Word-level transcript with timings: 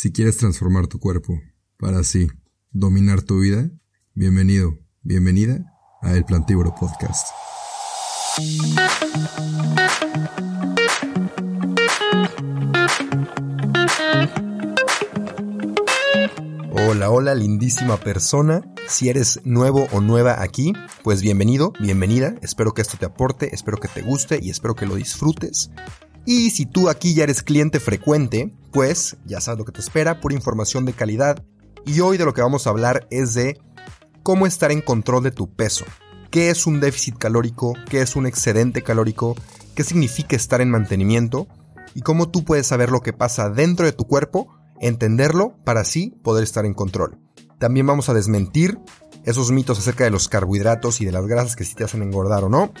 Si 0.00 0.12
quieres 0.12 0.36
transformar 0.36 0.86
tu 0.86 1.00
cuerpo 1.00 1.40
para 1.76 1.98
así 1.98 2.28
dominar 2.70 3.20
tu 3.22 3.40
vida, 3.40 3.68
bienvenido, 4.14 4.78
bienvenida 5.02 5.74
a 6.02 6.12
El 6.12 6.24
Plantívoro 6.24 6.72
Podcast. 6.72 7.26
Hola, 16.70 17.10
hola, 17.10 17.34
lindísima 17.34 17.96
persona. 17.96 18.72
Si 18.86 19.08
eres 19.08 19.40
nuevo 19.42 19.88
o 19.90 20.00
nueva 20.00 20.44
aquí, 20.44 20.74
pues 21.02 21.22
bienvenido, 21.22 21.72
bienvenida. 21.80 22.36
Espero 22.40 22.72
que 22.72 22.82
esto 22.82 22.98
te 22.98 23.06
aporte, 23.06 23.52
espero 23.52 23.78
que 23.78 23.88
te 23.88 24.02
guste 24.02 24.38
y 24.40 24.50
espero 24.50 24.76
que 24.76 24.86
lo 24.86 24.94
disfrutes. 24.94 25.72
Y 26.24 26.50
si 26.50 26.66
tú 26.66 26.88
aquí 26.88 27.14
ya 27.14 27.24
eres 27.24 27.42
cliente 27.42 27.80
frecuente, 27.80 28.54
pues 28.72 29.16
ya 29.24 29.40
sabes 29.40 29.58
lo 29.58 29.64
que 29.64 29.72
te 29.72 29.80
espera, 29.80 30.20
por 30.20 30.32
información 30.32 30.84
de 30.84 30.92
calidad. 30.92 31.44
Y 31.86 32.00
hoy 32.00 32.18
de 32.18 32.24
lo 32.24 32.34
que 32.34 32.42
vamos 32.42 32.66
a 32.66 32.70
hablar 32.70 33.06
es 33.10 33.34
de 33.34 33.58
cómo 34.22 34.46
estar 34.46 34.70
en 34.72 34.82
control 34.82 35.22
de 35.22 35.30
tu 35.30 35.54
peso. 35.54 35.84
¿Qué 36.30 36.50
es 36.50 36.66
un 36.66 36.80
déficit 36.80 37.16
calórico? 37.16 37.72
¿Qué 37.88 38.02
es 38.02 38.14
un 38.14 38.26
excedente 38.26 38.82
calórico? 38.82 39.34
¿Qué 39.74 39.84
significa 39.84 40.36
estar 40.36 40.60
en 40.60 40.70
mantenimiento? 40.70 41.48
Y 41.94 42.02
cómo 42.02 42.28
tú 42.28 42.44
puedes 42.44 42.66
saber 42.66 42.90
lo 42.90 43.00
que 43.00 43.14
pasa 43.14 43.48
dentro 43.48 43.86
de 43.86 43.92
tu 43.92 44.04
cuerpo, 44.04 44.48
entenderlo 44.80 45.56
para 45.64 45.80
así 45.80 46.10
poder 46.22 46.44
estar 46.44 46.66
en 46.66 46.74
control. 46.74 47.18
También 47.58 47.86
vamos 47.86 48.08
a 48.08 48.14
desmentir 48.14 48.78
esos 49.24 49.50
mitos 49.50 49.78
acerca 49.78 50.04
de 50.04 50.10
los 50.10 50.28
carbohidratos 50.28 51.00
y 51.00 51.04
de 51.04 51.12
las 51.12 51.26
grasas 51.26 51.56
que 51.56 51.64
si 51.64 51.74
te 51.74 51.84
hacen 51.84 52.02
engordar 52.02 52.44
o 52.44 52.48
no. 52.48 52.72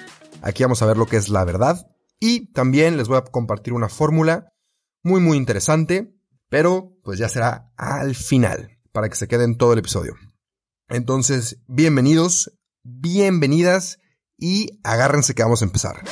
Aquí 0.42 0.62
vamos 0.62 0.82
a 0.82 0.86
ver 0.86 0.96
lo 0.96 1.06
que 1.06 1.16
es 1.16 1.30
la 1.30 1.44
verdad 1.44 1.88
y 2.20 2.52
también 2.52 2.96
les 2.96 3.08
voy 3.08 3.16
a 3.16 3.22
compartir 3.22 3.72
una 3.72 3.88
fórmula 3.88 4.52
muy 5.02 5.20
muy 5.20 5.36
interesante, 5.36 6.14
pero 6.48 6.96
pues 7.02 7.18
ya 7.18 7.28
será 7.28 7.72
al 7.76 8.14
final, 8.14 8.78
para 8.92 9.08
que 9.08 9.16
se 9.16 9.28
queden 9.28 9.56
todo 9.56 9.72
el 9.72 9.78
episodio. 9.78 10.14
Entonces, 10.88 11.58
bienvenidos, 11.66 12.52
bienvenidas 12.82 14.00
y 14.36 14.80
agárrense 14.82 15.34
que 15.34 15.42
vamos 15.42 15.62
a 15.62 15.66
empezar. 15.66 16.02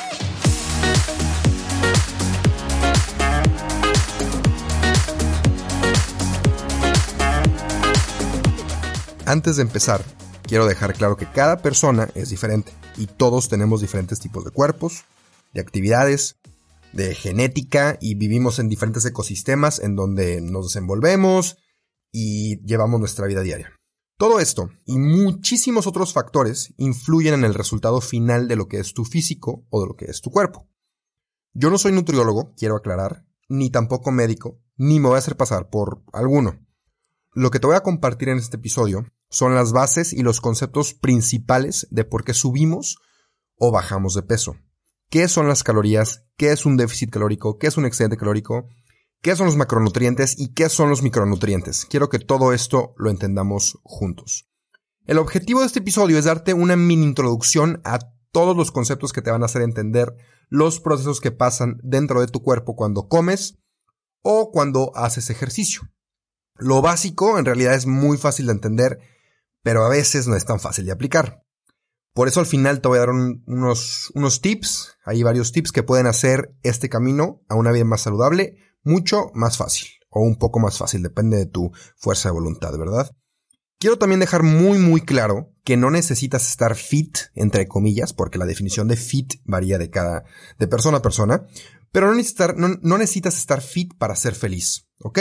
Antes 9.25 9.57
de 9.57 9.63
empezar, 9.63 10.05
quiero 10.47 10.67
dejar 10.67 10.95
claro 10.95 11.17
que 11.17 11.27
cada 11.27 11.59
persona 11.59 12.09
es 12.15 12.31
diferente 12.31 12.73
y 12.97 13.07
todos 13.07 13.49
tenemos 13.49 13.81
diferentes 13.81 14.21
tipos 14.21 14.45
de 14.45 14.53
cuerpos, 14.53 15.05
de 15.53 15.61
actividades, 15.61 16.37
de 16.97 17.15
genética 17.15 17.99
y 18.01 18.15
vivimos 18.15 18.59
en 18.59 18.69
diferentes 18.69 19.05
ecosistemas 19.05 19.79
en 19.79 19.95
donde 19.95 20.41
nos 20.41 20.69
desenvolvemos 20.69 21.59
y 22.11 22.65
llevamos 22.65 22.99
nuestra 22.99 23.27
vida 23.27 23.43
diaria. 23.43 23.71
Todo 24.17 24.41
esto 24.41 24.71
y 24.87 24.99
muchísimos 24.99 25.87
otros 25.87 26.15
factores 26.15 26.73
influyen 26.79 27.35
en 27.35 27.45
el 27.45 27.53
resultado 27.53 28.01
final 28.01 28.49
de 28.49 28.57
lo 28.57 28.67
que 28.67 28.79
es 28.79 28.95
tu 28.95 29.05
físico 29.05 29.67
o 29.69 29.83
de 29.83 29.89
lo 29.89 29.95
que 29.95 30.07
es 30.07 30.23
tu 30.23 30.31
cuerpo. 30.31 30.69
Yo 31.53 31.71
no 31.71 31.77
soy 31.77 31.93
nutriólogo, 31.93 32.55
quiero 32.57 32.77
aclarar, 32.77 33.27
ni 33.49 33.71
tampoco 33.71 34.11
médico, 34.11 34.59
ni 34.77 34.99
me 34.99 35.09
voy 35.09 35.17
a 35.17 35.19
hacer 35.19 35.37
pasar 35.37 35.69
por 35.69 36.03
alguno. 36.15 36.67
Lo 37.35 37.51
que 37.51 37.61
te 37.61 37.67
voy 37.67 37.77
a 37.77 37.83
compartir 37.83 38.31
en 38.31 38.39
este 38.39 38.57
episodio 38.57 39.07
son 39.29 39.55
las 39.55 39.73
bases 39.73 40.15
y 40.15 40.23
los 40.23 40.41
conceptos 40.41 40.95
principales 40.95 41.87
de 41.91 42.05
por 42.05 42.25
qué 42.25 42.33
subimos 42.33 42.97
o 43.59 43.71
bajamos 43.71 44.15
de 44.15 44.23
peso 44.23 44.57
qué 45.11 45.29
son 45.29 45.49
las 45.49 45.63
calorías, 45.63 46.25
qué 46.37 46.53
es 46.53 46.67
un 46.67 46.77
déficit 46.77 47.11
calórico, 47.11 47.59
qué 47.59 47.69
es 47.69 47.77
un 47.77 47.87
excedente 47.87 48.17
calórico, 48.17 48.69
qué 49.23 49.37
son 49.37 49.47
los 49.47 49.57
macronutrientes 49.57 50.39
y 50.39 50.53
qué 50.55 50.69
son 50.69 50.91
los 50.91 51.03
micronutrientes. 51.03 51.87
Quiero 51.87 52.09
que 52.09 52.19
todo 52.19 52.53
esto 52.53 52.95
lo 52.97 53.11
entendamos 53.11 53.79
juntos. 53.83 54.49
El 55.07 55.19
objetivo 55.19 55.61
de 55.61 55.67
este 55.67 55.79
episodio 55.79 56.19
es 56.19 56.25
darte 56.25 56.53
una 56.53 56.77
mini 56.77 57.05
introducción 57.05 57.81
a 57.85 57.99
todos 58.33 58.57
los 58.57 58.73
conceptos 58.73 59.13
que 59.13 59.23
te 59.23 59.31
van 59.31 59.43
a 59.43 59.47
hacer 59.47 59.63
entender 59.63 60.15
los 60.49 60.81
procesos 60.81 61.21
que 61.21 61.31
pasan 61.31 61.79
dentro 61.83 62.21
de 62.21 62.27
tu 62.27 62.43
cuerpo 62.43 62.77
cuando 62.77 63.09
comes 63.09 63.59
o 64.23 64.51
cuando 64.51 64.93
haces 64.97 65.31
ejercicio. 65.31 65.83
Lo 66.57 66.83
básico 66.83 67.39
en 67.39 67.45
realidad 67.45 67.75
es 67.75 67.87
muy 67.87 68.17
fácil 68.19 68.47
de 68.47 68.53
entender, 68.53 68.99
pero 69.63 69.85
a 69.85 69.89
veces 69.89 70.27
no 70.27 70.37
es 70.37 70.45
tan 70.45 70.59
fácil 70.59 70.87
de 70.87 70.93
aplicar. 70.93 71.46
Por 72.17 72.29
eso 72.29 72.41
al 72.41 72.47
final 72.47 72.81
te 72.81 72.89
voy 72.89 72.97
a 72.97 73.01
dar 73.01 73.11
unos, 73.11 74.11
unos 74.15 74.41
tips, 74.41 74.97
hay 75.05 75.23
varios 75.23 75.53
tips 75.53 75.71
que 75.71 75.83
pueden 75.83 76.07
hacer 76.07 76.57
este 76.63 76.89
camino 76.89 77.43
a 77.47 77.57
una 77.57 77.73
vida 77.73 77.85
más 77.85 78.01
saludable 78.01 78.57
mucho 78.83 79.31
más 79.35 79.59
fácil 79.59 79.89
o 80.09 80.23
un 80.23 80.37
poco 80.39 80.59
más 80.59 80.79
fácil, 80.79 81.03
depende 81.03 81.37
de 81.37 81.45
tu 81.45 81.73
fuerza 81.95 82.31
de 82.31 82.33
voluntad, 82.33 82.73
¿verdad? 82.79 83.15
Quiero 83.79 83.99
también 83.99 84.21
dejar 84.21 84.45
muy 84.45 84.79
muy 84.79 85.03
claro 85.03 85.53
que 85.63 85.77
no 85.77 85.91
necesitas 85.91 86.49
estar 86.49 86.75
fit, 86.75 87.19
entre 87.35 87.69
comillas, 87.69 88.15
porque 88.15 88.39
la 88.39 88.47
definición 88.47 88.89
de 88.89 88.97
fit 88.97 89.35
varía 89.45 89.77
de 89.77 89.91
cada, 89.91 90.25
de 90.59 90.69
persona 90.69 90.99
a 90.99 91.03
persona, 91.03 91.47
pero 91.93 92.07
no 92.07 92.15
necesitas, 92.15 92.57
no, 92.57 92.79
no 92.81 92.97
necesitas 92.97 93.37
estar 93.37 93.61
fit 93.61 93.93
para 93.99 94.17
ser 94.17 94.35
feliz, 94.35 94.89
¿ok? 95.01 95.19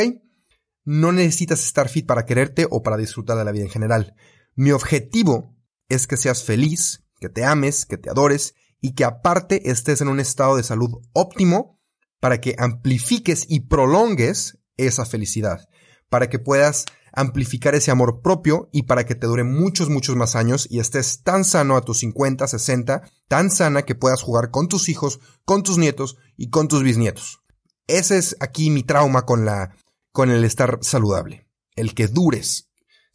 No 0.85 1.11
necesitas 1.11 1.65
estar 1.65 1.89
fit 1.89 2.05
para 2.05 2.25
quererte 2.25 2.67
o 2.69 2.83
para 2.83 2.95
disfrutar 2.95 3.37
de 3.37 3.43
la 3.43 3.51
vida 3.51 3.65
en 3.65 3.69
general. 3.69 4.15
Mi 4.55 4.71
objetivo 4.71 5.54
es 5.89 6.07
que 6.07 6.17
seas 6.17 6.43
feliz, 6.43 7.03
que 7.19 7.29
te 7.29 7.45
ames, 7.45 7.85
que 7.85 7.97
te 7.97 8.09
adores 8.09 8.55
y 8.81 8.93
que 8.93 9.03
aparte 9.03 9.69
estés 9.69 10.01
en 10.01 10.07
un 10.07 10.19
estado 10.19 10.57
de 10.57 10.63
salud 10.63 10.91
óptimo 11.13 11.79
para 12.19 12.41
que 12.41 12.55
amplifiques 12.57 13.45
y 13.49 13.61
prolongues 13.61 14.57
esa 14.77 15.05
felicidad, 15.05 15.67
para 16.09 16.29
que 16.29 16.39
puedas 16.39 16.85
amplificar 17.15 17.75
ese 17.75 17.91
amor 17.91 18.21
propio 18.21 18.69
y 18.73 18.83
para 18.83 19.05
que 19.05 19.15
te 19.15 19.27
dure 19.27 19.43
muchos, 19.43 19.89
muchos 19.89 20.15
más 20.15 20.35
años 20.35 20.67
y 20.69 20.79
estés 20.79 21.23
tan 21.23 21.45
sano 21.45 21.77
a 21.77 21.81
tus 21.81 21.99
50, 21.99 22.47
60, 22.47 23.09
tan 23.27 23.49
sana 23.49 23.83
que 23.83 23.95
puedas 23.95 24.21
jugar 24.21 24.51
con 24.51 24.67
tus 24.67 24.89
hijos, 24.89 25.19
con 25.45 25.63
tus 25.63 25.77
nietos 25.77 26.17
y 26.35 26.49
con 26.49 26.67
tus 26.67 26.83
bisnietos. 26.83 27.39
Ese 27.87 28.17
es 28.17 28.35
aquí 28.39 28.69
mi 28.69 28.83
trauma 28.83 29.25
con 29.25 29.45
la, 29.45 29.75
con 30.11 30.29
el 30.29 30.43
estar 30.43 30.79
saludable. 30.81 31.47
El 31.75 31.93
que 31.93 32.07
dures 32.07 32.64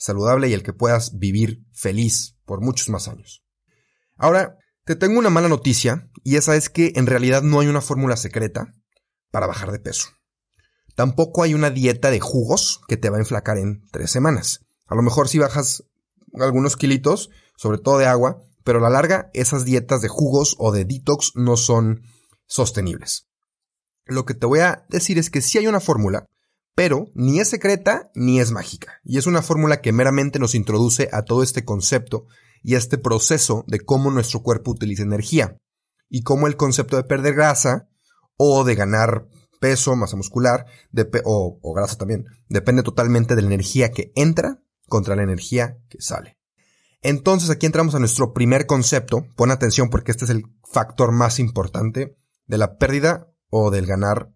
saludable 0.00 0.48
y 0.48 0.54
el 0.54 0.62
que 0.62 0.72
puedas 0.72 1.18
vivir 1.18 1.62
feliz, 1.72 2.36
por 2.46 2.62
muchos 2.62 2.88
más 2.88 3.06
años. 3.06 3.44
Ahora, 4.16 4.56
te 4.84 4.96
tengo 4.96 5.18
una 5.18 5.30
mala 5.30 5.48
noticia, 5.48 6.10
y 6.24 6.36
esa 6.36 6.56
es 6.56 6.70
que 6.70 6.92
en 6.96 7.06
realidad 7.06 7.42
no 7.42 7.60
hay 7.60 7.68
una 7.68 7.82
fórmula 7.82 8.16
secreta 8.16 8.72
para 9.30 9.46
bajar 9.46 9.70
de 9.70 9.78
peso. 9.78 10.08
Tampoco 10.96 11.42
hay 11.42 11.54
una 11.54 11.70
dieta 11.70 12.10
de 12.10 12.18
jugos 12.18 12.80
que 12.88 12.96
te 12.96 13.10
va 13.10 13.18
a 13.18 13.20
enflacar 13.20 13.58
en 13.58 13.86
tres 13.92 14.10
semanas. 14.10 14.60
A 14.86 14.94
lo 14.94 15.02
mejor 15.02 15.28
si 15.28 15.38
bajas 15.38 15.84
algunos 16.34 16.76
kilitos, 16.76 17.30
sobre 17.56 17.78
todo 17.78 17.98
de 17.98 18.06
agua, 18.06 18.42
pero 18.64 18.78
a 18.78 18.82
la 18.82 18.90
larga 18.90 19.30
esas 19.34 19.64
dietas 19.64 20.00
de 20.00 20.08
jugos 20.08 20.56
o 20.58 20.72
de 20.72 20.84
detox 20.84 21.32
no 21.34 21.56
son 21.56 22.02
sostenibles. 22.46 23.28
Lo 24.06 24.24
que 24.24 24.34
te 24.34 24.46
voy 24.46 24.60
a 24.60 24.86
decir 24.88 25.18
es 25.18 25.30
que 25.30 25.42
sí 25.42 25.58
hay 25.58 25.66
una 25.66 25.80
fórmula, 25.80 26.26
pero 26.74 27.10
ni 27.14 27.40
es 27.40 27.48
secreta 27.48 28.10
ni 28.14 28.40
es 28.40 28.52
mágica. 28.52 29.00
Y 29.04 29.18
es 29.18 29.26
una 29.26 29.42
fórmula 29.42 29.80
que 29.80 29.92
meramente 29.92 30.38
nos 30.38 30.54
introduce 30.54 31.08
a 31.12 31.22
todo 31.22 31.42
este 31.42 31.64
concepto 31.64 32.26
y 32.62 32.74
a 32.74 32.78
este 32.78 32.98
proceso 32.98 33.64
de 33.66 33.80
cómo 33.80 34.10
nuestro 34.10 34.42
cuerpo 34.42 34.70
utiliza 34.70 35.02
energía. 35.02 35.56
Y 36.08 36.22
cómo 36.22 36.46
el 36.46 36.56
concepto 36.56 36.96
de 36.96 37.04
perder 37.04 37.34
grasa 37.34 37.88
o 38.36 38.64
de 38.64 38.74
ganar 38.74 39.26
peso, 39.60 39.94
masa 39.94 40.16
muscular 40.16 40.66
o, 41.24 41.58
o 41.60 41.74
grasa 41.74 41.96
también, 41.96 42.24
depende 42.48 42.82
totalmente 42.82 43.36
de 43.36 43.42
la 43.42 43.48
energía 43.48 43.90
que 43.92 44.12
entra 44.14 44.62
contra 44.86 45.14
la 45.14 45.22
energía 45.22 45.78
que 45.88 46.00
sale. 46.00 46.38
Entonces 47.02 47.50
aquí 47.50 47.66
entramos 47.66 47.94
a 47.94 47.98
nuestro 47.98 48.32
primer 48.32 48.66
concepto. 48.66 49.24
Pon 49.36 49.50
atención 49.50 49.88
porque 49.88 50.10
este 50.10 50.24
es 50.24 50.30
el 50.30 50.44
factor 50.70 51.12
más 51.12 51.38
importante 51.38 52.16
de 52.46 52.58
la 52.58 52.76
pérdida 52.76 53.28
o 53.48 53.70
del 53.70 53.86
ganar 53.86 54.32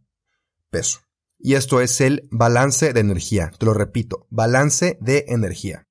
peso 0.70 1.03
y 1.44 1.56
esto 1.56 1.82
es 1.82 2.00
el 2.00 2.26
balance 2.30 2.94
de 2.94 3.00
energía. 3.00 3.52
Te 3.58 3.66
lo 3.66 3.74
repito, 3.74 4.26
balance 4.30 4.96
de 5.02 5.26
energía. 5.28 5.86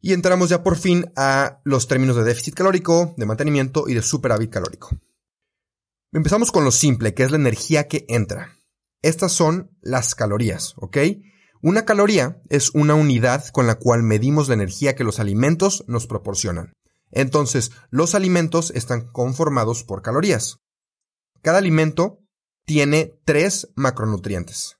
Y 0.00 0.14
entramos 0.14 0.48
ya 0.48 0.62
por 0.62 0.78
fin 0.78 1.12
a 1.16 1.60
los 1.64 1.86
términos 1.86 2.16
de 2.16 2.24
déficit 2.24 2.54
calórico, 2.54 3.12
de 3.18 3.26
mantenimiento 3.26 3.88
y 3.88 3.94
de 3.94 4.00
superávit 4.00 4.50
calórico. 4.50 4.88
Empezamos 6.12 6.50
con 6.50 6.64
lo 6.64 6.70
simple, 6.70 7.12
que 7.12 7.24
es 7.24 7.30
la 7.30 7.36
energía 7.36 7.88
que 7.88 8.06
entra. 8.08 8.56
Estas 9.02 9.32
son 9.32 9.76
las 9.82 10.14
calorías, 10.14 10.76
¿ok? 10.78 10.96
Una 11.60 11.84
caloría 11.84 12.40
es 12.48 12.70
una 12.70 12.94
unidad 12.94 13.46
con 13.48 13.66
la 13.66 13.74
cual 13.74 14.02
medimos 14.02 14.48
la 14.48 14.54
energía 14.54 14.96
que 14.96 15.04
los 15.04 15.20
alimentos 15.20 15.84
nos 15.88 16.06
proporcionan. 16.06 16.72
Entonces, 17.10 17.72
los 17.90 18.14
alimentos 18.14 18.70
están 18.70 19.12
conformados 19.12 19.84
por 19.84 20.00
calorías. 20.00 20.56
Cada 21.42 21.58
alimento 21.58 22.21
tiene 22.72 23.20
tres 23.26 23.68
macronutrientes. 23.76 24.78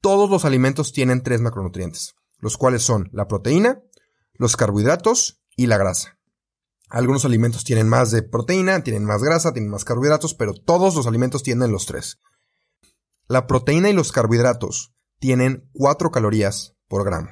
Todos 0.00 0.28
los 0.28 0.44
alimentos 0.44 0.92
tienen 0.92 1.22
tres 1.22 1.40
macronutrientes, 1.40 2.16
los 2.40 2.56
cuales 2.56 2.82
son 2.82 3.10
la 3.12 3.28
proteína, 3.28 3.80
los 4.34 4.56
carbohidratos 4.56 5.40
y 5.56 5.68
la 5.68 5.78
grasa. 5.78 6.18
Algunos 6.88 7.24
alimentos 7.24 7.62
tienen 7.62 7.88
más 7.88 8.10
de 8.10 8.24
proteína, 8.24 8.82
tienen 8.82 9.04
más 9.04 9.22
grasa, 9.22 9.52
tienen 9.52 9.70
más 9.70 9.84
carbohidratos, 9.84 10.34
pero 10.34 10.52
todos 10.52 10.96
los 10.96 11.06
alimentos 11.06 11.44
tienen 11.44 11.70
los 11.70 11.86
tres. 11.86 12.18
La 13.28 13.46
proteína 13.46 13.88
y 13.88 13.92
los 13.92 14.10
carbohidratos 14.10 14.92
tienen 15.20 15.70
4 15.74 16.10
calorías 16.10 16.74
por 16.88 17.04
gramo. 17.04 17.28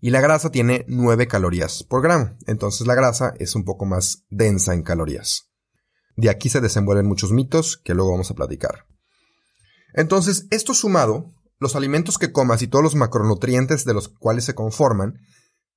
Y 0.00 0.10
la 0.10 0.20
grasa 0.20 0.52
tiene 0.52 0.84
9 0.86 1.26
calorías 1.26 1.82
por 1.82 2.00
gramo. 2.00 2.36
Entonces 2.46 2.86
la 2.86 2.94
grasa 2.94 3.34
es 3.40 3.56
un 3.56 3.64
poco 3.64 3.86
más 3.86 4.24
densa 4.30 4.72
en 4.72 4.84
calorías. 4.84 5.50
De 6.14 6.30
aquí 6.30 6.48
se 6.48 6.60
desenvuelven 6.60 7.08
muchos 7.08 7.32
mitos 7.32 7.76
que 7.76 7.94
luego 7.94 8.12
vamos 8.12 8.30
a 8.30 8.34
platicar. 8.34 8.89
Entonces, 9.94 10.46
esto 10.50 10.74
sumado, 10.74 11.32
los 11.58 11.76
alimentos 11.76 12.18
que 12.18 12.32
comas 12.32 12.62
y 12.62 12.68
todos 12.68 12.82
los 12.82 12.94
macronutrientes 12.94 13.84
de 13.84 13.94
los 13.94 14.08
cuales 14.08 14.44
se 14.44 14.54
conforman, 14.54 15.18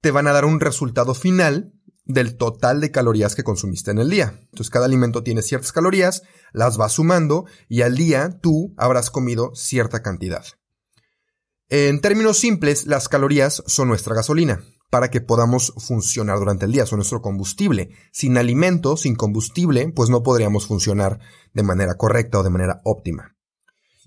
te 0.01 0.11
van 0.11 0.27
a 0.27 0.33
dar 0.33 0.45
un 0.45 0.59
resultado 0.59 1.13
final 1.13 1.73
del 2.05 2.35
total 2.35 2.81
de 2.81 2.91
calorías 2.91 3.35
que 3.35 3.43
consumiste 3.43 3.91
en 3.91 3.99
el 3.99 4.09
día. 4.09 4.37
Entonces 4.41 4.69
cada 4.69 4.85
alimento 4.85 5.23
tiene 5.23 5.41
ciertas 5.41 5.71
calorías, 5.71 6.23
las 6.51 6.77
vas 6.77 6.93
sumando 6.93 7.45
y 7.69 7.81
al 7.81 7.95
día 7.95 8.39
tú 8.41 8.73
habrás 8.77 9.09
comido 9.09 9.55
cierta 9.55 10.01
cantidad. 10.01 10.43
En 11.69 12.01
términos 12.01 12.37
simples, 12.37 12.85
las 12.85 13.07
calorías 13.07 13.63
son 13.65 13.87
nuestra 13.87 14.13
gasolina 14.13 14.61
para 14.89 15.09
que 15.09 15.21
podamos 15.21 15.73
funcionar 15.77 16.37
durante 16.37 16.65
el 16.65 16.71
día, 16.71 16.85
son 16.85 16.97
nuestro 16.97 17.21
combustible. 17.21 17.89
Sin 18.11 18.37
alimento, 18.37 18.95
sin 18.95 19.15
combustible, 19.15 19.91
pues 19.95 20.11
no 20.11 20.21
podríamos 20.21 20.67
funcionar 20.67 21.19
de 21.53 21.63
manera 21.63 21.95
correcta 21.95 22.39
o 22.39 22.43
de 22.43 22.51
manera 22.51 22.79
óptima. 22.83 23.32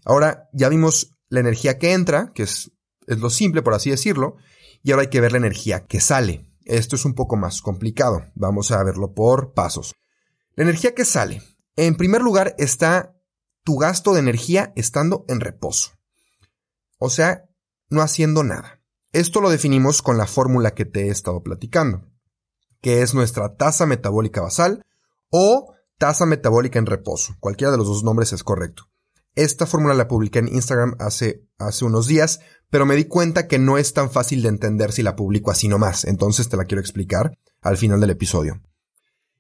Ahora 0.07 0.49
ya 0.53 0.69
vimos 0.69 1.19
la 1.29 1.41
energía 1.41 1.79
que 1.79 1.93
entra, 1.93 2.33
que 2.33 2.45
es, 2.45 2.71
es 3.09 3.19
lo 3.19 3.29
simple 3.29 3.61
por 3.61 3.75
así 3.75 3.91
decirlo, 3.91 4.37
y 4.83 4.93
ahora 4.93 5.03
hay 5.03 5.11
que 5.11 5.21
ver 5.21 5.33
la 5.33 5.39
energía 5.39 5.85
que 5.85 6.01
sale. 6.01 6.49
Esto 6.65 6.95
es 6.95 7.05
un 7.05 7.15
poco 7.15 7.37
más 7.37 7.61
complicado. 7.61 8.25
Vamos 8.37 8.71
a 8.71 8.83
verlo 8.85 9.15
por 9.15 9.53
pasos. 9.53 9.95
La 10.55 10.63
energía 10.63 10.95
que 10.95 11.05
sale. 11.05 11.43
En 11.75 11.97
primer 11.97 12.23
lugar 12.23 12.55
está 12.57 13.17
tu 13.65 13.77
gasto 13.79 14.15
de 14.15 14.21
energía 14.21 14.73
estando 14.77 15.25
en 15.29 15.41
reposo. 15.41 15.91
O 16.99 17.11
sea, 17.11 17.45
no 17.91 18.01
haciendo 18.01 18.45
nada. 18.45 18.81
Esto 19.13 19.41
lo 19.41 19.51
definimos 19.51 20.03
con 20.03 20.19
la 20.19 20.27
fórmula 20.27 20.73
que 20.75 20.85
te 20.85 21.07
he 21.07 21.11
estado 21.11 21.43
platicando, 21.43 22.09
que 22.81 23.03
es 23.03 23.13
nuestra 23.13 23.57
tasa 23.57 23.87
metabólica 23.87 24.41
basal 24.41 24.85
o 25.31 25.75
tasa 25.99 26.27
metabólica 26.27 26.79
en 26.79 26.87
reposo. 26.87 27.35
Cualquiera 27.41 27.73
de 27.73 27.79
los 27.79 27.89
dos 27.89 28.05
nombres 28.05 28.33
es 28.33 28.45
correcto. 28.45 28.89
Esta 29.37 29.67
fórmula 29.67 29.95
la 29.95 30.09
publiqué 30.09 30.39
en 30.39 30.49
Instagram 30.49 30.97
hace, 30.99 31.47
hace 31.59 31.85
unos 31.85 32.07
días, 32.07 32.41
pero 32.71 32.87
me 32.87 32.97
di 32.97 33.05
cuenta 33.05 33.47
que 33.47 33.59
no 33.59 33.77
es 33.77 33.93
tan 33.93 34.11
fácil 34.11 34.43
de 34.43 34.49
entender 34.49 34.93
si 34.93 35.03
la 35.03 35.15
publico 35.15 35.51
así 35.51 35.69
nomás, 35.69 36.05
entonces 36.05 36.49
te 36.49 36.57
la 36.57 36.65
quiero 36.65 36.81
explicar 36.81 37.37
al 37.61 37.77
final 37.77 38.01
del 38.01 38.11
episodio. 38.11 38.63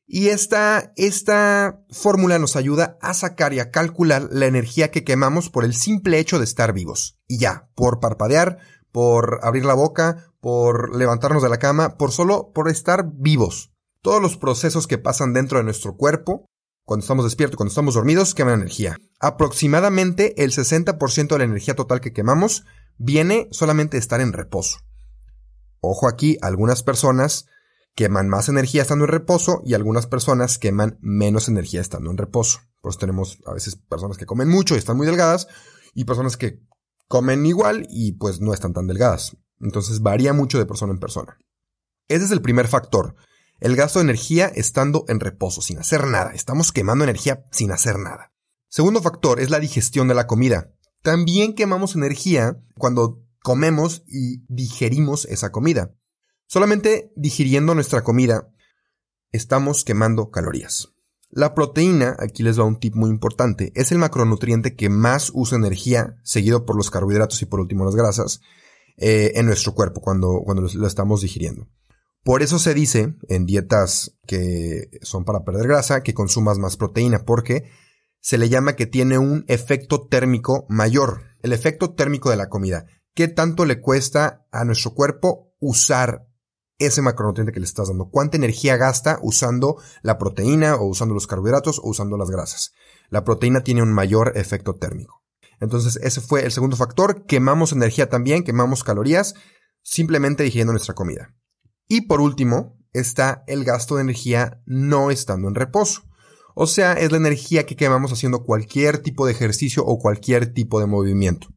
Y 0.06 0.28
esta, 0.28 0.92
esta 0.96 1.82
fórmula 1.90 2.38
nos 2.38 2.56
ayuda 2.56 2.98
a 3.00 3.14
sacar 3.14 3.54
y 3.54 3.58
a 3.58 3.70
calcular 3.70 4.28
la 4.30 4.46
energía 4.46 4.90
que 4.90 5.02
quemamos 5.02 5.48
por 5.48 5.64
el 5.64 5.74
simple 5.74 6.18
hecho 6.18 6.38
de 6.38 6.44
estar 6.44 6.72
vivos. 6.74 7.18
Y 7.26 7.38
ya, 7.38 7.70
por 7.74 7.98
parpadear, 7.98 8.58
por 8.92 9.40
abrir 9.42 9.64
la 9.64 9.74
boca, 9.74 10.30
por 10.40 10.94
levantarnos 10.94 11.42
de 11.42 11.48
la 11.48 11.58
cama, 11.58 11.96
por 11.96 12.12
solo 12.12 12.52
por 12.52 12.68
estar 12.68 13.10
vivos. 13.14 13.72
Todos 14.00 14.22
los 14.22 14.36
procesos 14.36 14.86
que 14.86 14.98
pasan 14.98 15.32
dentro 15.32 15.58
de 15.58 15.64
nuestro 15.64 15.96
cuerpo 15.96 16.46
cuando 16.86 17.02
estamos 17.02 17.24
despiertos, 17.24 17.56
cuando 17.56 17.70
estamos 17.70 17.94
dormidos, 17.94 18.32
queman 18.32 18.54
energía. 18.54 18.96
Aproximadamente 19.18 20.42
el 20.42 20.52
60% 20.52 21.28
de 21.28 21.38
la 21.38 21.44
energía 21.44 21.74
total 21.74 22.00
que 22.00 22.12
quemamos 22.12 22.64
viene 22.96 23.48
solamente 23.50 23.96
de 23.96 24.00
estar 24.00 24.20
en 24.20 24.32
reposo. 24.32 24.78
Ojo 25.80 26.08
aquí, 26.08 26.38
algunas 26.42 26.84
personas 26.84 27.46
queman 27.96 28.28
más 28.28 28.48
energía 28.48 28.82
estando 28.82 29.04
en 29.04 29.10
reposo 29.10 29.62
y 29.64 29.74
algunas 29.74 30.06
personas 30.06 30.58
queman 30.58 30.96
menos 31.00 31.48
energía 31.48 31.80
estando 31.80 32.10
en 32.12 32.18
reposo. 32.18 32.60
Pues 32.82 32.98
tenemos 32.98 33.38
a 33.46 33.52
veces 33.52 33.74
personas 33.74 34.16
que 34.16 34.26
comen 34.26 34.48
mucho 34.48 34.76
y 34.76 34.78
están 34.78 34.96
muy 34.96 35.08
delgadas 35.08 35.48
y 35.92 36.04
personas 36.04 36.36
que 36.36 36.62
comen 37.08 37.44
igual 37.46 37.88
y 37.90 38.12
pues 38.12 38.40
no 38.40 38.54
están 38.54 38.72
tan 38.72 38.86
delgadas. 38.86 39.36
Entonces 39.60 40.02
varía 40.02 40.32
mucho 40.32 40.58
de 40.58 40.66
persona 40.66 40.92
en 40.92 41.00
persona. 41.00 41.36
Ese 42.06 42.26
es 42.26 42.30
el 42.30 42.42
primer 42.42 42.68
factor. 42.68 43.16
El 43.58 43.74
gasto 43.74 43.98
de 43.98 44.04
energía 44.04 44.46
estando 44.46 45.04
en 45.08 45.20
reposo, 45.20 45.62
sin 45.62 45.78
hacer 45.78 46.06
nada. 46.06 46.32
Estamos 46.32 46.72
quemando 46.72 47.04
energía 47.04 47.46
sin 47.50 47.72
hacer 47.72 47.98
nada. 47.98 48.32
Segundo 48.68 49.00
factor 49.00 49.40
es 49.40 49.50
la 49.50 49.60
digestión 49.60 50.08
de 50.08 50.14
la 50.14 50.26
comida. 50.26 50.74
También 51.02 51.54
quemamos 51.54 51.94
energía 51.94 52.60
cuando 52.76 53.22
comemos 53.42 54.02
y 54.06 54.44
digerimos 54.48 55.24
esa 55.26 55.52
comida. 55.52 55.94
Solamente 56.46 57.12
digiriendo 57.16 57.74
nuestra 57.74 58.02
comida 58.02 58.52
estamos 59.32 59.84
quemando 59.84 60.30
calorías. 60.30 60.92
La 61.30 61.54
proteína, 61.54 62.16
aquí 62.18 62.42
les 62.42 62.58
va 62.58 62.64
un 62.64 62.78
tip 62.78 62.94
muy 62.94 63.10
importante, 63.10 63.72
es 63.74 63.90
el 63.90 63.98
macronutriente 63.98 64.76
que 64.76 64.88
más 64.88 65.30
usa 65.34 65.58
energía, 65.58 66.18
seguido 66.22 66.64
por 66.64 66.76
los 66.76 66.90
carbohidratos 66.90 67.42
y 67.42 67.46
por 67.46 67.60
último 67.60 67.84
las 67.84 67.96
grasas, 67.96 68.40
eh, 68.96 69.32
en 69.34 69.46
nuestro 69.46 69.74
cuerpo 69.74 70.00
cuando, 70.00 70.40
cuando 70.44 70.62
lo 70.62 70.86
estamos 70.86 71.20
digiriendo. 71.20 71.68
Por 72.26 72.42
eso 72.42 72.58
se 72.58 72.74
dice 72.74 73.14
en 73.28 73.46
dietas 73.46 74.18
que 74.26 74.90
son 75.02 75.24
para 75.24 75.44
perder 75.44 75.68
grasa 75.68 76.02
que 76.02 76.12
consumas 76.12 76.58
más 76.58 76.76
proteína, 76.76 77.20
porque 77.20 77.70
se 78.18 78.36
le 78.36 78.48
llama 78.48 78.74
que 78.74 78.86
tiene 78.86 79.16
un 79.16 79.44
efecto 79.46 80.08
térmico 80.08 80.66
mayor. 80.68 81.22
El 81.40 81.52
efecto 81.52 81.94
térmico 81.94 82.28
de 82.28 82.36
la 82.36 82.48
comida. 82.48 82.86
¿Qué 83.14 83.28
tanto 83.28 83.64
le 83.64 83.80
cuesta 83.80 84.44
a 84.50 84.64
nuestro 84.64 84.92
cuerpo 84.92 85.54
usar 85.60 86.26
ese 86.78 87.00
macronutriente 87.00 87.52
que 87.52 87.60
le 87.60 87.66
estás 87.66 87.86
dando? 87.86 88.10
¿Cuánta 88.10 88.36
energía 88.36 88.76
gasta 88.76 89.20
usando 89.22 89.76
la 90.02 90.18
proteína 90.18 90.74
o 90.74 90.86
usando 90.88 91.14
los 91.14 91.28
carbohidratos 91.28 91.78
o 91.78 91.90
usando 91.90 92.16
las 92.16 92.28
grasas? 92.28 92.72
La 93.08 93.22
proteína 93.22 93.60
tiene 93.60 93.82
un 93.82 93.92
mayor 93.92 94.32
efecto 94.34 94.74
térmico. 94.74 95.22
Entonces 95.60 95.94
ese 96.02 96.20
fue 96.20 96.44
el 96.44 96.50
segundo 96.50 96.76
factor. 96.76 97.24
Quemamos 97.26 97.70
energía 97.70 98.08
también, 98.08 98.42
quemamos 98.42 98.82
calorías 98.82 99.34
simplemente 99.84 100.42
digiriendo 100.42 100.72
nuestra 100.72 100.96
comida. 100.96 101.36
Y 101.88 102.02
por 102.02 102.20
último, 102.20 102.76
está 102.92 103.44
el 103.46 103.64
gasto 103.64 103.96
de 103.96 104.02
energía 104.02 104.62
no 104.66 105.10
estando 105.10 105.48
en 105.48 105.54
reposo. 105.54 106.02
O 106.54 106.66
sea, 106.66 106.94
es 106.94 107.10
la 107.10 107.18
energía 107.18 107.66
que 107.66 107.76
quemamos 107.76 108.12
haciendo 108.12 108.42
cualquier 108.42 108.98
tipo 108.98 109.26
de 109.26 109.32
ejercicio 109.32 109.84
o 109.84 109.98
cualquier 109.98 110.52
tipo 110.54 110.80
de 110.80 110.86
movimiento. 110.86 111.48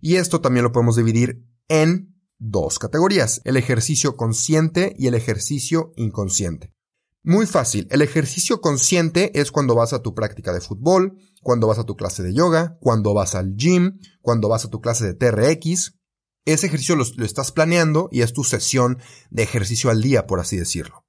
Y 0.00 0.16
esto 0.16 0.40
también 0.40 0.64
lo 0.64 0.72
podemos 0.72 0.96
dividir 0.96 1.46
en 1.68 2.16
dos 2.38 2.78
categorías, 2.78 3.40
el 3.44 3.56
ejercicio 3.56 4.16
consciente 4.16 4.96
y 4.98 5.06
el 5.06 5.14
ejercicio 5.14 5.92
inconsciente. 5.96 6.74
Muy 7.22 7.46
fácil, 7.46 7.86
el 7.90 8.00
ejercicio 8.00 8.62
consciente 8.62 9.38
es 9.38 9.52
cuando 9.52 9.74
vas 9.74 9.92
a 9.92 10.00
tu 10.00 10.14
práctica 10.14 10.54
de 10.54 10.62
fútbol, 10.62 11.18
cuando 11.42 11.66
vas 11.66 11.78
a 11.78 11.84
tu 11.84 11.94
clase 11.94 12.22
de 12.22 12.32
yoga, 12.32 12.78
cuando 12.80 13.12
vas 13.12 13.34
al 13.34 13.56
gym, 13.56 13.98
cuando 14.22 14.48
vas 14.48 14.64
a 14.64 14.70
tu 14.70 14.80
clase 14.80 15.04
de 15.04 15.14
TRX, 15.14 15.99
ese 16.44 16.66
ejercicio 16.66 16.96
lo, 16.96 17.04
estás 17.24 17.52
planeando 17.52 18.08
y 18.10 18.22
es 18.22 18.32
tu 18.32 18.44
sesión 18.44 18.98
de 19.30 19.42
ejercicio 19.42 19.90
al 19.90 20.02
día, 20.02 20.26
por 20.26 20.40
así 20.40 20.56
decirlo. 20.56 21.04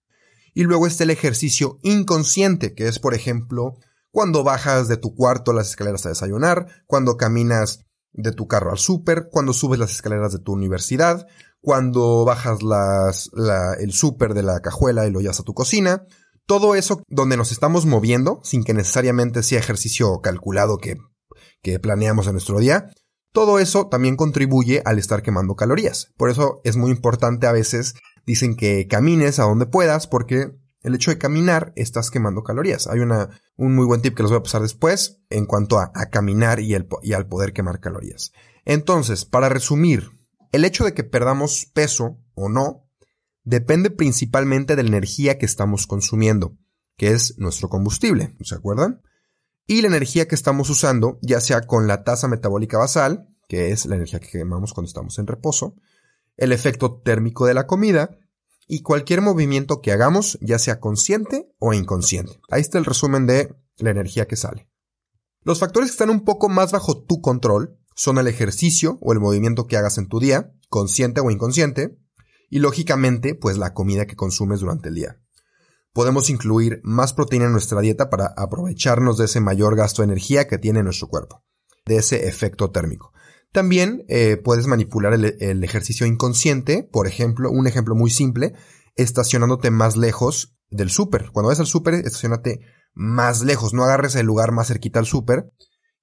Y 0.54 0.64
luego 0.64 0.88
está 0.88 1.04
el 1.04 1.10
ejercicio 1.10 1.80
inconsciente, 1.82 2.74
que 2.74 2.88
es, 2.88 3.00
por 3.00 3.14
ejemplo, 3.14 3.78
cuando 4.12 4.44
bajas 4.44 4.88
de 4.88 4.98
tu 4.98 5.16
cuarto 5.16 5.54
las 5.54 5.70
escaleras 5.70 6.06
a 6.06 6.10
desayunar, 6.10 6.68
cuando 6.86 7.16
caminas 7.16 7.86
de 8.12 8.34
tu 8.34 8.48
carro 8.48 8.72
al 8.72 8.78
súper, 8.78 9.30
cuando 9.32 9.54
subes 9.54 9.80
las 9.80 9.92
escaleras 9.92 10.34
de 10.34 10.40
tu 10.40 10.52
universidad, 10.52 11.26
cuando 11.62 12.26
bajas 12.26 12.60
el 13.80 13.94
súper 13.94 14.34
de 14.34 14.44
la 14.44 14.60
cajuela 14.60 15.08
y 15.08 15.12
lo 15.12 15.22
llevas 15.22 15.40
a 15.40 15.44
tu 15.44 15.54
cocina. 15.54 16.04
Todo 16.46 16.76
eso 16.76 17.04
donde 17.08 17.38
nos 17.38 17.52
estamos 17.52 17.86
moviendo, 17.86 18.42
sin 18.44 18.64
que 18.64 18.74
necesariamente 18.74 19.44
sea 19.44 19.60
ejercicio 19.60 20.20
calculado 20.20 20.80
que, 20.80 20.98
que 21.62 21.80
planeamos 21.80 22.28
en 22.28 22.34
nuestro 22.34 22.60
día, 22.60 22.92
todo 23.32 23.60
eso 23.60 23.88
también 23.88 24.16
contribuye 24.16 24.82
al 24.86 25.00
estar 25.00 25.22
quemando 25.22 25.56
calorías. 25.56 26.12
Por 26.18 26.30
eso 26.30 26.62
es 26.64 26.78
muy 26.78 26.92
importante 26.92 27.48
a 27.48 27.52
veces, 27.52 27.96
dicen 28.26 28.56
que 28.56 28.88
camines 28.88 29.40
a 29.40 29.44
donde 29.44 29.66
puedas 29.66 30.08
porque 30.08 30.52
el 30.84 30.96
hecho 30.96 31.12
de 31.12 31.18
caminar 31.18 31.74
estás 31.76 32.12
quemando 32.12 32.44
calorías. 32.44 32.88
Hay 32.88 33.00
una, 33.00 33.30
un 33.56 33.76
muy 33.76 33.86
buen 33.86 34.02
tip 34.02 34.16
que 34.16 34.24
les 34.24 34.32
voy 34.32 34.40
a 34.40 34.44
pasar 34.44 34.62
después 34.62 35.22
en 35.30 35.46
cuanto 35.46 35.80
a, 35.80 35.92
caminar 36.12 36.60
y, 36.60 36.76
y 37.04 37.14
al 37.14 37.28
poder 37.28 37.54
quemar 37.54 37.80
calorías. 37.80 38.32
Entonces, 38.66 39.26
para 39.26 39.50
resumir, 39.50 40.10
el 40.52 40.66
hecho 40.66 40.84
de 40.84 40.94
que 40.94 41.04
perdamos 41.04 41.68
peso 41.74 42.20
o 42.34 42.50
no 42.50 42.90
depende 43.44 43.90
principalmente 43.90 44.76
de 44.76 44.84
la 44.84 44.90
energía 44.90 45.38
que 45.38 45.46
estamos 45.46 45.88
consumiendo, 45.88 46.58
que 46.98 47.12
es 47.12 47.38
nuestro 47.38 47.70
combustible, 47.70 48.36
¿se 48.42 48.56
acuerdan? 48.56 49.02
Y 49.68 49.82
la 49.82 49.88
energía 49.88 50.28
que 50.28 50.36
estamos 50.36 50.70
usando, 50.70 51.20
ya 51.22 51.40
sea 51.40 51.62
con 51.62 51.88
la 51.88 52.04
tasa 52.04 52.28
metabólica 52.28 52.78
basal, 52.78 53.28
que 53.48 53.72
es 53.72 53.86
la 53.86 53.96
energía 53.96 54.20
que 54.20 54.30
quemamos 54.30 54.74
cuando 54.74 54.88
estamos 54.88 55.18
en 55.20 55.28
reposo, 55.28 55.76
el 56.38 56.52
efecto 56.52 57.02
térmico 57.02 57.46
de 57.46 57.54
la 57.54 57.68
comida 57.68 58.18
y 58.68 58.82
cualquier 58.82 59.22
movimiento 59.22 59.82
que 59.82 59.92
hagamos, 59.92 60.38
ya 60.42 60.60
sea 60.60 60.80
consciente 60.80 61.54
o 61.60 61.74
inconsciente. 61.74 62.40
Ahí 62.50 62.62
está 62.62 62.78
el 62.78 62.86
resumen 62.86 63.28
de 63.28 63.56
la 63.78 63.92
energía 63.92 64.28
que 64.28 64.36
sale. 64.36 64.70
Los 65.44 65.60
factores 65.60 65.90
que 65.90 65.94
están 65.94 66.10
un 66.10 66.24
poco 66.24 66.50
más 66.50 66.72
bajo 66.72 67.04
tu 67.04 67.22
control 67.22 67.78
son 67.96 68.18
el 68.18 68.28
ejercicio 68.28 68.98
o 69.02 69.14
el 69.14 69.20
movimiento 69.20 69.68
que 69.68 69.78
hagas 69.78 69.98
en 69.98 70.08
tu 70.08 70.20
día, 70.20 70.54
consciente 70.70 71.22
o 71.22 71.32
inconsciente, 71.32 71.98
y 72.50 72.60
lógicamente, 72.60 73.36
pues 73.36 73.58
la 73.58 73.74
comida 73.74 74.06
que 74.06 74.16
consumes 74.16 74.60
durante 74.60 74.90
el 74.90 74.96
día 74.96 75.21
podemos 75.94 76.30
incluir 76.30 76.80
más 76.84 77.14
proteína 77.14 77.46
en 77.46 77.52
nuestra 77.52 77.82
dieta 77.82 78.10
para 78.10 78.34
aprovecharnos 78.38 79.18
de 79.18 79.26
ese 79.26 79.42
mayor 79.42 79.76
gasto 79.76 80.02
de 80.02 80.08
energía 80.08 80.48
que 80.48 80.58
tiene 80.58 80.84
nuestro 80.84 81.08
cuerpo, 81.08 81.44
de 81.86 81.98
ese 81.98 82.28
efecto 82.28 82.72
térmico. 82.72 83.14
También 83.52 84.06
eh, 84.08 84.38
puedes 84.38 84.68
manipular 84.68 85.14
el, 85.14 85.64
ejercicio 85.64 86.06
inconsciente, 86.06 86.88
por 86.90 87.08
ejemplo, 87.08 87.52
un 87.52 87.68
ejemplo 87.68 87.96
muy 87.96 88.10
simple, 88.10 88.54
estacionándote 88.96 89.72
más 89.72 89.98
lejos 89.98 90.56
del 90.70 90.90
súper. 90.90 91.32
Cuando 91.32 91.48
vayas 91.48 91.60
al 91.60 91.68
súper, 91.68 91.96
estacionate 91.96 92.62
más 92.94 93.42
lejos, 93.42 93.74
no 93.74 93.84
agarres 93.84 94.16
el 94.16 94.26
lugar 94.26 94.54
más 94.54 94.68
cerquita 94.68 95.00
al 95.00 95.06
súper 95.06 95.52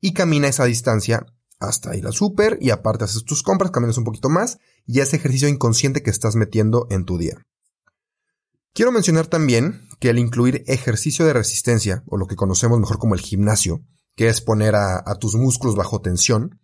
y 0.01 0.13
camina 0.13 0.49
esa 0.49 0.67
distancia 0.67 1.25
hasta 1.59 1.97
ir 1.97 2.07
al 2.07 2.13
súper 2.13 2.59
y 2.61 2.71
aparte 2.71 3.05
haces 3.05 3.25
tus 3.25 3.43
compras, 3.43 3.71
caminas 3.71 3.99
un 3.99 4.05
poquito 4.05 4.29
más 4.29 4.59
y 4.87 5.01
ese 5.01 5.17
ejercicio 5.17 5.49
inconsciente 5.49 6.03
que 6.03 6.11
estás 6.11 6.37
metiendo 6.37 6.87
en 6.91 7.05
tu 7.05 7.19
día. 7.19 7.47
Quiero 8.75 8.93
mencionar 8.93 9.27
también 9.27 9.89
que 10.01 10.11
el 10.11 10.19
incluir 10.19 10.65
ejercicio 10.67 11.27
de 11.27 11.33
resistencia, 11.33 12.05
o 12.07 12.17
lo 12.17 12.27
que 12.27 12.37
conocemos 12.37 12.79
mejor 12.79 12.99
como 12.99 13.15
el 13.15 13.21
gimnasio, 13.21 13.83
que 14.15 14.29
es 14.29 14.41
poner 14.41 14.75
a, 14.75 15.03
tus 15.21 15.35
músculos 15.35 15.77
bajo 15.77 16.01
tensión, 16.01 16.61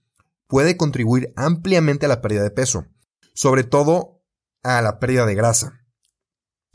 puede 0.46 0.76
contribuir 0.76 1.32
ampliamente 1.36 2.06
a 2.06 2.08
la 2.08 2.20
pérdida 2.20 2.42
de 2.42 2.50
peso, 2.50 2.86
sobre 3.34 3.64
todo 3.64 4.22
a 4.62 4.82
la 4.82 4.98
pérdida 4.98 5.26
de 5.26 5.34
grasa. 5.34 5.80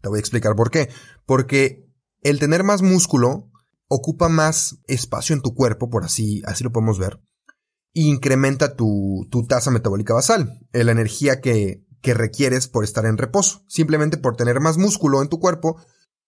Te 0.01 0.09
voy 0.09 0.17
a 0.17 0.21
explicar 0.21 0.55
por 0.55 0.71
qué. 0.71 0.89
Porque 1.25 1.89
el 2.21 2.39
tener 2.39 2.63
más 2.63 2.81
músculo 2.81 3.49
ocupa 3.87 4.29
más 4.29 4.79
espacio 4.87 5.35
en 5.35 5.41
tu 5.41 5.53
cuerpo, 5.53 5.89
por 5.89 6.03
así, 6.03 6.41
así 6.45 6.63
lo 6.63 6.71
podemos 6.71 6.99
ver, 6.99 7.19
e 7.93 8.01
incrementa 8.01 8.75
tu, 8.75 9.27
tu 9.29 9.45
tasa 9.47 9.71
metabólica 9.71 10.13
basal, 10.13 10.59
la 10.71 10.91
energía 10.91 11.41
que, 11.41 11.83
que 12.01 12.13
requieres 12.13 12.67
por 12.67 12.83
estar 12.83 13.05
en 13.05 13.17
reposo. 13.17 13.63
Simplemente 13.67 14.17
por 14.17 14.35
tener 14.35 14.59
más 14.59 14.77
músculo 14.77 15.21
en 15.21 15.29
tu 15.29 15.39
cuerpo, 15.39 15.81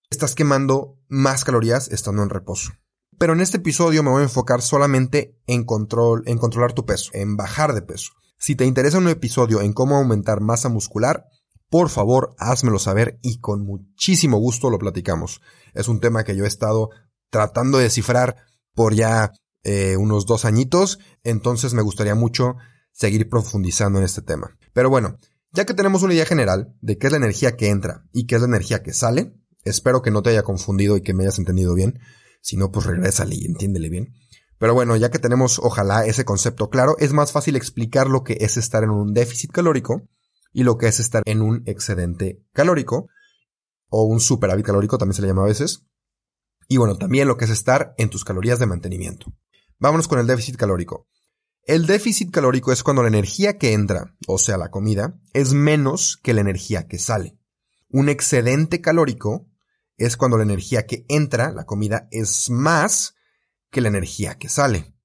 estás 0.09 0.35
quemando 0.35 0.97
más 1.07 1.43
calorías 1.43 1.89
estando 1.89 2.23
en 2.23 2.29
reposo. 2.29 2.71
Pero 3.17 3.33
en 3.33 3.41
este 3.41 3.57
episodio 3.57 4.03
me 4.03 4.09
voy 4.09 4.21
a 4.21 4.25
enfocar 4.25 4.61
solamente 4.61 5.37
en 5.47 5.63
control, 5.63 6.23
en 6.25 6.37
controlar 6.37 6.73
tu 6.73 6.85
peso, 6.85 7.11
en 7.13 7.37
bajar 7.37 7.73
de 7.73 7.81
peso. 7.81 8.13
Si 8.37 8.55
te 8.55 8.65
interesa 8.65 8.97
un 8.97 9.07
episodio 9.07 9.61
en 9.61 9.73
cómo 9.73 9.97
aumentar 9.97 10.41
masa 10.41 10.69
muscular, 10.69 11.25
por 11.69 11.89
favor, 11.89 12.35
házmelo 12.37 12.79
saber 12.79 13.19
y 13.21 13.39
con 13.39 13.63
muchísimo 13.63 14.37
gusto 14.37 14.69
lo 14.69 14.79
platicamos. 14.79 15.41
Es 15.73 15.87
un 15.87 15.99
tema 15.99 16.23
que 16.23 16.35
yo 16.35 16.43
he 16.43 16.47
estado 16.47 16.89
tratando 17.29 17.77
de 17.77 17.85
descifrar 17.85 18.35
por 18.73 18.93
ya 18.93 19.31
eh, 19.63 19.95
unos 19.95 20.25
dos 20.25 20.43
añitos, 20.43 20.99
entonces 21.23 21.73
me 21.73 21.81
gustaría 21.81 22.15
mucho 22.15 22.55
seguir 22.91 23.29
profundizando 23.29 23.99
en 23.99 24.05
este 24.05 24.21
tema. 24.21 24.57
Pero 24.73 24.89
bueno, 24.89 25.17
ya 25.53 25.65
que 25.65 25.73
tenemos 25.73 26.03
una 26.03 26.13
idea 26.13 26.25
general 26.25 26.75
de 26.81 26.97
qué 26.97 27.07
es 27.07 27.11
la 27.11 27.17
energía 27.17 27.55
que 27.55 27.69
entra 27.69 28.05
y 28.11 28.25
qué 28.25 28.35
es 28.35 28.41
la 28.41 28.47
energía 28.47 28.83
que 28.83 28.93
sale, 28.93 29.33
espero 29.63 30.01
que 30.01 30.11
no 30.11 30.21
te 30.21 30.29
haya 30.29 30.43
confundido 30.43 30.97
y 30.97 31.01
que 31.01 31.13
me 31.13 31.23
hayas 31.23 31.39
entendido 31.39 31.73
bien. 31.73 31.99
Si 32.41 32.57
no, 32.57 32.71
pues 32.71 32.85
regrésale 32.85 33.35
y 33.35 33.45
entiéndele 33.45 33.89
bien. 33.89 34.13
Pero 34.57 34.73
bueno, 34.73 34.95
ya 34.95 35.09
que 35.09 35.19
tenemos 35.19 35.59
ojalá 35.59 36.05
ese 36.05 36.23
concepto 36.23 36.69
claro, 36.69 36.95
es 36.99 37.13
más 37.13 37.31
fácil 37.31 37.55
explicar 37.55 38.07
lo 38.07 38.23
que 38.23 38.37
es 38.41 38.57
estar 38.57 38.83
en 38.83 38.91
un 38.91 39.13
déficit 39.13 39.51
calórico 39.51 40.07
y 40.53 40.63
lo 40.63 40.77
que 40.77 40.87
es 40.87 40.99
estar 40.99 41.23
en 41.25 41.41
un 41.41 41.63
excedente 41.65 42.43
calórico 42.53 43.07
o 43.89 44.03
un 44.03 44.19
superávit 44.19 44.65
calórico 44.65 44.97
también 44.97 45.15
se 45.15 45.21
le 45.21 45.29
llama 45.29 45.43
a 45.43 45.47
veces. 45.47 45.85
Y 46.67 46.77
bueno, 46.77 46.97
también 46.97 47.27
lo 47.27 47.37
que 47.37 47.45
es 47.45 47.51
estar 47.51 47.93
en 47.97 48.09
tus 48.09 48.23
calorías 48.23 48.59
de 48.59 48.65
mantenimiento. 48.65 49.33
Vámonos 49.79 50.07
con 50.07 50.19
el 50.19 50.27
déficit 50.27 50.55
calórico. 50.55 51.07
El 51.63 51.85
déficit 51.85 52.31
calórico 52.31 52.71
es 52.71 52.83
cuando 52.83 53.03
la 53.03 53.07
energía 53.07 53.57
que 53.57 53.73
entra, 53.73 54.15
o 54.27 54.37
sea, 54.37 54.57
la 54.57 54.71
comida, 54.71 55.19
es 55.33 55.53
menos 55.53 56.19
que 56.21 56.33
la 56.33 56.41
energía 56.41 56.87
que 56.87 56.97
sale. 56.97 57.37
Un 57.89 58.09
excedente 58.09 58.81
calórico 58.81 59.47
es 59.97 60.17
cuando 60.17 60.37
la 60.37 60.43
energía 60.43 60.85
que 60.87 61.05
entra, 61.07 61.51
la 61.51 61.65
comida, 61.65 62.07
es 62.11 62.49
más 62.49 63.15
que 63.69 63.81
la 63.81 63.89
energía 63.89 64.37
que 64.37 64.49
sale 64.49 64.95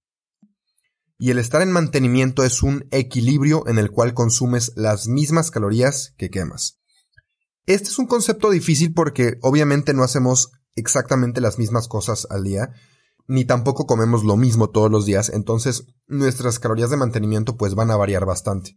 y 1.19 1.31
el 1.31 1.39
estar 1.39 1.63
en 1.63 1.73
mantenimiento 1.73 2.45
es 2.45 2.63
un 2.63 2.87
equilibrio 2.91 3.67
en 3.69 3.79
el 3.79 3.91
cual 3.91 4.15
consumes 4.15 4.73
las 4.77 5.09
mismas 5.09 5.51
calorías 5.51 6.15
que 6.19 6.31
quemas. 6.31 6.79
Este 7.65 7.89
es 7.89 7.99
un 7.99 8.07
concepto 8.07 8.51
difícil 8.51 8.93
porque 8.93 9.39
obviamente 9.43 9.95
no 9.95 10.03
hacemos 10.03 10.53
exactamente 10.75 11.41
las 11.41 11.59
mismas 11.59 11.89
cosas 11.89 12.27
al 12.31 12.45
día, 12.45 12.73
ni 13.29 13.45
tampoco 13.45 13.87
comemos 13.87 14.25
lo 14.25 14.37
mismo 14.37 14.71
todos 14.71 14.91
los 14.91 15.07
días, 15.07 15.31
entonces 15.31 15.87
nuestras 16.07 16.59
calorías 16.59 16.91
de 16.91 16.97
mantenimiento 16.97 17.57
pues 17.57 17.75
van 17.75 17.91
a 17.91 17.97
variar 17.97 18.25
bastante. 18.25 18.77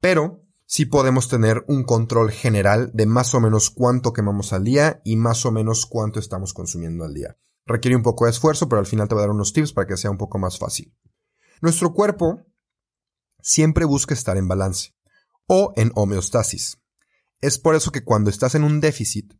Pero 0.00 0.42
sí 0.66 0.86
podemos 0.86 1.28
tener 1.28 1.64
un 1.68 1.84
control 1.84 2.30
general 2.30 2.90
de 2.92 3.06
más 3.06 3.34
o 3.34 3.40
menos 3.40 3.70
cuánto 3.70 4.12
quemamos 4.12 4.52
al 4.52 4.64
día 4.64 5.00
y 5.04 5.16
más 5.16 5.46
o 5.46 5.52
menos 5.52 5.86
cuánto 5.86 6.20
estamos 6.20 6.52
consumiendo 6.52 7.04
al 7.04 7.14
día. 7.14 7.36
Requiere 7.64 7.96
un 7.96 8.02
poco 8.02 8.26
de 8.26 8.30
esfuerzo, 8.30 8.68
pero 8.68 8.80
al 8.80 8.86
final 8.86 9.08
te 9.08 9.14
voy 9.14 9.22
a 9.22 9.26
dar 9.26 9.34
unos 9.34 9.52
tips 9.52 9.72
para 9.72 9.86
que 9.86 9.96
sea 9.96 10.10
un 10.10 10.18
poco 10.18 10.38
más 10.38 10.58
fácil. 10.58 10.94
Nuestro 11.60 11.92
cuerpo 11.94 12.42
siempre 13.40 13.84
busca 13.84 14.14
estar 14.14 14.36
en 14.36 14.48
balance 14.48 14.94
o 15.46 15.72
en 15.76 15.90
homeostasis. 15.94 16.80
Es 17.40 17.58
por 17.58 17.74
eso 17.74 17.92
que 17.92 18.04
cuando 18.04 18.30
estás 18.30 18.54
en 18.54 18.64
un 18.64 18.80
déficit, 18.80 19.34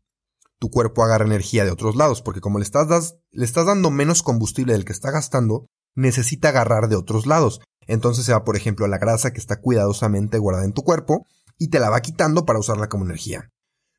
tu 0.58 0.70
cuerpo 0.70 1.04
agarra 1.04 1.26
energía 1.26 1.64
de 1.64 1.70
otros 1.70 1.96
lados, 1.96 2.22
porque 2.22 2.40
como 2.40 2.58
le 2.58 2.64
estás, 2.64 3.16
le 3.30 3.44
estás 3.44 3.66
dando 3.66 3.90
menos 3.90 4.22
combustible 4.22 4.72
del 4.72 4.84
que 4.84 4.92
está 4.92 5.10
gastando, 5.10 5.66
necesita 5.94 6.48
agarrar 6.48 6.88
de 6.88 6.96
otros 6.96 7.26
lados. 7.26 7.60
Entonces 7.86 8.24
se 8.24 8.32
va, 8.32 8.44
por 8.44 8.56
ejemplo, 8.56 8.84
a 8.84 8.88
la 8.88 8.98
grasa 8.98 9.32
que 9.32 9.40
está 9.40 9.60
cuidadosamente 9.60 10.38
guardada 10.38 10.64
en 10.64 10.72
tu 10.72 10.82
cuerpo 10.82 11.26
y 11.58 11.68
te 11.68 11.80
la 11.80 11.90
va 11.90 12.00
quitando 12.00 12.44
para 12.44 12.58
usarla 12.58 12.88
como 12.88 13.04
energía. 13.04 13.50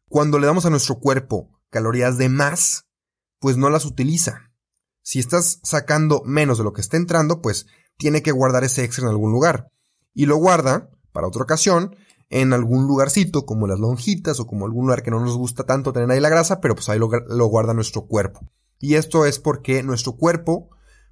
Cuando 0.10 0.40
le 0.40 0.48
damos 0.48 0.66
a 0.66 0.70
nuestro 0.70 1.00
cuerpo 1.00 1.50
calorías 1.70 2.18
de 2.18 2.30
más, 2.30 2.86
pues 3.40 3.58
no 3.58 3.70
las 3.70 3.86
utiliza. 3.86 4.52
Si 5.04 5.20
estás 5.20 5.60
sacando 5.64 6.22
menos 6.26 6.58
de 6.58 6.64
lo 6.64 6.74
que 6.74 6.82
está 6.82 6.98
entrando, 6.98 7.42
pues 7.42 7.68
tiene 7.98 8.22
que 8.22 8.32
guardar 8.32 8.64
ese 8.64 8.84
extra 8.84 9.06
en 9.06 9.12
algún 9.12 9.32
lugar. 9.32 9.70
Y 10.14 10.26
lo 10.26 10.38
guarda, 10.38 10.90
para 11.12 11.28
otra 11.28 11.44
ocasión, 11.44 11.96
en 12.30 12.54
algún 12.54 12.88
lugarcito, 12.88 13.46
como 13.46 13.68
las 13.68 13.80
lonjitas 13.80 14.40
o 14.40 14.48
como 14.48 14.66
algún 14.66 14.88
lugar 14.88 15.04
que 15.04 15.12
no 15.12 15.20
nos 15.20 15.38
gusta 15.38 15.64
tanto 15.64 15.94
tener 15.94 16.12
ahí 16.12 16.20
la 16.20 16.30
grasa, 16.30 16.60
pero 16.60 16.76
pues 16.76 16.90
ahí 16.90 17.00
lo, 17.00 17.46
guarda 17.48 17.74
nuestro 17.74 18.06
cuerpo. 18.06 18.42
Y 18.80 18.96
esto 18.96 19.26
es 19.26 19.40
porque 19.40 19.82
nuestro 19.84 20.14
cuerpo, 20.14 20.70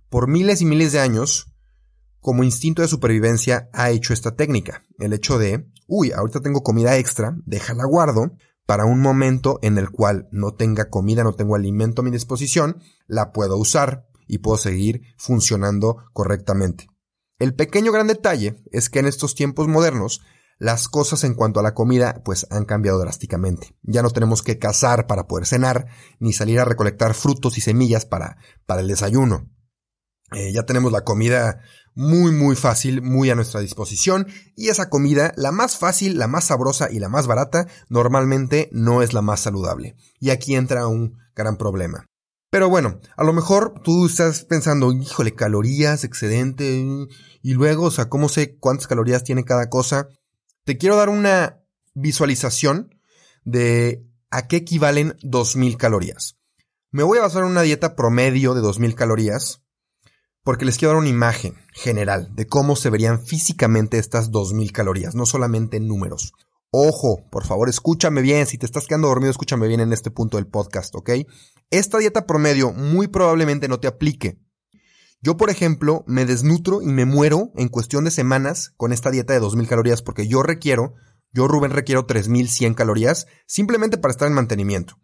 por 0.10 0.28
miles 0.28 0.62
y 0.62 0.66
miles 0.66 0.92
de 0.92 1.00
años, 1.00 1.54
como 2.20 2.44
instinto 2.44 2.82
de 2.82 2.88
supervivencia, 2.88 3.70
ha 3.74 3.92
hecho 3.92 4.14
esta 4.14 4.36
técnica. 4.36 4.84
El 5.00 5.14
hecho 5.14 5.40
de, 5.40 5.68
uy, 5.88 6.12
ahorita 6.12 6.42
tengo 6.42 6.64
comida 6.64 6.98
extra, 6.98 7.38
déjala 7.46 7.86
guardo, 7.86 8.32
para 8.66 8.86
un 8.86 9.00
momento 9.00 9.60
en 9.62 9.78
el 9.78 9.92
cual 9.92 10.28
no 10.32 10.56
tenga 10.56 10.90
comida, 10.90 11.24
no 11.24 11.34
tengo 11.34 11.56
alimento 11.56 12.02
a 12.02 12.06
mi 12.06 12.12
disposición, 12.12 12.82
la 13.08 13.32
puedo 13.32 13.58
usar 13.58 14.08
y 14.28 14.40
puedo 14.40 14.58
seguir 14.58 15.04
funcionando 15.18 15.98
correctamente. 16.14 16.88
El 17.38 17.54
pequeño 17.54 17.92
gran 17.92 18.08
detalle 18.08 18.64
es 18.72 18.90
que 18.90 19.00
en 19.00 19.06
estos 19.06 19.36
tiempos 19.36 19.68
modernos 19.68 20.22
las 20.58 20.88
cosas 20.88 21.24
en 21.24 21.34
cuanto 21.34 21.60
a 21.60 21.64
la 21.64 21.74
comida 21.74 22.22
pues 22.24 22.48
han 22.50 22.66
cambiado 22.66 23.00
drásticamente. 23.00 23.76
Ya 23.84 24.02
no 24.02 24.10
tenemos 24.10 24.42
que 24.42 24.60
cazar 24.60 25.08
para 25.08 25.28
poder 25.28 25.46
cenar, 25.46 25.88
ni 26.20 26.34
salir 26.34 26.60
a 26.60 26.66
recolectar 26.66 27.14
frutos 27.14 27.58
y 27.58 27.62
semillas 27.62 28.06
para, 28.06 28.38
para 28.66 28.82
el 28.82 28.88
desayuno. 28.88 29.50
Eh, 30.32 30.52
ya 30.54 30.64
tenemos 30.64 30.92
la 30.92 31.04
comida 31.04 31.62
muy 31.94 32.32
muy 32.32 32.56
fácil, 32.56 33.02
muy 33.02 33.30
a 33.30 33.36
nuestra 33.36 33.62
disposición 33.62 34.28
y 34.56 34.70
esa 34.70 34.90
comida, 34.90 35.34
la 35.38 35.52
más 35.52 35.78
fácil, 35.78 36.18
la 36.18 36.28
más 36.28 36.46
sabrosa 36.46 36.92
y 36.92 37.00
la 37.00 37.10
más 37.10 37.28
barata, 37.28 37.68
normalmente 37.90 38.70
no 38.72 39.02
es 39.02 39.14
la 39.14 39.22
más 39.22 39.40
saludable. 39.40 39.96
Y 40.20 40.32
aquí 40.32 40.56
entra 40.56 40.88
un 40.88 41.18
gran 41.36 41.58
problema. 41.58 42.06
Pero 42.50 42.70
bueno, 42.70 43.00
a 43.18 43.24
lo 43.24 43.34
mejor 43.34 43.82
tú 43.84 44.06
estás 44.06 44.46
pensando, 44.46 44.92
híjole, 44.94 45.36
calorías, 45.36 46.04
excedente, 46.04 46.86
y 47.42 47.54
luego, 47.54 47.86
o 47.86 47.92
sea, 47.92 48.08
¿cómo 48.08 48.30
sé 48.30 48.58
cuántas 48.58 48.88
calorías 48.88 49.24
tiene 49.24 49.44
cada 49.44 49.70
cosa? 49.70 50.08
Te 50.66 50.80
quiero 50.80 50.96
dar 50.96 51.10
una 51.10 51.64
visualización 51.94 53.00
de 53.44 54.04
a 54.32 54.48
qué 54.48 54.58
equivalen 54.58 55.16
2000 55.22 55.78
calorías. 55.78 56.40
Me 56.90 57.04
voy 57.04 57.20
a 57.20 57.22
basar 57.22 57.44
en 57.44 57.52
una 57.52 57.62
dieta 57.62 57.96
promedio 57.96 58.56
de 58.56 58.62
2000 58.62 58.96
calorías, 58.96 59.62
porque 60.44 60.66
les 60.66 60.80
quiero 60.80 60.94
dar 60.94 61.02
una 61.02 61.10
imagen 61.10 61.54
general 61.72 62.34
de 62.34 62.48
cómo 62.48 62.76
se 62.76 62.90
verían 62.90 63.24
físicamente 63.24 64.00
estas 64.00 64.32
2000 64.32 64.72
calorías, 64.72 65.14
no 65.14 65.28
solamente 65.28 65.78
en 65.78 65.88
números. 65.88 66.34
Ojo, 66.72 67.30
por 67.30 67.46
favor, 67.46 67.70
escúchame 67.70 68.24
bien. 68.24 68.48
Si 68.48 68.58
te 68.58 68.66
estás 68.66 68.88
quedando 68.88 69.08
dormido, 69.08 69.30
escúchame 69.30 69.68
bien 69.68 69.82
en 69.82 69.94
este 69.94 70.10
punto 70.10 70.38
del 70.38 70.48
podcast, 70.48 70.96
¿ok? 70.96 71.12
Esta 71.70 72.00
dieta 72.00 72.26
promedio 72.26 72.72
muy 72.72 73.08
probablemente 73.08 73.68
no 73.68 73.80
te 73.80 73.88
aplique. 73.88 74.40
Yo, 75.26 75.38
por 75.38 75.50
ejemplo, 75.50 76.04
me 76.06 76.28
desnutro 76.28 76.84
y 76.84 76.86
me 76.86 77.06
muero 77.06 77.52
en 77.56 77.68
cuestión 77.68 78.06
de 78.06 78.12
semanas 78.12 78.76
con 78.78 78.94
esta 78.94 79.10
dieta 79.10 79.34
de 79.34 79.40
2000 79.40 79.68
calorías 79.68 80.04
porque 80.04 80.28
yo 80.28 80.44
requiero, 80.44 80.94
yo 81.34 81.48
Rubén 81.48 81.72
requiero 81.72 82.06
3100 82.06 82.76
calorías 82.76 83.26
simplemente 83.48 83.98
para 83.98 84.12
estar 84.12 84.28
en 84.28 84.36
mantenimiento. 84.36 85.00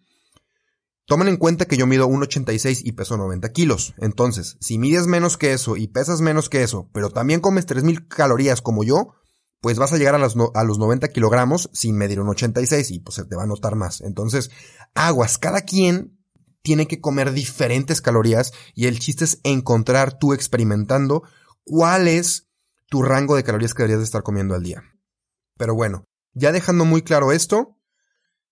Tomen 1.08 1.28
en 1.28 1.38
cuenta 1.38 1.66
que 1.66 1.76
yo 1.76 1.88
mido 1.88 2.08
1,86 2.08 2.82
y 2.84 2.92
peso 2.92 3.18
90 3.18 3.52
kilos. 3.52 3.96
Entonces, 3.98 4.58
si 4.62 4.78
mides 4.78 5.08
menos 5.08 5.40
que 5.40 5.54
eso 5.54 5.76
y 5.76 5.88
pesas 5.88 6.22
menos 6.22 6.50
que 6.50 6.62
eso, 6.62 6.88
pero 6.94 7.10
también 7.10 7.40
comes 7.40 7.66
3000 7.66 8.08
calorías 8.08 8.62
como 8.62 8.84
yo, 8.84 9.16
pues 9.60 9.80
vas 9.80 9.92
a 9.92 9.98
llegar 9.98 10.14
a, 10.14 10.20
los 10.20 10.36
90 10.36 11.08
kilogramos 11.08 11.72
sin 11.74 11.98
medir 11.98 12.20
un 12.20 12.30
86 12.30 12.92
y 12.92 13.00
pues 13.00 13.16
se 13.16 13.26
te 13.26 13.36
va 13.36 13.42
a 13.42 13.48
notar 13.48 13.76
más. 13.76 14.02
Entonces, 14.02 14.52
aguas, 14.94 15.40
cada 15.40 15.62
quien 15.62 16.21
tiene 16.62 16.88
que 16.88 17.02
comer 17.02 17.32
diferentes 17.32 18.02
calorías 18.02 18.54
y 18.76 18.88
el 18.88 19.00
chiste 19.00 19.26
es 19.26 19.40
encontrar 19.44 20.18
tú 20.18 20.34
experimentando 20.34 21.24
cuál 21.64 22.08
es 22.08 22.50
tu 22.88 23.04
rango 23.04 23.36
de 23.36 23.44
calorías 23.44 23.74
que 23.74 23.84
deberías 23.84 24.00
de 24.00 24.06
estar 24.06 24.24
comiendo 24.24 24.56
al 24.56 24.64
día. 24.64 24.84
Pero 25.58 25.76
bueno, 25.76 26.06
ya 26.34 26.52
dejando 26.52 26.86
muy 26.86 27.02
claro 27.02 27.32
esto, 27.32 27.78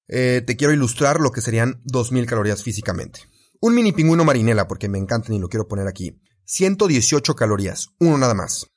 eh, 0.07 0.41
te 0.45 0.55
quiero 0.55 0.73
ilustrar 0.73 1.19
lo 1.19 1.31
que 1.31 1.41
serían 1.41 1.81
2000 1.85 2.25
calorías 2.25 2.63
físicamente. 2.63 3.21
Un 3.61 3.75
mini 3.75 3.91
pingüino 3.91 4.23
marinela, 4.23 4.67
porque 4.67 4.89
me 4.89 4.97
encantan 4.97 5.35
y 5.35 5.39
lo 5.39 5.49
quiero 5.49 5.67
poner 5.67 5.87
aquí. 5.87 6.21
118 6.45 7.35
calorías, 7.35 7.89
uno 7.99 8.17
nada 8.17 8.33
más. 8.33 8.67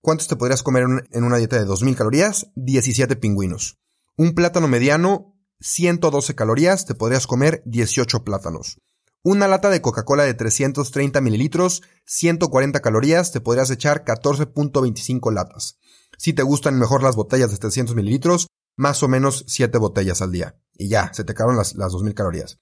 ¿Cuántos 0.00 0.28
te 0.28 0.36
podrías 0.36 0.62
comer 0.62 0.84
en 1.10 1.24
una 1.24 1.36
dieta 1.36 1.56
de 1.56 1.64
2000 1.64 1.96
calorías? 1.96 2.50
17 2.56 3.16
pingüinos. 3.16 3.78
Un 4.16 4.34
plátano 4.34 4.68
mediano, 4.68 5.35
112 5.60 6.34
calorías, 6.34 6.86
te 6.86 6.94
podrías 6.94 7.26
comer 7.26 7.62
18 7.64 8.24
plátanos. 8.24 8.80
Una 9.22 9.48
lata 9.48 9.70
de 9.70 9.80
Coca-Cola 9.80 10.22
de 10.22 10.34
330 10.34 11.20
mililitros, 11.20 11.82
140 12.04 12.80
calorías, 12.80 13.32
te 13.32 13.40
podrías 13.40 13.70
echar 13.70 14.04
14.25 14.04 15.32
latas. 15.32 15.78
Si 16.16 16.32
te 16.32 16.42
gustan 16.42 16.78
mejor 16.78 17.02
las 17.02 17.16
botellas 17.16 17.50
de 17.50 17.58
300 17.58 17.96
mililitros, 17.96 18.46
más 18.76 19.02
o 19.02 19.08
menos 19.08 19.44
7 19.48 19.78
botellas 19.78 20.22
al 20.22 20.30
día. 20.30 20.56
Y 20.74 20.88
ya, 20.88 21.12
se 21.12 21.24
te 21.24 21.32
acabaron 21.32 21.56
las, 21.56 21.74
las 21.74 21.92
2000 21.92 22.14
calorías. 22.14 22.58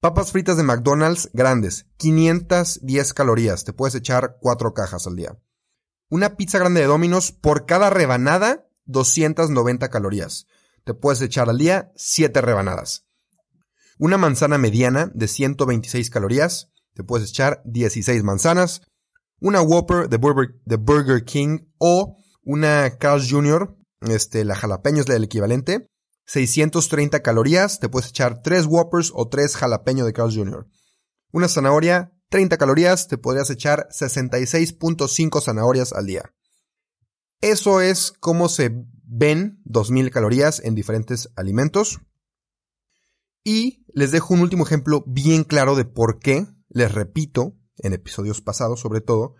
Papas 0.00 0.30
fritas 0.30 0.56
de 0.56 0.62
McDonald's 0.62 1.30
grandes, 1.32 1.86
510 1.96 3.14
calorías, 3.14 3.64
te 3.64 3.72
puedes 3.72 3.94
echar 3.94 4.36
4 4.40 4.74
cajas 4.74 5.06
al 5.06 5.16
día. 5.16 5.38
Una 6.10 6.36
pizza 6.36 6.58
grande 6.58 6.80
de 6.80 6.86
Domino's, 6.86 7.32
por 7.32 7.66
cada 7.66 7.90
rebanada, 7.90 8.68
290 8.84 9.88
calorías. 9.88 10.46
Te 10.88 10.94
puedes 10.94 11.20
echar 11.20 11.50
al 11.50 11.58
día 11.58 11.92
7 11.96 12.40
rebanadas. 12.40 13.04
Una 13.98 14.16
manzana 14.16 14.56
mediana 14.56 15.12
de 15.14 15.28
126 15.28 16.08
calorías, 16.08 16.72
te 16.94 17.04
puedes 17.04 17.28
echar 17.28 17.60
16 17.66 18.22
manzanas. 18.22 18.80
Una 19.38 19.60
Whopper 19.60 20.08
de 20.08 20.16
Burger, 20.16 21.24
King 21.26 21.58
o 21.76 22.16
una 22.42 22.96
Carl's 22.96 23.30
Jr., 23.30 23.76
este, 24.00 24.46
la 24.46 24.54
jalapeño 24.54 25.02
es 25.02 25.08
el 25.10 25.24
equivalente. 25.24 25.90
630 26.24 27.20
calorías, 27.20 27.80
te 27.80 27.90
puedes 27.90 28.08
echar 28.08 28.40
3 28.40 28.64
Whoppers 28.64 29.12
o 29.14 29.28
3 29.28 29.56
jalapeño 29.56 30.06
de 30.06 30.14
Carl's 30.14 30.36
Jr. 30.36 30.70
Una 31.32 31.48
zanahoria, 31.48 32.14
30 32.30 32.56
calorías, 32.56 33.08
te 33.08 33.18
podrías 33.18 33.50
echar 33.50 33.88
66.5 33.90 35.42
zanahorias 35.42 35.92
al 35.92 36.06
día. 36.06 36.32
Eso 37.42 37.82
es 37.82 38.14
cómo 38.20 38.48
se 38.48 38.86
ven 39.08 39.60
2000 39.64 40.10
calorías 40.10 40.60
en 40.62 40.74
diferentes 40.74 41.30
alimentos. 41.36 42.00
Y 43.42 43.84
les 43.94 44.12
dejo 44.12 44.34
un 44.34 44.40
último 44.40 44.64
ejemplo 44.64 45.02
bien 45.06 45.44
claro 45.44 45.74
de 45.74 45.84
por 45.84 46.18
qué, 46.18 46.46
les 46.68 46.92
repito, 46.92 47.56
en 47.78 47.94
episodios 47.94 48.42
pasados 48.42 48.80
sobre 48.80 49.00
todo, 49.00 49.34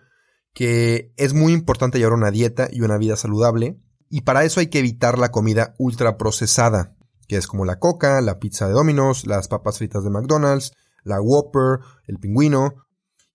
que 0.53 1.13
es 1.17 1.33
muy 1.33 1.53
importante 1.53 1.99
llevar 1.99 2.13
una 2.13 2.31
dieta 2.31 2.69
y 2.71 2.81
una 2.81 2.97
vida 2.97 3.15
saludable, 3.15 3.79
y 4.09 4.21
para 4.21 4.43
eso 4.43 4.59
hay 4.59 4.67
que 4.67 4.79
evitar 4.79 5.19
la 5.19 5.31
comida 5.31 5.75
ultraprocesada, 5.77 6.95
que 7.27 7.37
es 7.37 7.45
como 7.45 7.65
la 7.65 7.77
coca, 7.77 8.21
la 8.21 8.39
pizza 8.39 8.67
de 8.67 8.73
Domino's, 8.73 9.27
las 9.27 9.47
papas 9.47 9.77
fritas 9.77 10.03
de 10.03 10.09
McDonald's, 10.09 10.73
la 11.03 11.21
Whopper, 11.21 11.79
el 12.07 12.17
pingüino, 12.17 12.87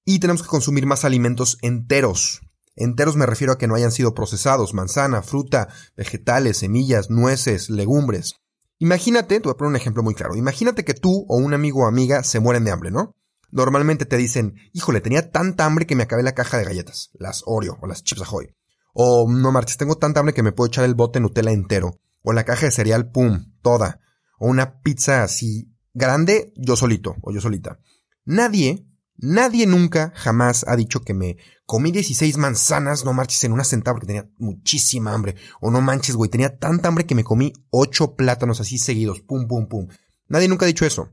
y 0.05 0.19
tenemos 0.19 0.43
que 0.43 0.49
consumir 0.49 0.87
más 0.87 1.05
alimentos 1.05 1.59
enteros. 1.63 2.41
Enteros 2.77 3.17
me 3.17 3.27
refiero 3.27 3.53
a 3.53 3.59
que 3.59 3.67
no 3.67 3.75
hayan 3.75 3.93
sido 3.93 4.15
procesados, 4.15 4.75
manzana, 4.75 5.23
fruta, 5.23 5.69
vegetales, 5.97 6.59
semillas, 6.59 7.11
nueces, 7.11 7.71
legumbres. 7.71 8.35
Imagínate, 8.79 9.41
te 9.41 9.45
voy 9.45 9.53
a 9.53 9.57
poner 9.57 9.71
un 9.71 9.77
ejemplo 9.77 10.03
muy 10.03 10.15
claro. 10.15 10.35
Imagínate 10.35 10.85
que 10.85 10.95
tú 10.95 11.25
o 11.29 11.37
un 11.37 11.55
amigo 11.55 11.85
o 11.85 11.87
amiga 11.87 12.25
se 12.25 12.41
mueren 12.41 12.65
de 12.65 12.73
hambre, 12.73 12.91
¿no? 12.91 13.15
Normalmente 13.51 14.05
te 14.05 14.17
dicen, 14.17 14.57
híjole, 14.73 15.01
tenía 15.01 15.31
tanta 15.31 15.65
hambre 15.65 15.87
que 15.87 15.95
me 15.95 16.03
acabé 16.03 16.25
la 16.25 16.35
caja 16.35 16.59
de 16.59 16.65
galletas, 16.65 17.11
las 17.15 17.43
Oreo 17.47 17.79
o 17.81 17.87
las 17.87 18.03
Chips 18.03 18.23
Ahoy. 18.23 18.53
O 18.95 19.31
no 19.31 19.53
marches, 19.53 19.77
tengo 19.77 19.97
tanta 19.97 20.21
hambre 20.21 20.35
que 20.35 20.43
me 20.43 20.53
puedo 20.53 20.67
echar 20.67 20.85
el 20.85 20.95
bote 20.95 21.21
Nutella 21.21 21.53
entero. 21.53 22.01
O 22.23 22.33
la 22.33 22.45
caja 22.45 22.67
de 22.67 22.73
cereal, 22.73 23.11
pum, 23.11 23.53
toda. 23.63 24.01
O 24.39 24.49
una 24.49 24.81
pizza 24.81 25.23
así 25.23 25.73
grande, 25.93 26.53
yo 26.57 26.75
solito 26.75 27.15
o 27.23 27.33
yo 27.33 27.41
solita. 27.41 27.79
Nadie 28.25 28.87
Nadie 29.17 29.67
nunca 29.67 30.13
jamás 30.17 30.65
ha 30.67 30.77
dicho 30.77 31.01
que 31.01 31.15
me 31.15 31.37
comí 31.67 31.93
16 31.93 32.37
manzanas, 32.37 33.05
no 33.05 33.13
marches 33.13 33.45
en 33.45 33.53
una 33.53 33.65
sentada 33.65 33.95
porque 33.95 34.09
tenía 34.09 34.29
muchísima 34.39 35.13
hambre. 35.13 35.37
O 35.61 35.71
no 35.71 35.81
manches, 35.81 36.17
güey, 36.17 36.31
tenía 36.31 36.59
tanta 36.59 36.89
hambre 36.89 37.07
que 37.07 37.15
me 37.15 37.25
comí 37.25 37.53
8 37.71 38.17
plátanos 38.17 38.61
así 38.61 38.79
seguidos, 38.79 39.21
pum, 39.21 39.47
pum, 39.47 39.69
pum. 39.69 39.89
Nadie 40.29 40.49
nunca 40.49 40.65
ha 40.65 40.69
dicho 40.69 40.85
eso. 40.85 41.11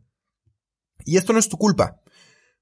Y 1.05 1.17
esto 1.17 1.33
no 1.33 1.39
es 1.39 1.49
tu 1.49 1.57
culpa. 1.57 2.01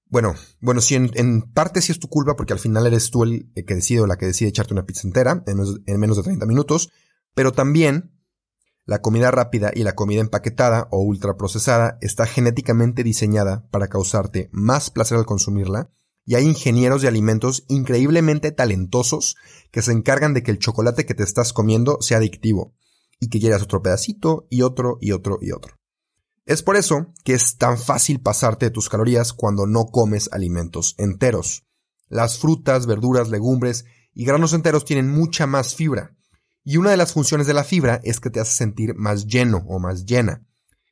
Bueno, 0.05 0.35
bueno, 0.59 0.81
sí, 0.81 0.95
en, 0.95 1.41
parte 1.53 1.81
sí 1.81 1.91
es 1.91 1.99
tu 1.99 2.07
culpa 2.07 2.35
porque 2.35 2.53
al 2.53 2.59
final 2.59 2.87
eres 2.87 3.11
tú 3.11 3.23
el, 3.23 3.51
que 3.53 3.75
decide 3.75 4.01
o 4.01 4.07
la 4.07 4.17
que 4.17 4.25
decide 4.25 4.49
echarte 4.49 4.73
una 4.73 4.85
pizza 4.85 5.07
entera 5.07 5.43
en, 5.45 5.59
en 5.85 5.99
menos 5.99 6.17
de 6.17 6.23
30 6.23 6.45
minutos, 6.47 6.89
pero 7.35 7.51
también 7.51 8.18
la 8.89 9.03
comida 9.03 9.29
rápida 9.29 9.71
y 9.71 9.83
la 9.83 9.93
comida 9.93 10.19
empaquetada 10.19 10.87
o 10.89 10.97
ultraprocesada 10.97 11.99
está 12.01 12.25
genéticamente 12.25 13.03
diseñada 13.03 13.67
para 13.69 13.87
causarte 13.87 14.49
más 14.51 14.89
placer 14.89 15.19
al 15.19 15.27
consumirla 15.27 15.91
y 16.25 16.33
hay 16.33 16.45
ingenieros 16.45 17.03
de 17.03 17.07
alimentos 17.07 17.65
increíblemente 17.67 18.51
talentosos 18.51 19.35
que 19.69 19.83
se 19.83 19.91
encargan 19.91 20.33
de 20.33 20.41
que 20.41 20.49
el 20.49 20.57
chocolate 20.57 21.05
que 21.05 21.13
te 21.13 21.21
estás 21.21 21.53
comiendo 21.53 21.99
sea 22.01 22.17
adictivo 22.17 22.73
y 23.19 23.29
que 23.29 23.39
quieras 23.39 23.61
otro 23.61 23.83
pedacito 23.83 24.47
y 24.49 24.63
otro 24.63 24.97
y 24.99 25.11
otro 25.11 25.37
y 25.39 25.51
otro. 25.51 25.75
Es 26.47 26.63
por 26.63 26.75
eso 26.75 27.13
que 27.23 27.33
es 27.33 27.57
tan 27.57 27.77
fácil 27.77 28.21
pasarte 28.21 28.65
de 28.65 28.71
tus 28.71 28.89
calorías 28.89 29.33
cuando 29.33 29.67
no 29.67 29.85
comes 29.85 30.29
alimentos 30.31 30.95
enteros. 30.97 31.63
Las 32.07 32.39
frutas, 32.39 32.87
verduras, 32.87 33.29
legumbres 33.29 33.85
y 34.15 34.25
granos 34.25 34.53
enteros 34.53 34.83
tienen 34.83 35.11
mucha 35.11 35.45
más 35.45 35.75
fibra, 35.75 36.15
y 36.69 36.77
una 36.77 36.91
de 36.91 36.97
las 36.97 37.13
funciones 37.13 37.47
de 37.47 37.55
la 37.55 37.63
fibra 37.63 37.99
es 38.03 38.19
que 38.19 38.29
te 38.29 38.39
hace 38.39 38.51
sentir 38.51 38.93
más 38.93 39.25
lleno 39.25 39.65
o 39.67 39.79
más 39.79 40.05
llena. 40.05 40.45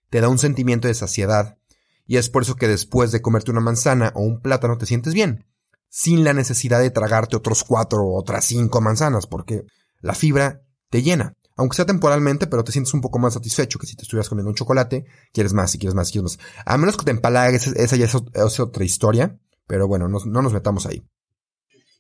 Te 0.10 0.22
da 0.22 0.28
un 0.28 0.40
sentimiento 0.40 0.88
de 0.88 0.96
saciedad. 0.96 1.60
Y 2.08 2.18
es 2.18 2.32
por 2.32 2.42
eso 2.42 2.56
que 2.56 2.68
después 2.68 3.12
de 3.12 3.22
comerte 3.22 3.52
una 3.52 3.60
manzana 3.60 4.12
o 4.16 4.24
un 4.24 4.42
plátano 4.42 4.80
te 4.80 4.88
sientes 4.88 5.14
bien, 5.14 5.46
sin 5.88 6.24
la 6.24 6.34
necesidad 6.34 6.80
de 6.80 6.90
tragarte 6.90 7.36
otros 7.36 7.64
cuatro 7.64 8.00
o 8.02 8.20
otras 8.20 8.46
cinco 8.46 8.82
manzanas, 8.82 9.28
porque 9.28 9.66
la 10.02 10.16
fibra 10.16 10.64
te 10.90 11.04
llena. 11.04 11.36
Aunque 11.56 11.76
sea 11.76 11.86
temporalmente, 11.86 12.48
pero 12.48 12.64
te 12.64 12.72
sientes 12.72 12.96
un 12.96 13.02
poco 13.02 13.20
más 13.20 13.36
satisfecho 13.36 13.78
que 13.78 13.86
si 13.86 13.96
te 13.96 14.02
estuvieras 14.02 14.30
comiendo 14.30 14.50
un 14.50 14.56
chocolate, 14.56 15.06
quieres 15.32 15.54
más 15.54 15.76
y 15.76 15.78
quieres 15.78 15.94
más 15.94 16.10
y 16.10 16.14
quieres 16.14 16.40
más. 16.40 16.48
A 16.66 16.76
menos 16.80 16.98
que 16.98 17.06
te 17.06 17.12
empalagues, 17.12 17.68
esa 17.68 17.96
ya 17.96 18.06
es, 18.06 18.60
otra 18.60 18.84
historia, 18.84 19.38
pero 19.68 19.88
bueno, 19.88 20.08
no, 20.08 20.18
no, 20.26 20.42
nos 20.42 20.54
metamos 20.54 20.88
ahí. 20.88 21.08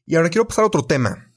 Y 0.07 0.15
ahora 0.15 0.31
quiero 0.31 0.47
pasar 0.47 0.63
a 0.63 0.67
otro 0.67 0.83
tema 0.83 1.31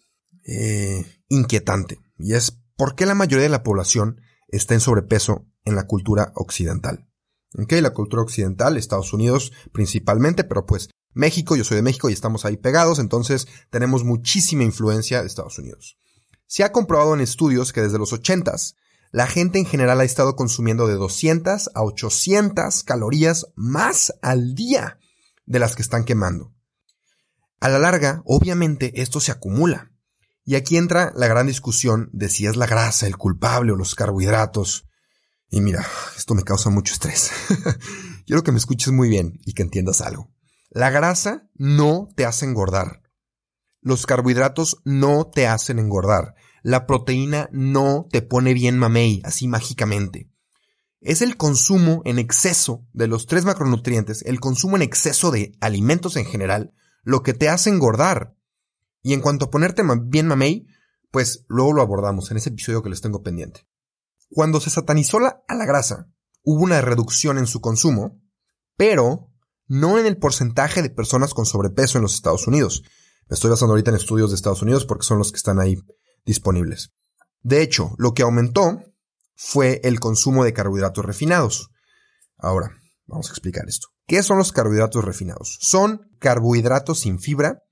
eh, 0.47 1.05
inquietante 1.29 1.99
y 2.23 2.35
es 2.35 2.61
por 2.77 2.95
qué 2.95 3.07
la 3.07 3.15
mayoría 3.15 3.45
de 3.45 3.51
la 3.51 3.63
población 3.63 4.21
está 4.49 4.75
en 4.75 4.81
sobrepeso 4.81 5.47
en 5.65 5.77
la 5.77 5.87
cultura 5.87 6.33
occidental. 6.35 7.09
Ok, 7.59 7.73
la 7.81 7.93
cultura 7.93 8.23
occidental, 8.23 8.77
Estados 8.77 9.13
Unidos 9.13 9.53
principalmente, 9.73 10.45
pero 10.45 10.67
pues 10.67 10.89
México, 11.13 11.57
yo 11.57 11.65
soy 11.65 11.77
de 11.77 11.83
México 11.83 12.09
y 12.09 12.13
estamos 12.13 12.45
ahí 12.45 12.57
pegados, 12.57 12.99
entonces 12.99 13.49
tenemos 13.71 14.05
muchísima 14.05 14.63
influencia 14.63 15.21
de 15.21 15.27
Estados 15.27 15.59
Unidos. 15.59 15.99
Se 16.47 16.63
ha 16.63 16.73
comprobado 16.73 17.15
en 17.15 17.21
estudios 17.21 17.73
que 17.73 17.83
desde 17.83 17.99
los 17.99 18.13
80 18.13 18.55
la 19.13 19.27
gente 19.27 19.59
en 19.59 19.67
general 19.67 20.01
ha 20.01 20.05
estado 20.05 20.37
consumiendo 20.37 20.87
de 20.87 20.95
200 20.95 21.71
a 21.75 21.83
800 21.83 22.85
calorías 22.85 23.47
más 23.57 24.15
al 24.23 24.55
día 24.55 24.99
de 25.47 25.59
las 25.59 25.75
que 25.75 25.83
están 25.83 26.05
quemando. 26.05 26.53
A 27.59 27.69
la 27.69 27.79
larga, 27.79 28.23
obviamente, 28.25 29.03
esto 29.03 29.19
se 29.21 29.33
acumula. 29.33 29.93
Y 30.45 30.55
aquí 30.55 30.77
entra 30.77 31.13
la 31.15 31.29
gran 31.29 31.47
discusión 31.47 32.11
de 32.13 32.29
si 32.29 32.47
es 32.47 32.57
la 32.57 32.67
grasa 32.67 33.07
el 33.07 33.17
culpable 33.17 33.73
o 33.73 33.77
los 33.77 33.95
carbohidratos. 33.95 34.87
Y 35.51 35.61
mira, 35.61 35.87
esto 36.17 36.35
me 36.35 36.43
causa 36.43 36.71
mucho 36.71 36.93
estrés. 36.93 37.31
Quiero 38.27 38.43
que 38.43 38.53
me 38.53 38.59
escuches 38.59 38.93
muy 38.93 39.09
bien 39.09 39.39
y 39.45 39.53
que 39.53 39.63
entiendas 39.63 40.01
algo. 40.01 40.31
La 40.71 40.91
grasa 40.91 41.49
no 41.55 42.09
te 42.17 42.25
hace 42.25 42.47
engordar. 42.47 43.03
Los 43.81 44.07
carbohidratos 44.07 44.81
no 44.85 45.27
te 45.27 45.47
hacen 45.47 45.79
engordar. 45.79 46.35
La 46.63 46.87
proteína 46.87 47.49
no 47.53 48.07
te 48.11 48.23
pone 48.23 48.55
bien 48.55 48.79
mamey, 48.79 49.23
así 49.25 49.49
mágicamente. 49.49 50.31
Es 51.01 51.23
el 51.23 51.39
consumo 51.39 52.03
en 52.05 52.19
exceso 52.19 52.87
de 52.93 53.09
los 53.09 53.27
tres 53.27 53.47
macronutrientes, 53.47 54.23
el 54.23 54.39
consumo 54.39 54.77
en 54.77 54.83
exceso 54.83 55.31
de 55.31 55.57
alimentos 55.61 56.17
en 56.17 56.27
general, 56.27 56.75
lo 57.03 57.23
que 57.23 57.33
te 57.33 57.49
hace 57.49 57.71
engordar. 57.71 58.37
Y 59.03 59.15
en 59.15 59.21
cuanto 59.21 59.47
a 59.47 59.51
ponerte 59.51 59.83
bien 60.05 60.27
mamey, 60.27 60.67
pues 61.11 61.45
luego 61.49 61.73
lo 61.73 61.83
abordamos 61.83 62.31
en 62.31 62.37
ese 62.37 62.51
episodio 62.51 62.83
que 62.83 62.91
les 62.91 63.01
tengo 63.01 63.23
pendiente. 63.23 63.67
Cuando 64.31 64.61
se 64.61 64.71
satanizó 64.71 65.19
la, 65.19 65.43
a 65.49 65.55
la 65.55 65.67
grasa, 65.67 66.09
hubo 66.43 66.63
una 66.63 66.81
reducción 66.81 67.39
en 67.39 67.47
su 67.47 67.61
consumo, 67.61 68.21
pero 68.77 69.31
no 69.67 69.99
en 69.99 70.07
el 70.07 70.17
porcentaje 70.17 70.83
de 70.83 70.91
personas 70.91 71.35
con 71.35 71.47
sobrepeso 71.47 71.99
en 71.99 72.03
los 72.03 72.15
Estados 72.15 72.47
Unidos. 72.47 72.83
Me 73.29 73.35
estoy 73.35 73.51
basando 73.51 73.73
ahorita 73.73 73.91
en 73.91 73.97
estudios 73.97 74.31
de 74.31 74.37
Estados 74.37 74.63
Unidos 74.63 74.85
porque 74.85 75.07
son 75.07 75.19
los 75.19 75.31
que 75.31 75.37
están 75.37 75.61
ahí 75.61 75.77
disponibles. 76.25 76.93
De 77.43 77.63
hecho, 77.63 77.95
lo 77.97 78.13
que 78.13 78.23
aumentó 78.23 78.81
fue 79.35 79.81
el 79.85 80.01
consumo 80.01 80.45
de 80.45 80.53
carbohidratos 80.53 81.05
refinados. 81.05 81.71
Ahora, 82.37 82.77
vamos 83.07 83.29
a 83.29 83.33
explicar 83.33 83.69
esto. 83.69 83.89
¿Qué 84.07 84.23
son 84.23 84.39
los 84.39 84.53
carbohidratos 84.53 85.05
refinados? 85.05 85.57
Son 85.61 86.11
carbohidratos 86.19 87.01
sin 87.01 87.21
fibra 87.21 87.63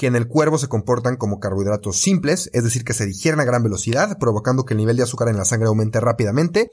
que 0.00 0.06
en 0.06 0.16
el 0.16 0.28
cuervo 0.28 0.56
se 0.56 0.66
comportan 0.66 1.18
como 1.18 1.40
carbohidratos 1.40 2.00
simples, 2.00 2.48
es 2.54 2.64
decir, 2.64 2.84
que 2.84 2.94
se 2.94 3.04
digieren 3.04 3.38
a 3.38 3.44
gran 3.44 3.62
velocidad, 3.62 4.16
provocando 4.16 4.64
que 4.64 4.72
el 4.72 4.78
nivel 4.78 4.96
de 4.96 5.02
azúcar 5.02 5.28
en 5.28 5.36
la 5.36 5.44
sangre 5.44 5.68
aumente 5.68 6.00
rápidamente 6.00 6.70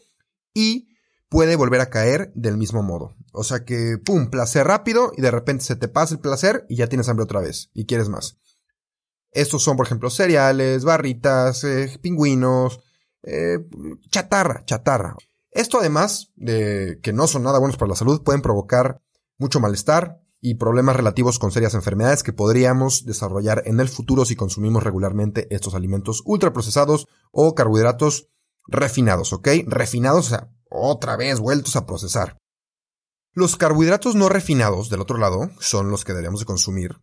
y 0.53 0.87
puede 1.27 1.57
volver 1.57 1.81
a 1.81 1.89
caer 1.89 2.31
del 2.35 2.55
mismo 2.55 2.83
modo. 2.83 3.17
O 3.33 3.43
sea 3.43 3.65
que, 3.65 3.97
pum, 3.97 4.29
placer 4.29 4.65
rápido 4.65 5.11
y 5.17 5.21
de 5.21 5.29
repente 5.29 5.65
se 5.65 5.75
te 5.75 5.89
pasa 5.89 6.13
el 6.13 6.21
placer 6.21 6.65
y 6.69 6.77
ya 6.77 6.87
tienes 6.87 7.09
hambre 7.09 7.25
otra 7.25 7.41
vez 7.41 7.69
y 7.73 7.85
quieres 7.85 8.07
más. 8.07 8.37
Estos 9.31 9.61
son, 9.61 9.75
por 9.75 9.87
ejemplo, 9.87 10.09
cereales, 10.09 10.85
barritas, 10.85 11.65
eh, 11.65 11.99
pingüinos, 12.01 12.79
eh, 13.23 13.59
chatarra, 14.09 14.63
chatarra. 14.63 15.17
Esto 15.51 15.79
además 15.79 16.31
de 16.37 17.01
que 17.03 17.11
no 17.11 17.27
son 17.27 17.43
nada 17.43 17.59
buenos 17.59 17.75
para 17.75 17.89
la 17.89 17.97
salud, 17.97 18.23
pueden 18.23 18.41
provocar 18.41 19.01
mucho 19.37 19.59
malestar, 19.59 20.21
y 20.49 20.55
problemas 20.55 20.95
relativos 20.95 21.39
con 21.39 21.51
serias 21.51 21.73
enfermedades 21.73 22.23
que 22.23 22.31
podríamos 22.31 23.05
desarrollar 23.05 23.63
en 23.65 23.81
el 23.81 23.89
futuro 23.89 24.23
si 24.23 24.37
consumimos 24.37 24.81
regularmente 24.81 25.53
estos 25.53 25.75
alimentos 25.75 26.21
ultraprocesados 26.23 27.05
o 27.31 27.53
carbohidratos 27.53 28.29
refinados, 28.65 29.33
¿ok? 29.33 29.49
Refinados, 29.65 30.27
o 30.27 30.29
sea, 30.29 30.49
otra 30.69 31.17
vez 31.17 31.41
vueltos 31.41 31.75
a 31.75 31.85
procesar. 31.85 32.37
Los 33.33 33.57
carbohidratos 33.57 34.15
no 34.15 34.29
refinados, 34.29 34.89
del 34.89 35.01
otro 35.01 35.17
lado, 35.17 35.51
son 35.59 35.91
los 35.91 36.05
que 36.05 36.13
deberíamos 36.13 36.39
de 36.39 36.45
consumir. 36.45 36.95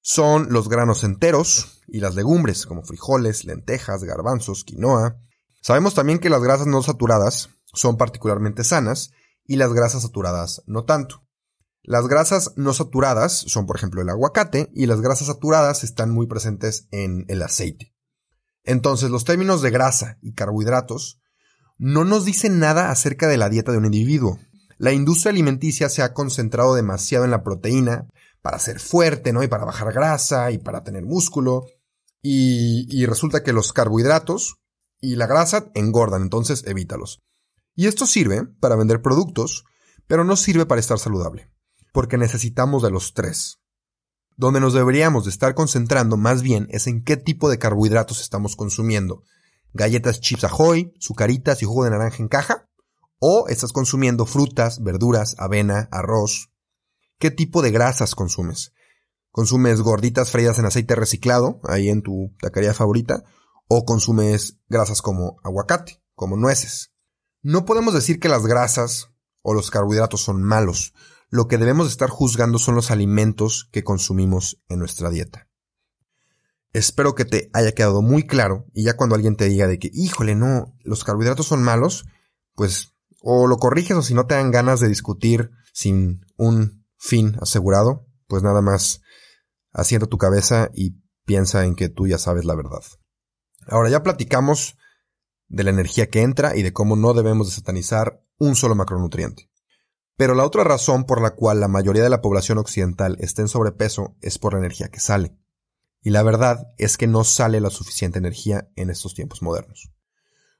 Son 0.00 0.52
los 0.52 0.68
granos 0.68 1.02
enteros 1.02 1.82
y 1.88 1.98
las 1.98 2.14
legumbres, 2.14 2.66
como 2.66 2.84
frijoles, 2.84 3.44
lentejas, 3.44 4.04
garbanzos, 4.04 4.62
quinoa. 4.62 5.16
Sabemos 5.60 5.94
también 5.94 6.20
que 6.20 6.30
las 6.30 6.42
grasas 6.42 6.68
no 6.68 6.84
saturadas 6.84 7.50
son 7.72 7.96
particularmente 7.96 8.62
sanas 8.62 9.10
y 9.44 9.56
las 9.56 9.72
grasas 9.72 10.02
saturadas 10.02 10.62
no 10.66 10.84
tanto. 10.84 11.24
Las 11.84 12.06
grasas 12.06 12.52
no 12.54 12.72
saturadas 12.72 13.44
son, 13.48 13.66
por 13.66 13.76
ejemplo, 13.76 14.02
el 14.02 14.08
aguacate 14.08 14.70
y 14.72 14.86
las 14.86 15.00
grasas 15.00 15.26
saturadas 15.26 15.82
están 15.82 16.10
muy 16.10 16.28
presentes 16.28 16.86
en 16.92 17.24
el 17.26 17.42
aceite. 17.42 17.92
Entonces, 18.62 19.10
los 19.10 19.24
términos 19.24 19.62
de 19.62 19.70
grasa 19.70 20.18
y 20.22 20.34
carbohidratos 20.34 21.20
no 21.78 22.04
nos 22.04 22.24
dicen 22.24 22.60
nada 22.60 22.92
acerca 22.92 23.26
de 23.26 23.36
la 23.36 23.48
dieta 23.48 23.72
de 23.72 23.78
un 23.78 23.86
individuo. 23.86 24.38
La 24.78 24.92
industria 24.92 25.30
alimenticia 25.30 25.88
se 25.88 26.02
ha 26.02 26.12
concentrado 26.14 26.74
demasiado 26.74 27.24
en 27.24 27.32
la 27.32 27.42
proteína 27.42 28.06
para 28.42 28.60
ser 28.60 28.78
fuerte, 28.78 29.32
¿no? 29.32 29.42
Y 29.42 29.48
para 29.48 29.64
bajar 29.64 29.92
grasa 29.92 30.52
y 30.52 30.58
para 30.58 30.84
tener 30.84 31.04
músculo. 31.04 31.66
Y, 32.22 33.04
resulta 33.06 33.42
que 33.42 33.52
los 33.52 33.72
carbohidratos 33.72 34.60
y 35.00 35.16
la 35.16 35.26
grasa 35.26 35.72
engordan, 35.74 36.22
entonces 36.22 36.62
evítalos. 36.64 37.18
Y 37.74 37.88
esto 37.88 38.06
sirve 38.06 38.44
para 38.60 38.76
vender 38.76 39.02
productos, 39.02 39.64
pero 40.06 40.22
no 40.22 40.36
sirve 40.36 40.66
para 40.66 40.80
estar 40.80 41.00
saludable 41.00 41.51
porque 41.92 42.18
necesitamos 42.18 42.82
de 42.82 42.90
los 42.90 43.14
tres. 43.14 43.60
Donde 44.36 44.60
nos 44.60 44.72
deberíamos 44.72 45.24
de 45.24 45.30
estar 45.30 45.54
concentrando 45.54 46.16
más 46.16 46.42
bien 46.42 46.66
es 46.70 46.86
en 46.86 47.04
qué 47.04 47.16
tipo 47.16 47.50
de 47.50 47.58
carbohidratos 47.58 48.20
estamos 48.20 48.56
consumiendo. 48.56 49.22
Galletas 49.74 50.20
chips 50.20 50.44
ahoy, 50.44 50.94
sucaritas 50.98 51.62
y 51.62 51.66
jugo 51.66 51.84
de 51.84 51.90
naranja 51.90 52.16
en 52.18 52.28
caja. 52.28 52.68
O 53.18 53.46
estás 53.48 53.72
consumiendo 53.72 54.26
frutas, 54.26 54.82
verduras, 54.82 55.36
avena, 55.38 55.88
arroz. 55.92 56.50
¿Qué 57.18 57.30
tipo 57.30 57.62
de 57.62 57.70
grasas 57.70 58.14
consumes? 58.14 58.72
¿Consumes 59.30 59.80
gorditas 59.80 60.30
freídas 60.30 60.58
en 60.58 60.66
aceite 60.66 60.94
reciclado, 60.94 61.60
ahí 61.64 61.88
en 61.88 62.02
tu 62.02 62.34
taquería 62.40 62.74
favorita? 62.74 63.22
¿O 63.68 63.84
consumes 63.84 64.58
grasas 64.68 65.02
como 65.02 65.36
aguacate, 65.44 66.02
como 66.14 66.36
nueces? 66.36 66.92
No 67.42 67.64
podemos 67.64 67.94
decir 67.94 68.18
que 68.18 68.28
las 68.28 68.44
grasas 68.44 69.10
o 69.42 69.54
los 69.54 69.70
carbohidratos 69.70 70.20
son 70.20 70.42
malos 70.42 70.94
lo 71.32 71.48
que 71.48 71.56
debemos 71.56 71.88
estar 71.88 72.10
juzgando 72.10 72.58
son 72.58 72.74
los 72.74 72.90
alimentos 72.90 73.66
que 73.72 73.82
consumimos 73.82 74.62
en 74.68 74.78
nuestra 74.78 75.08
dieta. 75.08 75.48
Espero 76.74 77.14
que 77.14 77.24
te 77.24 77.48
haya 77.54 77.72
quedado 77.72 78.02
muy 78.02 78.26
claro 78.26 78.66
y 78.74 78.84
ya 78.84 78.98
cuando 78.98 79.14
alguien 79.14 79.36
te 79.36 79.46
diga 79.46 79.66
de 79.66 79.78
que, 79.78 79.90
híjole, 79.94 80.34
no, 80.34 80.76
los 80.82 81.04
carbohidratos 81.04 81.46
son 81.46 81.62
malos, 81.62 82.04
pues 82.54 82.92
o 83.22 83.46
lo 83.46 83.56
corriges 83.56 83.96
o 83.96 84.02
si 84.02 84.12
no 84.12 84.26
te 84.26 84.34
dan 84.34 84.50
ganas 84.50 84.80
de 84.80 84.88
discutir 84.88 85.50
sin 85.72 86.20
un 86.36 86.84
fin 86.98 87.38
asegurado, 87.40 88.06
pues 88.26 88.42
nada 88.42 88.60
más 88.60 89.00
asienta 89.72 90.08
tu 90.08 90.18
cabeza 90.18 90.70
y 90.74 91.00
piensa 91.24 91.64
en 91.64 91.76
que 91.76 91.88
tú 91.88 92.06
ya 92.06 92.18
sabes 92.18 92.44
la 92.44 92.56
verdad. 92.56 92.82
Ahora 93.68 93.88
ya 93.88 94.02
platicamos 94.02 94.76
de 95.48 95.64
la 95.64 95.70
energía 95.70 96.10
que 96.10 96.20
entra 96.20 96.56
y 96.56 96.62
de 96.62 96.74
cómo 96.74 96.94
no 96.94 97.14
debemos 97.14 97.48
de 97.48 97.54
satanizar 97.54 98.22
un 98.36 98.54
solo 98.54 98.74
macronutriente. 98.74 99.51
Pero 100.16 100.34
la 100.34 100.44
otra 100.44 100.64
razón 100.64 101.04
por 101.04 101.20
la 101.20 101.30
cual 101.30 101.60
la 101.60 101.68
mayoría 101.68 102.02
de 102.02 102.10
la 102.10 102.20
población 102.20 102.58
occidental 102.58 103.16
está 103.20 103.42
en 103.42 103.48
sobrepeso 103.48 104.16
es 104.20 104.38
por 104.38 104.52
la 104.52 104.58
energía 104.58 104.88
que 104.88 105.00
sale. 105.00 105.36
Y 106.02 106.10
la 106.10 106.22
verdad 106.22 106.66
es 106.78 106.96
que 106.96 107.06
no 107.06 107.24
sale 107.24 107.60
la 107.60 107.70
suficiente 107.70 108.18
energía 108.18 108.68
en 108.76 108.90
estos 108.90 109.14
tiempos 109.14 109.40
modernos. 109.42 109.92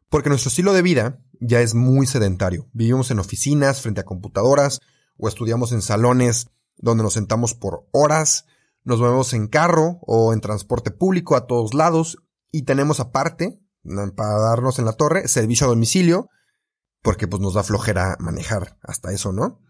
Porque 0.09 0.29
nuestro 0.29 0.49
estilo 0.49 0.73
de 0.73 0.83
vida 0.83 1.21
ya 1.41 1.61
es 1.61 1.75
muy 1.75 2.07
sedentario. 2.07 2.69
Vivimos 2.73 3.11
en 3.11 3.19
oficinas, 3.19 3.81
frente 3.81 4.01
a 4.01 4.05
computadoras, 4.05 4.81
o 5.17 5.29
estudiamos 5.29 5.73
en 5.73 5.83
salones 5.83 6.49
donde 6.77 7.03
nos 7.03 7.15
sentamos 7.15 7.55
por 7.55 7.87
horas, 7.93 8.47
nos 8.85 9.01
movemos 9.01 9.33
en 9.33 9.49
carro 9.49 9.99
o 10.03 10.33
en 10.33 10.41
transporte 10.41 10.91
público 10.91 11.37
a 11.37 11.47
todos 11.47 11.75
lados, 11.75 12.19
y 12.51 12.63
tenemos 12.63 13.01
aparte, 13.01 13.61
para 14.17 14.39
darnos 14.39 14.79
en 14.79 14.85
la 14.85 14.93
torre, 14.93 15.29
servicio 15.29 15.67
a 15.67 15.71
domicilio, 15.71 16.29
porque 17.03 17.27
pues 17.27 17.43
nos 17.43 17.55
da 17.55 17.63
flojera 17.63 18.17
manejar 18.21 18.79
hasta 18.83 19.13
eso, 19.13 19.33
¿no? 19.33 19.61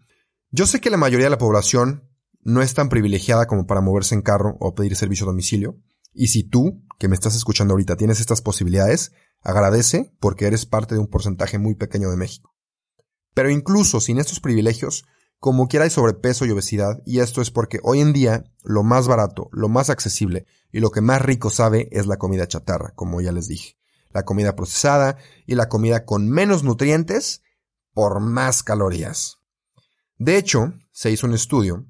Yo 0.51 0.67
sé 0.67 0.79
que 0.79 0.91
la 0.91 0.97
mayoría 0.97 1.25
de 1.25 1.31
la 1.31 1.37
población 1.39 2.09
no 2.41 2.61
es 2.61 2.73
tan 2.73 2.89
privilegiada 2.89 3.47
como 3.47 3.65
para 3.65 3.81
moverse 3.81 4.15
en 4.15 4.21
carro 4.21 4.55
o 4.59 4.75
pedir 4.75 4.95
servicio 4.95 5.25
a 5.25 5.31
domicilio, 5.31 5.79
y 6.13 6.27
si 6.27 6.43
tú, 6.43 6.85
que 6.99 7.07
me 7.07 7.15
estás 7.15 7.35
escuchando 7.35 7.73
ahorita, 7.73 7.95
tienes 7.95 8.19
estas 8.19 8.41
posibilidades, 8.41 9.13
agradece 9.41 10.15
porque 10.19 10.45
eres 10.45 10.67
parte 10.67 10.93
de 10.93 11.01
un 11.01 11.07
porcentaje 11.07 11.57
muy 11.57 11.73
pequeño 11.73 12.11
de 12.11 12.17
México. 12.17 12.55
Pero 13.33 13.49
incluso 13.49 13.99
sin 13.99 14.19
estos 14.19 14.39
privilegios, 14.39 15.05
como 15.39 15.67
quiera 15.67 15.85
hay 15.85 15.89
sobrepeso 15.89 16.45
y 16.45 16.51
obesidad, 16.51 17.01
y 17.03 17.19
esto 17.19 17.41
es 17.41 17.49
porque 17.49 17.79
hoy 17.81 18.01
en 18.01 18.13
día 18.13 18.43
lo 18.63 18.83
más 18.83 19.07
barato, 19.07 19.49
lo 19.51 19.69
más 19.69 19.89
accesible 19.89 20.45
y 20.71 20.81
lo 20.81 20.91
que 20.91 21.01
más 21.01 21.21
rico 21.21 21.49
sabe 21.49 21.89
es 21.91 22.05
la 22.05 22.17
comida 22.17 22.47
chatarra, 22.47 22.93
como 22.95 23.21
ya 23.21 23.31
les 23.31 23.47
dije 23.47 23.77
la 24.13 24.23
comida 24.23 24.55
procesada 24.55 25.17
y 25.45 25.55
la 25.55 25.69
comida 25.69 26.05
con 26.05 26.29
menos 26.29 26.63
nutrientes 26.63 27.41
por 27.93 28.19
más 28.19 28.63
calorías. 28.63 29.39
De 30.17 30.37
hecho, 30.37 30.73
se 30.91 31.11
hizo 31.11 31.27
un 31.27 31.33
estudio 31.33 31.85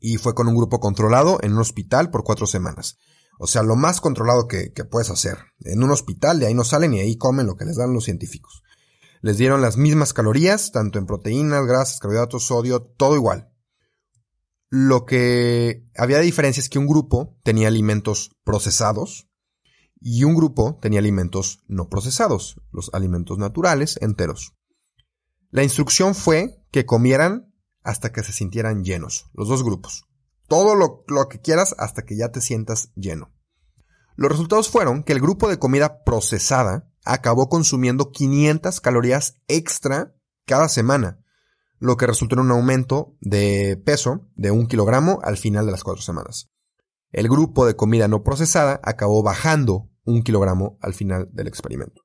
y 0.00 0.16
fue 0.16 0.34
con 0.34 0.48
un 0.48 0.56
grupo 0.56 0.80
controlado 0.80 1.38
en 1.42 1.52
un 1.52 1.60
hospital 1.60 2.10
por 2.10 2.24
cuatro 2.24 2.46
semanas. 2.46 2.98
O 3.38 3.46
sea, 3.46 3.62
lo 3.62 3.74
más 3.74 4.02
controlado 4.02 4.46
que, 4.46 4.70
puedes 4.90 5.08
hacer. 5.08 5.38
En 5.60 5.82
un 5.82 5.90
hospital 5.90 6.40
de 6.40 6.46
ahí 6.46 6.54
no 6.54 6.64
salen 6.64 6.92
y 6.92 7.00
ahí 7.00 7.16
comen 7.16 7.46
lo 7.46 7.56
que 7.56 7.64
les 7.64 7.76
dan 7.76 7.94
los 7.94 8.04
científicos. 8.04 8.62
Les 9.22 9.38
dieron 9.38 9.62
las 9.62 9.78
mismas 9.78 10.12
calorías, 10.12 10.72
tanto 10.72 10.98
en 10.98 11.06
proteínas, 11.06 11.64
grasas, 11.66 12.00
carbohidratos, 12.00 12.46
sodio, 12.46 12.82
todo 12.82 13.16
igual. 13.16 13.50
Lo 14.68 15.06
que 15.06 15.86
había 15.96 16.18
de 16.18 16.24
diferencia 16.24 16.60
es 16.60 16.68
que 16.68 16.78
un 16.78 16.86
grupo 16.86 17.38
tenía 17.42 17.68
alimentos 17.68 18.36
procesados, 18.44 19.29
y 20.00 20.24
un 20.24 20.34
grupo 20.34 20.78
tenía 20.80 20.98
alimentos 20.98 21.62
no 21.68 21.88
procesados, 21.88 22.60
los 22.72 22.90
alimentos 22.94 23.38
naturales 23.38 23.98
enteros. 24.00 24.54
La 25.50 25.62
instrucción 25.62 26.14
fue 26.14 26.64
que 26.70 26.86
comieran 26.86 27.52
hasta 27.82 28.12
que 28.12 28.22
se 28.22 28.32
sintieran 28.32 28.84
llenos, 28.84 29.30
los 29.34 29.48
dos 29.48 29.62
grupos. 29.62 30.06
Todo 30.48 30.74
lo, 30.74 31.28
que 31.28 31.40
quieras 31.40 31.74
hasta 31.78 32.02
que 32.02 32.16
ya 32.16 32.32
te 32.32 32.40
sientas 32.40 32.92
lleno. 32.94 33.32
Los 34.16 34.32
resultados 34.32 34.68
fueron 34.68 35.04
que 35.04 35.12
el 35.12 35.20
grupo 35.20 35.48
de 35.48 35.58
comida 35.58 36.02
procesada 36.04 36.90
acabó 37.04 37.48
consumiendo 37.48 38.10
500 38.10 38.80
calorías 38.80 39.36
extra 39.48 40.14
cada 40.46 40.68
semana, 40.68 41.20
lo 41.78 41.96
que 41.96 42.06
resultó 42.06 42.34
en 42.34 42.42
un 42.42 42.50
aumento 42.50 43.16
de 43.20 43.80
peso 43.84 44.28
de 44.34 44.50
un 44.50 44.66
kilogramo 44.66 45.20
al 45.22 45.36
final 45.36 45.66
de 45.66 45.72
las 45.72 45.84
cuatro 45.84 46.02
semanas. 46.02 46.50
El 47.12 47.28
grupo 47.28 47.66
de 47.66 47.76
comida 47.76 48.08
no 48.08 48.22
procesada 48.22 48.80
acabó 48.82 49.22
bajando 49.22 49.89
un 50.04 50.22
kilogramo 50.22 50.78
al 50.80 50.94
final 50.94 51.28
del 51.32 51.46
experimento. 51.46 52.02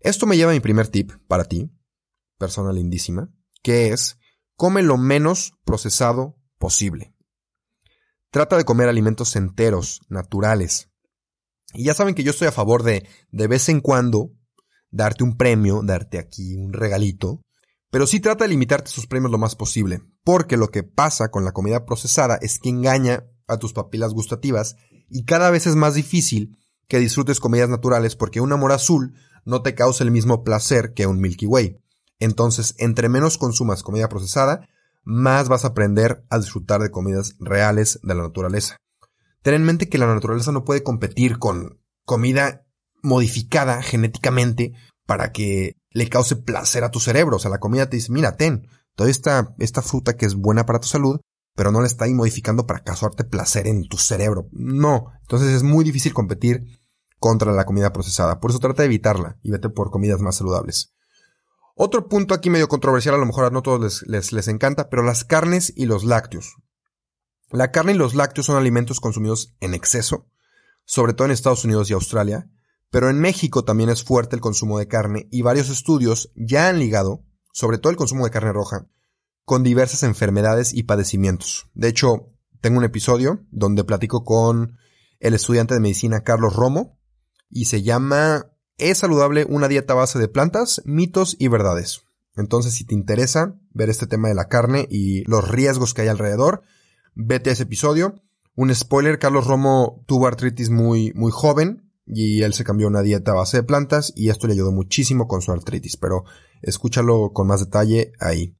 Esto 0.00 0.26
me 0.26 0.36
lleva 0.36 0.50
a 0.50 0.54
mi 0.54 0.60
primer 0.60 0.88
tip 0.88 1.12
para 1.28 1.44
ti, 1.44 1.70
persona 2.38 2.72
lindísima, 2.72 3.30
que 3.62 3.88
es 3.88 4.18
come 4.56 4.82
lo 4.82 4.98
menos 4.98 5.52
procesado 5.64 6.36
posible. 6.58 7.14
Trata 8.30 8.56
de 8.56 8.64
comer 8.64 8.88
alimentos 8.88 9.36
enteros, 9.36 10.00
naturales. 10.08 10.90
Y 11.74 11.84
ya 11.84 11.94
saben 11.94 12.14
que 12.14 12.22
yo 12.22 12.30
estoy 12.30 12.48
a 12.48 12.52
favor 12.52 12.82
de 12.82 13.06
de 13.30 13.46
vez 13.46 13.68
en 13.68 13.80
cuando 13.80 14.32
darte 14.90 15.24
un 15.24 15.36
premio, 15.36 15.82
darte 15.82 16.18
aquí 16.18 16.56
un 16.56 16.72
regalito, 16.72 17.42
pero 17.90 18.06
sí 18.06 18.20
trata 18.20 18.44
de 18.44 18.50
limitarte 18.50 18.90
sus 18.90 19.06
premios 19.06 19.30
lo 19.30 19.38
más 19.38 19.54
posible, 19.54 20.00
porque 20.24 20.56
lo 20.56 20.68
que 20.68 20.82
pasa 20.82 21.30
con 21.30 21.44
la 21.44 21.52
comida 21.52 21.84
procesada 21.84 22.38
es 22.40 22.58
que 22.58 22.70
engaña 22.70 23.26
a 23.52 23.58
tus 23.58 23.72
papilas 23.72 24.12
gustativas 24.12 24.76
y 25.08 25.24
cada 25.24 25.50
vez 25.50 25.66
es 25.66 25.76
más 25.76 25.94
difícil 25.94 26.58
que 26.88 26.98
disfrutes 26.98 27.40
comidas 27.40 27.68
naturales 27.68 28.16
porque 28.16 28.40
un 28.40 28.52
amor 28.52 28.72
azul 28.72 29.14
no 29.44 29.62
te 29.62 29.74
causa 29.74 30.04
el 30.04 30.10
mismo 30.10 30.44
placer 30.44 30.92
que 30.94 31.06
un 31.06 31.20
Milky 31.20 31.46
Way. 31.46 31.78
Entonces, 32.18 32.74
entre 32.78 33.08
menos 33.08 33.38
consumas 33.38 33.82
comida 33.82 34.08
procesada, 34.08 34.68
más 35.04 35.48
vas 35.48 35.64
a 35.64 35.68
aprender 35.68 36.24
a 36.30 36.38
disfrutar 36.38 36.80
de 36.80 36.90
comidas 36.90 37.34
reales 37.40 37.98
de 38.02 38.14
la 38.14 38.22
naturaleza. 38.22 38.76
ten 39.42 39.54
en 39.54 39.64
mente 39.64 39.88
que 39.88 39.98
la 39.98 40.06
naturaleza 40.06 40.52
no 40.52 40.64
puede 40.64 40.82
competir 40.84 41.38
con 41.38 41.80
comida 42.04 42.64
modificada 43.02 43.82
genéticamente 43.82 44.72
para 45.06 45.32
que 45.32 45.76
le 45.90 46.08
cause 46.08 46.36
placer 46.36 46.84
a 46.84 46.90
tu 46.90 47.00
cerebro. 47.00 47.36
O 47.36 47.38
sea, 47.40 47.50
la 47.50 47.58
comida 47.58 47.90
te 47.90 47.96
dice, 47.96 48.12
mira, 48.12 48.36
ten, 48.36 48.68
toda 48.94 49.10
esta, 49.10 49.54
esta 49.58 49.82
fruta 49.82 50.16
que 50.16 50.26
es 50.26 50.34
buena 50.34 50.64
para 50.64 50.80
tu 50.80 50.88
salud, 50.88 51.20
pero 51.54 51.70
no 51.70 51.80
la 51.80 51.86
está 51.86 52.06
ahí 52.06 52.14
modificando 52.14 52.66
para 52.66 52.82
causarte 52.82 53.24
placer 53.24 53.66
en 53.66 53.88
tu 53.88 53.96
cerebro. 53.96 54.48
No. 54.52 55.12
Entonces 55.22 55.48
es 55.48 55.62
muy 55.62 55.84
difícil 55.84 56.14
competir 56.14 56.64
contra 57.18 57.52
la 57.52 57.64
comida 57.64 57.92
procesada. 57.92 58.40
Por 58.40 58.50
eso 58.50 58.60
trata 58.60 58.82
de 58.82 58.86
evitarla 58.86 59.38
y 59.42 59.50
vete 59.50 59.68
por 59.68 59.90
comidas 59.90 60.20
más 60.20 60.36
saludables. 60.36 60.94
Otro 61.74 62.08
punto 62.08 62.34
aquí 62.34 62.50
medio 62.50 62.68
controversial, 62.68 63.14
a 63.14 63.18
lo 63.18 63.26
mejor 63.26 63.46
a 63.46 63.50
no 63.50 63.62
todos 63.62 63.80
les, 63.80 64.02
les, 64.08 64.32
les 64.32 64.48
encanta, 64.48 64.90
pero 64.90 65.02
las 65.02 65.24
carnes 65.24 65.72
y 65.74 65.86
los 65.86 66.04
lácteos. 66.04 66.56
La 67.50 67.70
carne 67.70 67.92
y 67.92 67.96
los 67.96 68.14
lácteos 68.14 68.46
son 68.46 68.56
alimentos 68.56 69.00
consumidos 69.00 69.54
en 69.60 69.74
exceso, 69.74 70.26
sobre 70.84 71.12
todo 71.12 71.26
en 71.26 71.32
Estados 71.32 71.64
Unidos 71.64 71.90
y 71.90 71.92
Australia, 71.92 72.50
pero 72.90 73.08
en 73.08 73.20
México 73.20 73.64
también 73.64 73.88
es 73.88 74.04
fuerte 74.04 74.36
el 74.36 74.42
consumo 74.42 74.78
de 74.78 74.86
carne 74.88 75.28
y 75.30 75.42
varios 75.42 75.70
estudios 75.70 76.30
ya 76.34 76.68
han 76.68 76.78
ligado, 76.78 77.24
sobre 77.52 77.78
todo 77.78 77.90
el 77.90 77.96
consumo 77.96 78.24
de 78.24 78.30
carne 78.30 78.52
roja, 78.52 78.86
con 79.52 79.62
diversas 79.62 80.02
enfermedades 80.02 80.72
y 80.72 80.84
padecimientos. 80.84 81.68
De 81.74 81.88
hecho, 81.88 82.30
tengo 82.62 82.78
un 82.78 82.84
episodio 82.84 83.44
donde 83.50 83.84
platico 83.84 84.24
con 84.24 84.78
el 85.20 85.34
estudiante 85.34 85.74
de 85.74 85.80
medicina 85.80 86.22
Carlos 86.22 86.56
Romo 86.56 86.98
y 87.50 87.66
se 87.66 87.82
llama 87.82 88.46
¿Es 88.78 88.96
saludable 88.96 89.44
una 89.46 89.68
dieta 89.68 89.92
base 89.92 90.18
de 90.18 90.28
plantas, 90.28 90.80
mitos 90.86 91.36
y 91.38 91.48
verdades? 91.48 92.06
Entonces, 92.34 92.72
si 92.72 92.86
te 92.86 92.94
interesa 92.94 93.54
ver 93.74 93.90
este 93.90 94.06
tema 94.06 94.28
de 94.28 94.34
la 94.34 94.48
carne 94.48 94.88
y 94.90 95.22
los 95.24 95.46
riesgos 95.46 95.92
que 95.92 96.00
hay 96.00 96.08
alrededor, 96.08 96.62
vete 97.14 97.50
a 97.50 97.52
ese 97.52 97.64
episodio. 97.64 98.22
Un 98.54 98.74
spoiler, 98.74 99.18
Carlos 99.18 99.46
Romo 99.46 100.02
tuvo 100.06 100.28
artritis 100.28 100.70
muy, 100.70 101.12
muy 101.14 101.30
joven 101.30 101.92
y 102.06 102.40
él 102.40 102.54
se 102.54 102.64
cambió 102.64 102.86
a 102.86 102.90
una 102.90 103.02
dieta 103.02 103.34
base 103.34 103.58
de 103.58 103.64
plantas 103.64 104.14
y 104.16 104.30
esto 104.30 104.46
le 104.46 104.54
ayudó 104.54 104.72
muchísimo 104.72 105.28
con 105.28 105.42
su 105.42 105.52
artritis, 105.52 105.98
pero 105.98 106.24
escúchalo 106.62 107.32
con 107.34 107.48
más 107.48 107.60
detalle 107.60 108.12
ahí. 108.18 108.56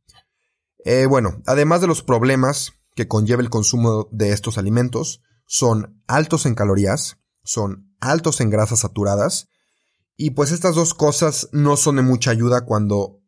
Eh, 0.85 1.07
bueno, 1.07 1.42
además 1.47 1.81
de 1.81 1.87
los 1.87 2.03
problemas 2.03 2.73
que 2.95 3.09
conlleva 3.09 3.42
el 3.42 3.51
consumo 3.51 4.09
de 4.11 4.33
estos 4.33 4.59
alimentos, 4.59 5.23
son 5.47 6.03
altos 6.07 6.47
en 6.47 6.55
calorías, 6.55 7.18
son 7.45 7.95
altos 8.01 8.40
en 8.40 8.51
grasas 8.51 8.81
saturadas, 8.81 9.49
y 10.16 10.31
pues 10.31 10.53
estas 10.53 10.75
dos 10.75 10.95
cosas 10.95 11.49
no 11.53 11.77
son 11.77 11.97
de 11.97 12.03
mucha 12.03 12.31
ayuda 12.31 12.64
cuando 12.64 13.21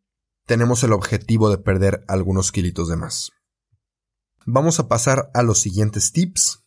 tenemos 0.47 0.83
el 0.85 0.93
objetivo 0.93 1.49
de 1.51 1.59
perder 1.59 2.05
algunos 2.09 2.53
kilitos 2.53 2.89
de 2.89 2.97
más. 2.97 3.31
Vamos 4.47 4.79
a 4.79 4.89
pasar 4.89 5.31
a 5.33 5.43
los 5.43 5.59
siguientes 5.61 6.13
tips. 6.13 6.63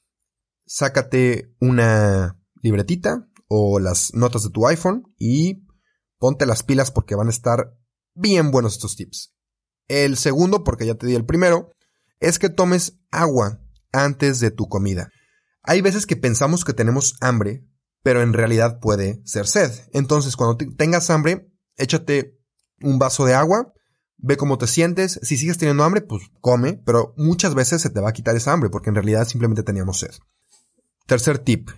Sácate 0.66 1.56
una 1.60 2.40
libretita 2.62 3.30
o 3.48 3.80
las 3.80 4.14
notas 4.14 4.44
de 4.44 4.50
tu 4.50 4.68
iPhone 4.68 5.14
y 5.18 5.66
ponte 6.18 6.46
las 6.46 6.64
pilas 6.64 6.92
porque 6.92 7.16
van 7.16 7.28
a 7.28 7.32
estar 7.32 7.78
bien 8.16 8.52
buenos 8.52 8.74
estos 8.74 8.96
tips. 8.96 9.37
El 9.88 10.18
segundo, 10.18 10.64
porque 10.64 10.86
ya 10.86 10.96
te 10.96 11.08
di 11.08 11.16
el 11.16 11.26
primero, 11.26 11.72
es 12.20 12.40
que 12.40 12.50
tomes 12.50 13.00
agua 13.12 13.60
antes 13.92 14.40
de 14.40 14.52
tu 14.52 14.68
comida. 14.68 15.10
Hay 15.64 15.82
veces 15.82 16.06
que 16.06 16.16
pensamos 16.16 16.66
que 16.66 16.74
tenemos 16.74 17.16
hambre, 17.22 17.66
pero 18.04 18.22
en 18.22 18.34
realidad 18.34 18.80
puede 18.80 19.22
ser 19.26 19.48
sed. 19.48 19.72
Entonces, 19.94 20.36
cuando 20.36 20.58
tengas 20.76 21.10
hambre, 21.10 21.52
échate 21.76 22.38
un 22.82 23.00
vaso 23.00 23.26
de 23.26 23.34
agua, 23.34 23.74
ve 24.18 24.38
cómo 24.38 24.58
te 24.58 24.68
sientes. 24.68 25.20
Si 25.24 25.38
sigues 25.38 25.58
teniendo 25.58 25.84
hambre, 25.84 26.02
pues 26.02 26.24
come, 26.42 26.82
pero 26.86 27.14
muchas 27.18 27.56
veces 27.56 27.82
se 27.82 27.90
te 27.90 28.00
va 28.00 28.10
a 28.10 28.14
quitar 28.14 28.36
esa 28.36 28.54
hambre 28.54 28.70
porque 28.70 28.90
en 28.90 28.96
realidad 28.96 29.28
simplemente 29.28 29.64
teníamos 29.64 30.00
sed. 30.00 30.12
Tercer 31.06 31.40
tip. 31.40 31.70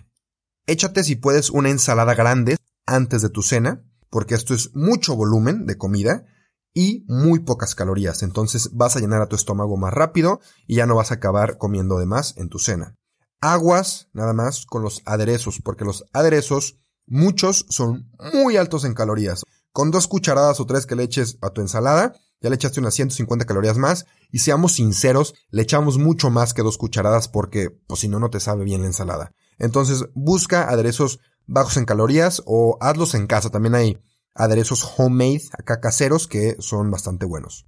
Échate 0.66 1.04
si 1.04 1.16
puedes 1.16 1.50
una 1.50 1.70
ensalada 1.70 2.14
grande 2.14 2.56
antes 2.86 3.22
de 3.22 3.28
tu 3.28 3.42
cena, 3.42 3.84
porque 4.08 4.34
esto 4.34 4.54
es 4.54 4.74
mucho 4.74 5.16
volumen 5.16 5.66
de 5.66 5.76
comida 5.76 6.26
y 6.74 7.04
muy 7.08 7.40
pocas 7.40 7.74
calorías. 7.74 8.22
Entonces 8.22 8.70
vas 8.72 8.96
a 8.96 9.00
llenar 9.00 9.22
a 9.22 9.26
tu 9.26 9.36
estómago 9.36 9.76
más 9.76 9.92
rápido 9.92 10.40
y 10.66 10.76
ya 10.76 10.86
no 10.86 10.96
vas 10.96 11.10
a 11.10 11.14
acabar 11.14 11.58
comiendo 11.58 11.98
de 11.98 12.06
más 12.06 12.36
en 12.36 12.48
tu 12.48 12.58
cena. 12.58 12.96
Aguas, 13.40 14.08
nada 14.12 14.32
más, 14.32 14.66
con 14.66 14.82
los 14.82 15.02
aderezos, 15.06 15.60
porque 15.64 15.84
los 15.84 16.04
aderezos, 16.12 16.78
muchos 17.06 17.66
son 17.70 18.10
muy 18.34 18.56
altos 18.56 18.84
en 18.84 18.94
calorías. 18.94 19.44
Con 19.72 19.90
dos 19.90 20.08
cucharadas 20.08 20.60
o 20.60 20.66
tres 20.66 20.84
que 20.84 20.96
le 20.96 21.04
eches 21.04 21.38
a 21.40 21.50
tu 21.50 21.60
ensalada, 21.60 22.12
ya 22.42 22.50
le 22.50 22.56
echaste 22.56 22.80
unas 22.80 22.94
150 22.94 23.46
calorías 23.46 23.78
más. 23.78 24.06
Y 24.30 24.40
seamos 24.40 24.74
sinceros, 24.74 25.34
le 25.50 25.62
echamos 25.62 25.96
mucho 25.98 26.30
más 26.30 26.54
que 26.54 26.62
dos 26.62 26.76
cucharadas 26.76 27.28
porque, 27.28 27.70
pues 27.86 28.00
si 28.00 28.08
no, 28.08 28.18
no 28.18 28.30
te 28.30 28.40
sabe 28.40 28.64
bien 28.64 28.82
la 28.82 28.88
ensalada. 28.88 29.32
Entonces, 29.58 30.04
busca 30.14 30.68
aderezos 30.68 31.20
bajos 31.46 31.76
en 31.76 31.84
calorías 31.84 32.42
o 32.46 32.78
hazlos 32.80 33.14
en 33.14 33.26
casa. 33.26 33.50
También 33.50 33.74
hay 33.74 33.98
aderezos 34.40 34.94
homemade, 34.96 35.42
acá 35.52 35.80
caseros, 35.80 36.26
que 36.26 36.56
son 36.58 36.90
bastante 36.90 37.26
buenos. 37.26 37.66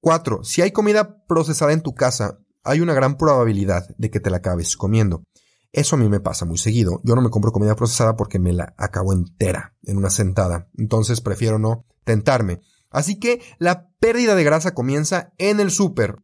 4. 0.00 0.44
Si 0.44 0.60
hay 0.60 0.70
comida 0.70 1.24
procesada 1.26 1.72
en 1.72 1.82
tu 1.82 1.94
casa, 1.94 2.38
hay 2.62 2.80
una 2.80 2.92
gran 2.92 3.16
probabilidad 3.16 3.88
de 3.96 4.10
que 4.10 4.20
te 4.20 4.30
la 4.30 4.38
acabes 4.38 4.76
comiendo. 4.76 5.24
Eso 5.72 5.96
a 5.96 5.98
mí 5.98 6.08
me 6.08 6.20
pasa 6.20 6.44
muy 6.44 6.58
seguido. 6.58 7.00
Yo 7.04 7.14
no 7.14 7.22
me 7.22 7.30
compro 7.30 7.52
comida 7.52 7.74
procesada 7.74 8.14
porque 8.16 8.38
me 8.38 8.52
la 8.52 8.74
acabo 8.76 9.12
entera 9.12 9.74
en 9.82 9.96
una 9.96 10.10
sentada. 10.10 10.68
Entonces 10.76 11.20
prefiero 11.20 11.58
no 11.58 11.86
tentarme. 12.04 12.60
Así 12.90 13.18
que 13.18 13.40
la 13.58 13.88
pérdida 13.98 14.34
de 14.34 14.44
grasa 14.44 14.74
comienza 14.74 15.32
en 15.38 15.58
el 15.58 15.70
súper. 15.70 16.16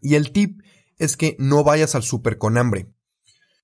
Y 0.00 0.16
el 0.16 0.32
tip 0.32 0.60
es 0.98 1.16
que 1.16 1.36
no 1.38 1.64
vayas 1.64 1.94
al 1.94 2.02
súper 2.02 2.38
con 2.38 2.58
hambre. 2.58 2.92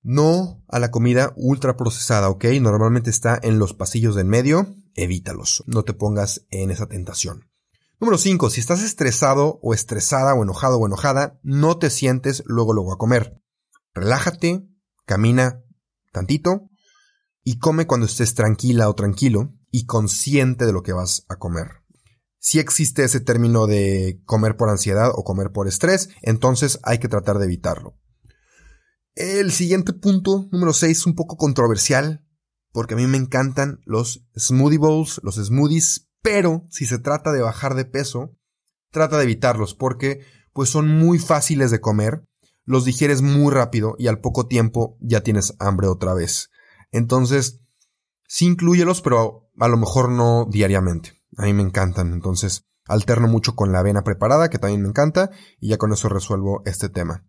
No 0.01 0.63
a 0.67 0.79
la 0.79 0.89
comida 0.89 1.33
ultra 1.35 1.75
procesada, 1.75 2.29
¿ok? 2.29 2.45
Normalmente 2.61 3.09
está 3.09 3.37
en 3.41 3.59
los 3.59 3.73
pasillos 3.73 4.15
del 4.15 4.25
medio 4.25 4.75
evítalos. 4.95 5.63
No 5.67 5.83
te 5.83 5.93
pongas 5.93 6.45
en 6.49 6.71
esa 6.71 6.87
tentación. 6.87 7.49
Número 7.99 8.17
5. 8.17 8.49
Si 8.49 8.59
estás 8.59 8.83
estresado 8.83 9.59
o 9.61 9.73
estresada 9.73 10.33
o 10.33 10.43
enojado 10.43 10.77
o 10.77 10.85
enojada, 10.85 11.39
no 11.43 11.77
te 11.77 11.89
sientes 11.89 12.43
luego 12.45 12.73
luego 12.73 12.93
a 12.93 12.97
comer. 12.97 13.41
Relájate, 13.93 14.67
camina 15.05 15.61
tantito 16.11 16.69
y 17.43 17.59
come 17.59 17.87
cuando 17.87 18.05
estés 18.05 18.33
tranquila 18.33 18.89
o 18.89 18.95
tranquilo 18.95 19.53
y 19.71 19.85
consciente 19.85 20.65
de 20.65 20.73
lo 20.73 20.83
que 20.83 20.93
vas 20.93 21.25
a 21.29 21.37
comer. 21.37 21.67
Si 22.39 22.59
existe 22.59 23.03
ese 23.03 23.21
término 23.21 23.67
de 23.67 24.21
comer 24.25 24.55
por 24.57 24.69
ansiedad 24.69 25.11
o 25.13 25.23
comer 25.23 25.51
por 25.51 25.67
estrés, 25.67 26.09
entonces 26.21 26.79
hay 26.83 26.99
que 26.99 27.07
tratar 27.07 27.37
de 27.39 27.45
evitarlo. 27.45 27.97
El 29.15 29.51
siguiente 29.51 29.93
punto, 29.93 30.49
número 30.51 30.73
6, 30.73 30.97
es 30.97 31.05
un 31.05 31.15
poco 31.15 31.37
controversial, 31.37 32.24
porque 32.75 32.93
a 32.93 32.97
mí 32.97 33.07
me 33.07 33.15
encantan 33.15 33.79
los 33.85 34.27
smoothie 34.37 34.79
bowls, 34.79 35.21
los 35.23 35.35
smoothies, 35.35 36.09
pero 36.21 36.67
si 36.69 36.85
se 36.85 36.99
trata 36.99 37.31
de 37.31 37.41
bajar 37.41 37.73
de 37.73 37.85
peso, 37.85 38.35
trata 38.91 39.17
de 39.17 39.23
evitarlos 39.23 39.73
porque 39.75 40.25
pues 40.51 40.71
son 40.71 40.89
muy 40.89 41.17
fáciles 41.17 41.71
de 41.71 41.79
comer, 41.79 42.27
los 42.65 42.83
digieres 42.83 43.21
muy 43.21 43.53
rápido 43.53 43.95
y 43.97 44.07
al 44.07 44.19
poco 44.19 44.47
tiempo 44.47 44.97
ya 44.99 45.21
tienes 45.21 45.55
hambre 45.59 45.87
otra 45.87 46.13
vez. 46.13 46.49
Entonces, 46.91 47.61
sí 48.27 48.45
incluyelos, 48.45 49.01
pero 49.01 49.49
a 49.57 49.69
lo 49.69 49.77
mejor 49.77 50.09
no 50.09 50.45
diariamente. 50.51 51.13
A 51.37 51.43
mí 51.43 51.53
me 51.53 51.63
encantan, 51.63 52.11
entonces 52.11 52.65
alterno 52.87 53.29
mucho 53.29 53.55
con 53.55 53.71
la 53.71 53.79
avena 53.79 54.03
preparada, 54.03 54.49
que 54.49 54.59
también 54.59 54.81
me 54.81 54.89
encanta, 54.89 55.31
y 55.61 55.69
ya 55.69 55.77
con 55.77 55.93
eso 55.93 56.09
resuelvo 56.09 56.61
este 56.65 56.89
tema. 56.89 57.23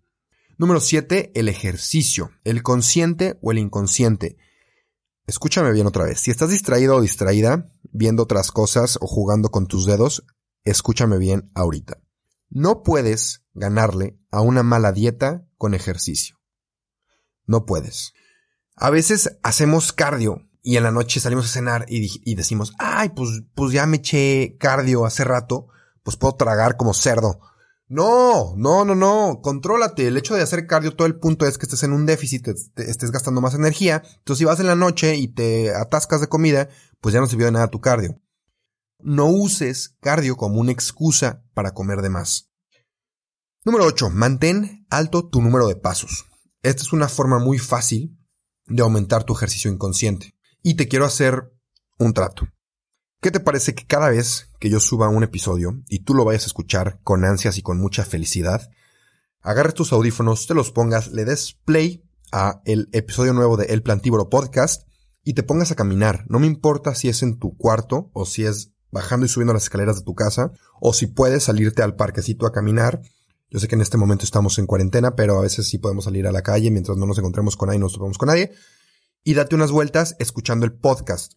Número 0.59 0.81
7, 0.81 1.31
el 1.37 1.49
ejercicio, 1.49 2.33
el 2.43 2.65
consciente 2.65 3.39
o 3.43 3.53
el 3.53 3.59
inconsciente. 3.59 4.39
Escúchame 5.27 5.73
bien 5.73 5.87
otra 5.87 6.05
vez. 6.05 6.21
Si 6.21 6.31
estás 6.31 6.51
distraído 6.51 6.97
o 6.97 7.01
distraída, 7.01 7.69
viendo 7.91 8.23
otras 8.23 8.53
cosas 8.53 8.97
o 9.01 9.07
jugando 9.07 9.51
con 9.51 9.67
tus 9.67 9.85
dedos, 9.85 10.25
escúchame 10.65 11.19
bien 11.19 11.51
ahorita. 11.55 11.99
No 12.49 12.83
puedes 12.85 13.43
ganarle 13.53 14.19
a 14.31 14.41
una 14.41 14.63
mala 14.63 14.93
dieta 14.93 15.45
con 15.59 15.75
ejercicio. 15.75 16.37
No 17.45 17.67
puedes. 17.67 18.13
A 18.77 18.91
veces 18.91 19.39
hacemos 19.43 19.93
cardio 19.93 20.49
y 20.63 20.77
en 20.77 20.85
la 20.85 20.93
noche 20.93 21.19
salimos 21.19 21.47
a 21.47 21.53
cenar 21.53 21.87
y, 21.89 22.09
y, 22.25 22.35
decimos, 22.35 22.73
ay, 22.79 23.11
pues, 23.11 23.31
pues 23.55 23.73
ya 23.73 23.87
me 23.87 23.99
eché 23.99 24.57
cardio 24.59 25.07
hace 25.07 25.25
rato, 25.25 25.69
pues 26.03 26.17
puedo 26.17 26.37
tragar 26.37 26.77
como 26.77 26.95
cerdo. 26.95 27.41
No, 27.89 28.55
no, 28.57 28.85
no, 28.85 28.97
no, 28.97 29.41
contrólate. 29.43 30.09
El 30.09 30.17
hecho 30.17 30.35
de 30.35 30.43
hacer 30.43 30.67
cardio, 30.67 30.97
todo 30.97 31.07
el 31.07 31.19
punto 31.21 31.47
es 31.47 31.57
que 31.57 31.67
estés 31.67 31.85
en 31.85 31.93
un 31.93 32.05
déficit, 32.05 32.49
estés 32.77 33.13
gastando 33.13 33.41
más 33.41 33.55
energía. 33.55 34.03
Entonces, 34.19 34.39
si 34.39 34.45
vas 34.45 34.59
en 34.59 34.67
la 34.67 34.75
noche 34.75 35.15
y 35.15 35.29
te 35.29 35.73
atascas 35.73 36.21
de 36.21 36.29
comida, 36.29 36.69
pues 37.01 37.13
ya 37.13 37.21
no 37.21 37.29
sirvió 37.29 37.47
de 37.47 37.53
nada 37.53 37.69
tu 37.69 37.81
cardio. 37.81 38.21
No 38.99 39.27
uses 39.27 39.97
cardio 40.01 40.37
como 40.37 40.61
una 40.61 40.73
excusa 40.73 41.45
para 41.55 41.73
comer 41.73 42.03
de 42.03 42.11
más. 42.11 42.51
Número 43.65 43.85
8. 43.85 44.11
Mantén 44.11 44.87
alto 44.91 45.29
tu 45.29 45.41
número 45.41 45.69
de 45.69 45.77
pasos. 45.77 46.27
Esta 46.63 46.83
es 46.83 46.93
una 46.93 47.09
forma 47.09 47.39
muy 47.39 47.59
fácil 47.59 48.19
de 48.67 48.83
aumentar 48.83 49.23
tu 49.23 49.33
ejercicio 49.33 49.71
inconsciente. 49.71 50.35
Y 50.63 50.75
te 50.75 50.89
quiero 50.89 51.05
hacer 51.05 51.53
un 51.99 52.13
trato. 52.13 52.49
¿Qué 53.21 53.31
te 53.31 53.41
parece 53.41 53.75
que 53.75 53.87
cada 53.87 54.11
vez 54.11 54.51
que 54.61 54.71
yo 54.71 54.79
suba 54.79 55.09
un 55.09 55.25
episodio 55.25 55.83
y 55.89 56.01
tú 56.01 56.15
lo 56.15 56.25
vayas 56.25 56.45
a 56.45 56.47
escuchar 56.47 57.01
con 57.03 57.25
ansias 57.25 57.59
y 57.59 57.63
con 57.63 57.81
mucha 57.81 58.05
felicidad, 58.05 58.71
agarres 59.41 59.75
tus 59.75 59.93
audífonos, 59.93 60.47
te 60.47 60.55
los 60.55 60.71
pongas, 60.71 61.13
le 61.13 61.25
des 61.25 61.57
play 61.65 62.05
a 62.31 62.61
el 62.67 62.89
episodio 62.93 63.33
nuevo 63.33 63.57
de 63.57 63.67
El 63.67 63.83
Plantívoro 63.83 64.29
Podcast 64.29 64.87
y 65.25 65.33
te 65.33 65.43
pongas 65.43 65.71
a 65.71 65.77
caminar. 65.77 66.25
No 66.29 66.39
me 66.39 66.47
importa 66.47 66.95
si 66.95 67.09
es 67.09 67.23
en 67.23 67.39
tu 67.39 67.57
cuarto 67.57 68.11
o 68.13 68.27
si 68.27 68.45
es 68.45 68.73
bajando 68.93 69.27
y 69.27 69.29
subiendo 69.29 69.55
las 69.55 69.65
escaleras 69.65 69.97
de 69.97 70.05
tu 70.05 70.15
casa 70.15 70.53
o 70.81 70.93
si 70.93 71.07
puedes 71.07 71.45
salirte 71.45 71.83
al 71.83 71.97
parquecito 71.97 72.47
a 72.47 72.53
caminar. 72.53 73.01
Yo 73.51 73.59
sé 73.61 73.67
que 73.67 73.77
en 73.77 73.81
este 73.81 73.97
momento 73.97 74.25
estamos 74.25 74.59
en 74.59 74.67
cuarentena, 74.67 75.17
pero 75.17 75.39
a 75.39 75.43
veces 75.43 75.69
sí 75.69 75.79
podemos 75.79 76.05
salir 76.05 76.27
a 76.27 76.33
la 76.33 76.43
calle 76.43 76.71
mientras 76.71 76.99
no 76.99 77.07
nos 77.07 77.19
encontremos 77.19 77.57
con 77.57 77.69
nadie, 77.69 77.79
no 77.79 77.87
nos 77.87 78.19
con 78.19 78.27
nadie. 78.27 78.53
Y 79.25 79.35
date 79.35 79.55
unas 79.55 79.73
vueltas 79.73 80.17
escuchando 80.19 80.67
el 80.67 80.75
podcast. 80.75 81.33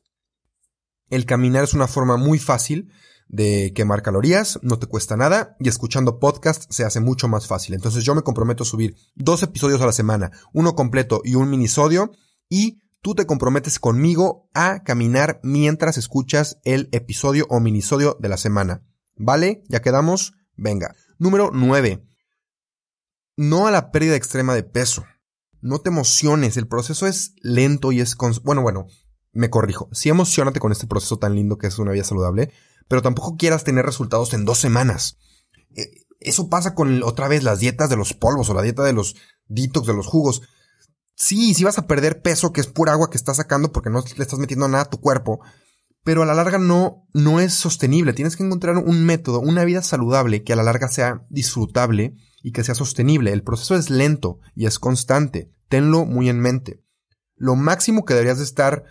El 1.10 1.26
caminar 1.26 1.64
es 1.64 1.74
una 1.74 1.88
forma 1.88 2.18
muy 2.18 2.40
fácil 2.40 2.92
de 3.30 3.74
quemar 3.76 4.02
calorías, 4.02 4.60
no 4.64 4.80
te 4.80 4.88
cuesta 4.88 5.16
nada 5.16 5.56
y 5.60 5.70
escuchando 5.70 6.20
podcast 6.20 6.66
se 6.72 6.84
hace 6.84 7.00
mucho 7.00 7.28
más 7.28 7.48
fácil. 7.48 7.76
Entonces 7.76 8.04
yo 8.04 8.16
me 8.16 8.24
comprometo 8.24 8.64
a 8.64 8.66
subir 8.66 8.96
dos 9.16 9.44
episodios 9.44 9.82
a 9.82 9.86
la 9.86 9.92
semana, 9.92 10.32
uno 10.52 10.76
completo 10.76 11.22
y 11.24 11.36
un 11.36 11.50
minisodio 11.50 12.12
y 12.50 12.80
tú 13.02 13.14
te 13.14 13.28
comprometes 13.28 13.80
conmigo 13.80 14.50
a 14.54 14.84
caminar 14.84 15.40
mientras 15.44 15.98
escuchas 15.98 16.60
el 16.64 16.90
episodio 16.92 17.46
o 17.50 17.60
minisodio 17.60 18.18
de 18.20 18.30
la 18.30 18.38
semana. 18.38 18.84
¿Vale? 19.16 19.64
¿Ya 19.70 19.82
quedamos? 19.82 20.34
Venga. 20.56 20.96
Número 21.20 21.52
9. 21.54 22.04
No 23.38 23.68
a 23.68 23.72
la 23.72 23.92
pérdida 23.92 24.16
extrema 24.16 24.56
de 24.56 24.64
peso. 24.64 25.06
No 25.62 25.80
te 25.80 25.90
emociones, 25.90 26.58
el 26.58 26.68
proceso 26.68 27.06
es 27.06 27.36
lento 27.42 27.92
y 27.92 28.00
es... 28.00 28.16
Bueno, 28.44 28.62
bueno, 28.62 28.88
me 29.32 29.50
corrijo. 29.50 29.90
Sí 29.92 30.10
emocionate 30.10 30.60
con 30.60 30.72
este 30.72 30.88
proceso 30.88 31.18
tan 31.18 31.36
lindo 31.36 31.58
que 31.58 31.68
es 31.68 31.80
una 31.80 31.92
vida 31.92 32.04
saludable, 32.04 32.52
pero 32.88 33.02
tampoco 33.02 33.38
quieras 33.38 33.64
tener 33.64 33.86
resultados 33.86 34.34
en 34.34 34.46
dos 34.46 34.60
semanas. 34.60 35.18
Eh, 35.76 36.06
eso 36.20 36.50
pasa 36.50 36.76
con 36.76 37.02
otra 37.04 37.28
vez 37.28 37.44
las 37.44 37.60
dietas 37.60 37.90
de 37.90 37.96
los 37.96 38.14
polvos 38.14 38.50
o 38.50 38.54
la 38.54 38.62
dieta 38.62 38.84
de 38.84 38.94
los 38.94 39.16
detox 39.48 39.88
de 39.88 39.94
los 39.94 40.08
jugos. 40.08 40.42
Sí, 41.16 41.54
sí 41.54 41.64
vas 41.64 41.78
a 41.78 41.88
perder 41.88 42.22
peso, 42.22 42.52
que 42.52 42.62
es 42.62 42.68
pura 42.68 42.94
agua 42.94 43.10
que 43.10 43.18
estás 43.18 43.38
sacando 43.38 43.72
porque 43.72 43.90
no 43.90 44.02
le 44.02 44.24
estás 44.24 44.40
metiendo 44.40 44.68
nada 44.68 44.84
a 44.84 44.90
tu 44.90 45.00
cuerpo, 45.00 45.40
pero 46.04 46.24
a 46.24 46.26
la 46.26 46.34
larga 46.34 46.58
no, 46.58 47.08
no 47.14 47.40
es 47.40 47.54
sostenible. 47.54 48.14
Tienes 48.14 48.36
que 48.36 48.44
encontrar 48.44 48.78
un 48.78 49.06
método, 49.06 49.40
una 49.40 49.66
vida 49.66 49.82
saludable 49.82 50.44
que 50.44 50.54
a 50.54 50.56
la 50.56 50.64
larga 50.64 50.88
sea 50.88 51.26
disfrutable 51.30 52.16
y 52.42 52.52
que 52.52 52.64
sea 52.64 52.76
sostenible. 52.76 53.32
El 53.32 53.44
proceso 53.44 53.76
es 53.76 53.90
lento 53.90 54.40
y 54.56 54.66
es 54.66 54.80
constante. 54.80 55.52
Tenlo 55.68 56.06
muy 56.06 56.30
en 56.30 56.40
mente. 56.40 56.84
Lo 57.36 57.56
máximo 57.56 58.06
que 58.06 58.14
deberías 58.14 58.38
de 58.38 58.44
estar 58.44 58.84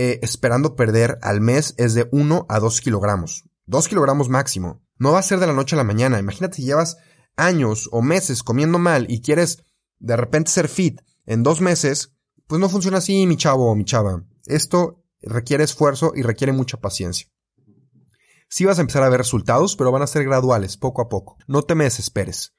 eh, 0.00 0.20
esperando 0.22 0.76
perder 0.76 1.18
al 1.22 1.40
mes 1.40 1.74
es 1.76 1.92
de 1.92 2.08
1 2.12 2.46
a 2.48 2.60
2 2.60 2.80
kilogramos. 2.80 3.42
2 3.66 3.88
kilogramos 3.88 4.28
máximo. 4.28 4.80
No 4.96 5.10
va 5.10 5.18
a 5.18 5.24
ser 5.24 5.40
de 5.40 5.48
la 5.48 5.52
noche 5.52 5.74
a 5.74 5.76
la 5.76 5.82
mañana. 5.82 6.20
Imagínate 6.20 6.58
si 6.58 6.62
llevas 6.62 6.98
años 7.34 7.88
o 7.90 8.00
meses 8.00 8.44
comiendo 8.44 8.78
mal 8.78 9.06
y 9.10 9.22
quieres 9.22 9.64
de 9.98 10.16
repente 10.16 10.52
ser 10.52 10.68
fit 10.68 11.00
en 11.26 11.42
dos 11.42 11.60
meses, 11.60 12.14
pues 12.46 12.60
no 12.60 12.68
funciona 12.68 12.98
así, 12.98 13.26
mi 13.26 13.36
chavo 13.36 13.68
o 13.68 13.74
mi 13.74 13.84
chava. 13.84 14.24
Esto 14.46 15.04
requiere 15.20 15.64
esfuerzo 15.64 16.12
y 16.14 16.22
requiere 16.22 16.52
mucha 16.52 16.76
paciencia. 16.76 17.26
Sí 18.48 18.64
vas 18.64 18.78
a 18.78 18.82
empezar 18.82 19.02
a 19.02 19.08
ver 19.08 19.18
resultados, 19.18 19.74
pero 19.74 19.90
van 19.90 20.02
a 20.02 20.06
ser 20.06 20.22
graduales, 20.22 20.76
poco 20.76 21.02
a 21.02 21.08
poco. 21.08 21.38
No 21.48 21.62
te 21.62 21.74
me 21.74 21.82
desesperes. 21.82 22.54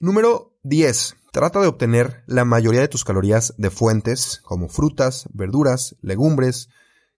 Número 0.00 0.58
10. 0.64 1.14
Trata 1.36 1.60
de 1.60 1.66
obtener 1.66 2.24
la 2.26 2.46
mayoría 2.46 2.80
de 2.80 2.88
tus 2.88 3.04
calorías 3.04 3.52
de 3.58 3.68
fuentes 3.68 4.40
como 4.42 4.70
frutas, 4.70 5.28
verduras, 5.34 5.94
legumbres, 6.00 6.70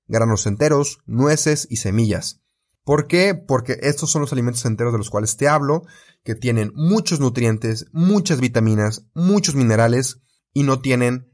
granos 0.09 0.45
enteros, 0.49 0.99
nueces 1.07 1.69
y 1.71 1.77
semillas. 1.77 2.41
¿Por 2.83 3.07
qué? 3.07 3.37
Porque 3.37 3.79
estos 3.81 4.11
son 4.11 4.23
los 4.23 4.33
alimentos 4.33 4.65
enteros 4.65 4.93
de 4.93 4.99
los 4.99 5.09
cuales 5.09 5.37
te 5.37 5.47
hablo, 5.47 5.85
que 6.25 6.35
tienen 6.35 6.73
muchos 6.75 7.21
nutrientes, 7.21 7.87
muchas 7.93 8.41
vitaminas, 8.41 9.07
muchos 9.15 9.55
minerales 9.55 10.19
y 10.53 10.65
no 10.65 10.81
tienen 10.81 11.31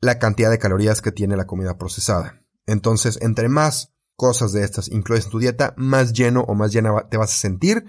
la 0.00 0.18
cantidad 0.18 0.50
de 0.50 0.58
calorías 0.58 1.02
que 1.02 1.12
tiene 1.12 1.36
la 1.36 1.46
comida 1.46 1.76
procesada. 1.76 2.40
Entonces, 2.64 3.18
entre 3.20 3.50
más 3.50 3.92
cosas 4.16 4.52
de 4.52 4.64
estas 4.64 4.88
incluyes 4.88 5.26
en 5.26 5.30
tu 5.30 5.40
dieta, 5.40 5.74
más 5.76 6.14
lleno 6.14 6.40
o 6.48 6.54
más 6.54 6.72
llena 6.72 7.06
te 7.10 7.18
vas 7.18 7.32
a 7.32 7.36
sentir, 7.36 7.84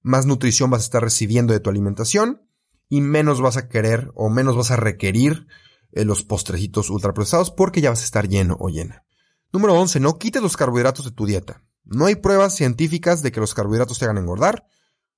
más 0.00 0.24
nutrición 0.24 0.70
vas 0.70 0.80
a 0.80 0.84
estar 0.84 1.02
recibiendo 1.02 1.52
de 1.52 1.60
tu 1.60 1.68
alimentación 1.68 2.45
y 2.88 3.00
menos 3.00 3.40
vas 3.40 3.56
a 3.56 3.68
querer 3.68 4.10
o 4.14 4.28
menos 4.28 4.56
vas 4.56 4.70
a 4.70 4.76
requerir 4.76 5.46
eh, 5.92 6.04
los 6.04 6.22
postrecitos 6.22 6.90
ultraprocesados 6.90 7.50
porque 7.50 7.80
ya 7.80 7.90
vas 7.90 8.02
a 8.02 8.04
estar 8.04 8.28
lleno 8.28 8.56
o 8.60 8.68
llena. 8.68 9.04
Número 9.52 9.74
11. 9.74 10.00
No 10.00 10.18
quites 10.18 10.42
los 10.42 10.56
carbohidratos 10.56 11.04
de 11.04 11.12
tu 11.12 11.26
dieta. 11.26 11.62
No 11.84 12.06
hay 12.06 12.16
pruebas 12.16 12.54
científicas 12.54 13.22
de 13.22 13.32
que 13.32 13.40
los 13.40 13.54
carbohidratos 13.54 13.98
te 13.98 14.04
hagan 14.04 14.18
engordar. 14.18 14.66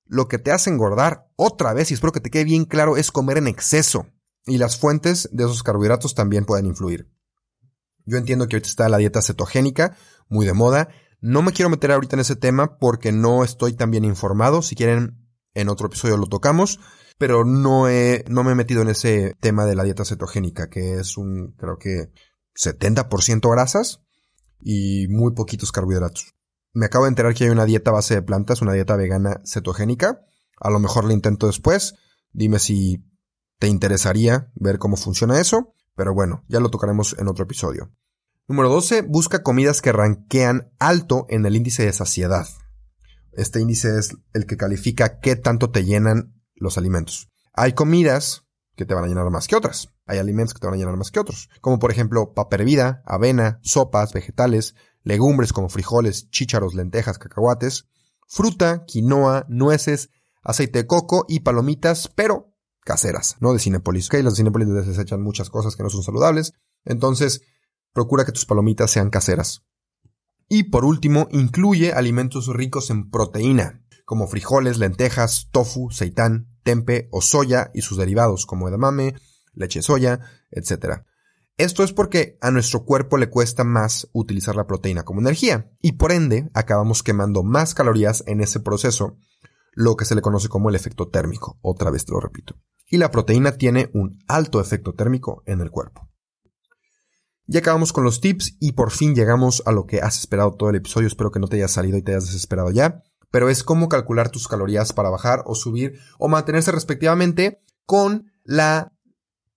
Lo 0.05 0.27
que 0.27 0.39
te 0.39 0.51
hace 0.51 0.69
engordar, 0.69 1.27
otra 1.35 1.73
vez, 1.73 1.91
y 1.91 1.93
espero 1.93 2.11
que 2.11 2.19
te 2.19 2.31
quede 2.31 2.43
bien 2.43 2.65
claro, 2.65 2.97
es 2.97 3.11
comer 3.11 3.37
en 3.37 3.47
exceso 3.47 4.07
y 4.45 4.57
las 4.57 4.77
fuentes 4.77 5.29
de 5.31 5.43
esos 5.43 5.63
carbohidratos 5.63 6.15
también 6.15 6.45
pueden 6.45 6.65
influir. 6.65 7.11
Yo 8.05 8.17
entiendo 8.17 8.47
que 8.47 8.55
ahorita 8.55 8.69
está 8.69 8.89
la 8.89 8.97
dieta 8.97 9.21
cetogénica, 9.21 9.95
muy 10.27 10.45
de 10.45 10.53
moda. 10.53 10.89
No 11.21 11.41
me 11.41 11.51
quiero 11.51 11.69
meter 11.69 11.91
ahorita 11.91 12.15
en 12.15 12.21
ese 12.21 12.35
tema 12.35 12.79
porque 12.79 13.11
no 13.11 13.43
estoy 13.43 13.73
tan 13.73 13.91
bien 13.91 14.05
informado. 14.05 14.61
Si 14.61 14.75
quieren, 14.75 15.29
en 15.53 15.69
otro 15.69 15.87
episodio 15.87 16.17
lo 16.17 16.25
tocamos. 16.25 16.79
Pero 17.19 17.45
no, 17.45 17.87
he, 17.87 18.25
no 18.27 18.43
me 18.43 18.53
he 18.53 18.55
metido 18.55 18.81
en 18.81 18.87
ese 18.87 19.35
tema 19.39 19.65
de 19.65 19.75
la 19.75 19.83
dieta 19.83 20.05
cetogénica, 20.05 20.69
que 20.69 20.95
es 20.95 21.17
un, 21.17 21.53
creo 21.57 21.77
que, 21.77 22.11
70% 22.55 23.51
grasas 23.51 24.01
y 24.59 25.07
muy 25.09 25.33
poquitos 25.33 25.71
carbohidratos. 25.71 26.33
Me 26.73 26.85
acabo 26.85 27.05
de 27.05 27.09
enterar 27.09 27.33
que 27.33 27.43
hay 27.43 27.49
una 27.49 27.65
dieta 27.65 27.91
base 27.91 28.15
de 28.15 28.21
plantas, 28.21 28.61
una 28.61 28.73
dieta 28.73 28.95
vegana 28.95 29.41
cetogénica. 29.45 30.25
A 30.59 30.69
lo 30.69 30.79
mejor 30.79 31.05
la 31.05 31.13
intento 31.13 31.47
después. 31.47 31.95
Dime 32.31 32.59
si 32.59 33.03
te 33.59 33.67
interesaría 33.67 34.51
ver 34.55 34.77
cómo 34.77 34.95
funciona 34.95 35.39
eso, 35.39 35.73
pero 35.95 36.13
bueno, 36.13 36.45
ya 36.47 36.59
lo 36.59 36.69
tocaremos 36.69 37.15
en 37.19 37.27
otro 37.27 37.43
episodio. 37.43 37.91
Número 38.47 38.69
12. 38.69 39.01
Busca 39.03 39.43
comidas 39.43 39.81
que 39.81 39.91
ranquean 39.91 40.71
alto 40.79 41.25
en 41.29 41.45
el 41.45 41.55
índice 41.55 41.83
de 41.83 41.93
saciedad. 41.93 42.47
Este 43.33 43.61
índice 43.61 43.97
es 43.99 44.15
el 44.33 44.45
que 44.45 44.57
califica 44.57 45.19
qué 45.19 45.35
tanto 45.35 45.71
te 45.71 45.85
llenan 45.85 46.38
los 46.59 46.77
alimentos. 46.77 47.29
Hay 47.53 47.73
comidas 47.73 48.45
que 48.75 48.85
te 48.85 48.93
van 48.93 49.03
a 49.03 49.07
llenar 49.07 49.29
más 49.29 49.47
que 49.47 49.55
otras. 49.55 49.89
Hay 50.05 50.19
alimentos 50.19 50.53
que 50.53 50.59
te 50.59 50.67
van 50.67 50.75
a 50.75 50.77
llenar 50.77 50.95
más 50.95 51.11
que 51.11 51.19
otros. 51.19 51.49
Como 51.61 51.79
por 51.79 51.91
ejemplo 51.91 52.33
papa 52.33 52.55
hervida, 52.55 53.03
avena, 53.05 53.59
sopas, 53.61 54.13
vegetales, 54.13 54.75
legumbres 55.03 55.53
como 55.53 55.69
frijoles, 55.69 56.29
chícharos, 56.29 56.75
lentejas, 56.75 57.17
cacahuates, 57.17 57.87
fruta, 58.27 58.85
quinoa, 58.85 59.45
nueces, 59.49 60.09
aceite 60.43 60.79
de 60.79 60.87
coco 60.87 61.25
y 61.27 61.41
palomitas, 61.41 62.07
pero 62.07 62.53
caseras, 62.85 63.37
¿no? 63.39 63.53
De 63.53 63.59
Cinepolis. 63.59 64.07
Ok, 64.07 64.15
los 64.23 64.33
de 64.33 64.37
Cinepolis 64.37 64.67
desechan 64.69 65.21
muchas 65.21 65.49
cosas 65.49 65.75
que 65.75 65.83
no 65.83 65.89
son 65.89 66.03
saludables. 66.03 66.53
Entonces, 66.85 67.41
procura 67.93 68.25
que 68.25 68.31
tus 68.31 68.45
palomitas 68.45 68.91
sean 68.91 69.09
caseras. 69.09 69.63
Y 70.47 70.63
por 70.63 70.85
último, 70.85 71.27
incluye 71.31 71.93
alimentos 71.93 72.47
ricos 72.47 72.89
en 72.89 73.09
proteína, 73.11 73.83
como 74.09 74.27
frijoles, 74.27 74.79
lentejas, 74.79 75.49
tofu, 75.51 75.91
seitán, 75.91 76.49
tempe 76.63 77.07
o 77.11 77.21
soya 77.21 77.69
y 77.75 77.83
sus 77.83 77.97
derivados, 77.97 78.47
como 78.47 78.67
edamame, 78.67 79.13
leche 79.53 79.79
de 79.79 79.83
soya, 79.83 80.19
etc. 80.49 81.03
Esto 81.57 81.83
es 81.83 81.93
porque 81.93 82.39
a 82.41 82.49
nuestro 82.49 82.85
cuerpo 82.85 83.17
le 83.17 83.29
cuesta 83.29 83.63
más 83.63 84.09
utilizar 84.11 84.55
la 84.55 84.65
proteína 84.65 85.03
como 85.03 85.21
energía, 85.21 85.71
y 85.79 85.91
por 85.91 86.11
ende 86.11 86.49
acabamos 86.55 87.03
quemando 87.03 87.43
más 87.43 87.75
calorías 87.75 88.23
en 88.25 88.41
ese 88.41 88.59
proceso, 88.59 89.17
lo 89.73 89.95
que 89.95 90.05
se 90.05 90.15
le 90.15 90.21
conoce 90.21 90.49
como 90.49 90.69
el 90.69 90.75
efecto 90.75 91.09
térmico. 91.09 91.59
Otra 91.61 91.91
vez 91.91 92.05
te 92.05 92.11
lo 92.11 92.19
repito 92.19 92.55
y 92.89 92.97
la 92.97 93.11
proteína 93.11 93.53
tiene 93.53 93.89
un 93.93 94.19
alto 94.27 94.59
efecto 94.59 94.93
térmico 94.93 95.43
en 95.45 95.61
el 95.61 95.69
cuerpo. 95.69 96.09
Ya 97.45 97.59
acabamos 97.59 97.93
con 97.93 98.03
los 98.03 98.21
tips 98.21 98.57
y 98.59 98.73
por 98.73 98.91
fin 98.91 99.15
llegamos 99.15 99.63
a 99.65 99.71
lo 99.71 99.85
que 99.85 100.01
has 100.01 100.19
esperado 100.19 100.53
todo 100.53 100.69
el 100.69 100.75
episodio. 100.75 101.07
Espero 101.07 101.31
que 101.31 101.39
no 101.39 101.47
te 101.47 101.57
haya 101.57 101.67
salido 101.67 101.97
y 101.97 102.01
te 102.01 102.11
hayas 102.11 102.25
desesperado 102.25 102.71
ya. 102.71 103.03
Pero 103.31 103.49
es 103.49 103.63
cómo 103.63 103.89
calcular 103.89 104.29
tus 104.29 104.47
calorías 104.47 104.93
para 104.93 105.09
bajar 105.09 105.43
o 105.45 105.55
subir 105.55 105.99
o 106.17 106.27
mantenerse 106.27 106.71
respectivamente 106.71 107.61
con 107.85 108.31
la 108.43 108.93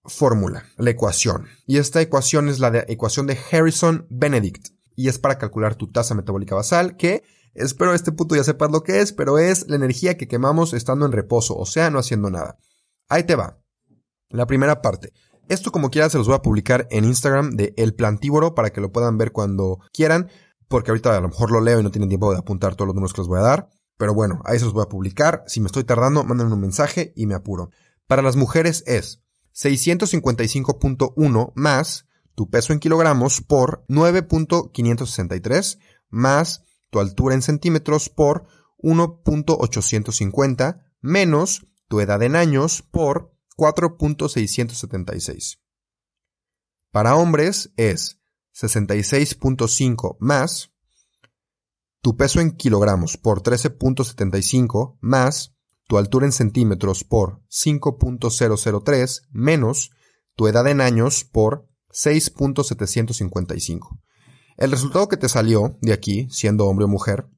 fórmula, 0.05 0.65
la 0.77 0.91
ecuación. 0.91 1.47
Y 1.67 1.79
esta 1.79 2.01
ecuación 2.01 2.49
es 2.49 2.59
la 2.59 2.85
ecuación 2.89 3.27
de 3.27 3.39
Harrison-Benedict. 3.51 4.69
Y 4.95 5.09
es 5.09 5.19
para 5.19 5.39
calcular 5.39 5.75
tu 5.75 5.91
tasa 5.91 6.15
metabólica 6.15 6.55
basal, 6.55 6.97
que 6.97 7.23
espero 7.55 7.95
este 7.95 8.13
punto 8.13 8.37
ya 8.37 8.45
sepas 8.45 8.71
lo 8.71 8.83
que 8.83 9.01
es, 9.01 9.13
pero 9.13 9.39
es 9.39 9.69
la 9.69 9.77
energía 9.77 10.17
que 10.17 10.29
quemamos 10.29 10.75
estando 10.75 11.07
en 11.07 11.13
reposo, 11.13 11.57
o 11.57 11.67
sea, 11.67 11.91
no 11.91 11.99
haciendo 11.99 12.31
nada. 12.31 12.59
Ahí 13.09 13.25
te 13.25 13.37
va. 13.37 13.59
La 14.29 14.47
primera 14.47 14.83
parte. 14.83 15.13
Esto 15.49 15.73
como 15.73 15.91
quiera 15.91 16.09
se 16.09 16.19
los 16.19 16.27
voy 16.27 16.37
a 16.37 16.43
publicar 16.43 16.87
en 16.91 17.05
Instagram 17.05 17.51
de 17.51 17.75
El 17.77 17.95
Plantívoro 17.95 18.55
para 18.55 18.71
que 18.71 18.81
lo 18.81 18.93
puedan 18.93 19.19
ver 19.19 19.33
cuando 19.33 19.81
quieran, 19.93 20.31
porque 20.73 20.91
ahorita 20.91 21.15
a 21.15 21.21
lo 21.21 21.29
mejor 21.29 21.51
lo 21.51 21.61
leo 21.61 21.81
y 21.81 21.83
no 21.83 21.91
tienen 21.91 22.09
tiempo 22.09 22.33
de 22.33 22.39
apuntar 22.39 22.75
todos 22.75 22.87
los 22.87 22.95
números 22.95 23.13
que 23.13 23.21
les 23.21 23.29
voy 23.29 23.41
a 23.41 23.43
dar. 23.43 23.69
Pero 23.99 24.15
bueno, 24.15 24.41
ahí 24.47 24.59
se 24.59 24.65
los 24.65 24.73
voy 24.73 24.83
a 24.83 24.89
publicar. 24.89 25.45
Si 25.47 25.61
me 25.61 25.67
estoy 25.67 25.85
tardando, 25.85 26.25
mándenme 26.25 26.55
un 26.55 26.63
mensaje 26.63 27.13
y 27.15 27.27
me 27.27 27.35
apuro. 27.35 27.69
Para 28.07 28.23
las 28.23 28.37
mujeres 28.37 28.83
es 28.87 29.23
655.1 29.55 31.53
más 31.55 32.07
tu 32.35 32.49
peso 32.49 32.73
en 32.73 32.79
kilogramos 32.79 33.43
por 33.43 33.85
9.563 33.89 35.79
más 36.09 36.63
tu 36.89 37.01
altura 37.01 37.35
en 37.35 37.43
centímetros 37.43 38.09
por 38.09 38.47
1.850 38.79 40.81
menos 41.03 41.67
tu 41.89 42.01
edad 42.01 42.23
en 42.23 42.35
años 42.35 42.81
por 42.81 43.37
4.676. 43.59 45.59
Para 46.91 47.17
hombres 47.17 47.75
es 47.77 48.22
66.5 48.55 50.17
más 50.21 50.73
tu 52.03 52.17
peso 52.17 52.41
en 52.41 52.53
kilogramos 52.53 53.17
por 53.17 53.43
13.75 53.43 54.99
más 55.01 55.55
tu 55.87 55.99
altura 55.99 56.27
en 56.27 56.33
centímetros 56.33 57.05
por 57.05 57.43
5.003 57.49 59.23
menos 59.31 59.91
tu 60.35 60.49
edad 60.49 60.67
en 60.67 60.81
años 60.81 61.25
por 61.25 61.69
6.755. 61.93 64.01
El 64.57 64.71
resultado 64.71 65.09
que 65.09 65.17
te 65.17 65.29
salió 65.29 65.79
de 65.81 65.93
aquí, 65.93 66.29
siendo 66.31 66.67
hombre 66.67 66.87
o 66.87 66.89
mujer, 66.89 67.29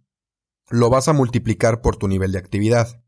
lo 0.71 0.91
vas 0.91 1.09
a 1.09 1.13
multiplicar 1.13 1.81
por 1.81 1.97
tu 1.97 2.09
nivel 2.09 2.33
de 2.33 2.39
actividad. 2.39 3.03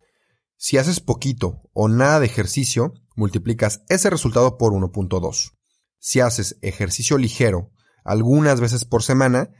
Si 0.57 0.78
haces 0.78 1.00
poquito 1.00 1.62
o 1.72 1.88
nada 1.88 2.20
de 2.20 2.26
ejercicio, 2.26 2.94
multiplicas 3.14 3.82
ese 3.88 4.11
resultado 4.11 4.59
por 4.59 4.72
1.2. 4.72 5.52
Si 5.98 6.20
haces 6.20 6.59
ejercicio 6.61 7.18
ligero 7.18 7.70
algunas 8.07 8.61
veces 8.61 8.84
por 8.84 9.02
semana, 9.02 9.50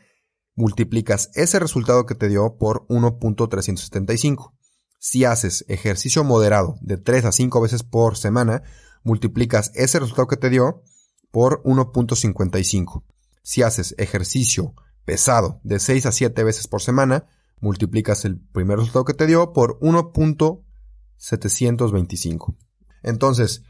multiplicas 0.55 1.31
ese 1.35 1.59
resultado 1.59 2.07
que 2.07 2.15
te 2.15 2.29
dio 2.29 2.57
por 2.57 2.87
1.375. 2.89 4.53
Si 4.99 5.25
haces 5.25 5.65
ejercicio 5.69 6.25
moderado 6.25 6.77
de 6.81 6.97
3 6.97 7.27
a 7.27 7.33
5 7.33 7.61
veces 7.61 7.83
por 7.83 8.17
semana, 8.17 8.63
multiplicas 9.03 9.71
ese 9.75 10.01
resultado 10.01 10.29
que 10.29 10.37
te 10.37 10.51
dio 10.51 10.83
por 11.31 11.63
1.55. 11.65 13.05
Si 13.43 13.63
haces 13.63 13.95
ejercicio 13.99 14.75
pesado 15.05 15.61
de 15.63 15.79
6 15.79 16.07
a 16.07 16.13
7 16.13 16.43
veces 16.43 16.67
por 16.67 16.81
semana, 16.83 17.27
multiplicas 17.61 18.25
el 18.25 18.41
primer 18.41 18.79
resultado 18.79 19.05
que 19.05 19.13
te 19.15 19.27
dio 19.27 19.53
por 19.53 19.79
1.725. 19.81 22.57
Entonces, 23.03 23.63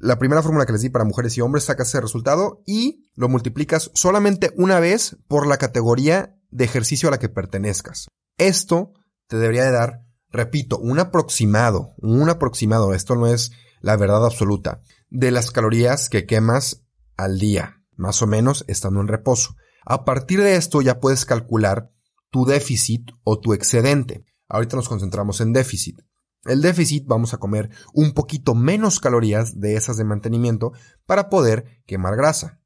la 0.00 0.18
primera 0.18 0.42
fórmula 0.42 0.66
que 0.66 0.72
les 0.72 0.82
di 0.82 0.88
para 0.88 1.04
mujeres 1.04 1.36
y 1.36 1.42
hombres, 1.42 1.64
sacas 1.64 1.88
ese 1.88 2.00
resultado 2.00 2.62
y 2.66 3.10
lo 3.14 3.28
multiplicas 3.28 3.90
solamente 3.94 4.52
una 4.56 4.80
vez 4.80 5.16
por 5.28 5.46
la 5.46 5.58
categoría 5.58 6.36
de 6.50 6.64
ejercicio 6.64 7.08
a 7.08 7.12
la 7.12 7.18
que 7.18 7.28
pertenezcas. 7.28 8.08
Esto 8.38 8.94
te 9.28 9.36
debería 9.36 9.64
de 9.64 9.72
dar, 9.72 10.06
repito, 10.30 10.78
un 10.78 10.98
aproximado, 10.98 11.94
un 11.98 12.28
aproximado, 12.30 12.94
esto 12.94 13.14
no 13.14 13.26
es 13.26 13.52
la 13.80 13.96
verdad 13.96 14.24
absoluta, 14.24 14.80
de 15.10 15.30
las 15.30 15.50
calorías 15.50 16.08
que 16.08 16.26
quemas 16.26 16.82
al 17.16 17.38
día 17.38 17.80
más 18.00 18.22
o 18.22 18.26
menos 18.26 18.64
estando 18.66 19.00
en 19.00 19.08
reposo. 19.08 19.54
A 19.84 20.04
partir 20.04 20.40
de 20.40 20.56
esto 20.56 20.80
ya 20.80 20.98
puedes 20.98 21.26
calcular 21.26 21.90
tu 22.30 22.46
déficit 22.46 23.10
o 23.22 23.38
tu 23.38 23.52
excedente. 23.52 24.24
Ahorita 24.48 24.76
nos 24.76 24.88
concentramos 24.88 25.40
en 25.40 25.52
déficit. 25.52 26.00
El 26.44 26.62
déficit 26.62 27.06
vamos 27.06 27.34
a 27.34 27.38
comer 27.38 27.70
un 27.92 28.12
poquito 28.12 28.54
menos 28.54 29.00
calorías 29.00 29.60
de 29.60 29.76
esas 29.76 29.96
de 29.96 30.04
mantenimiento 30.04 30.72
para 31.06 31.28
poder 31.28 31.82
quemar 31.86 32.16
grasa. 32.16 32.60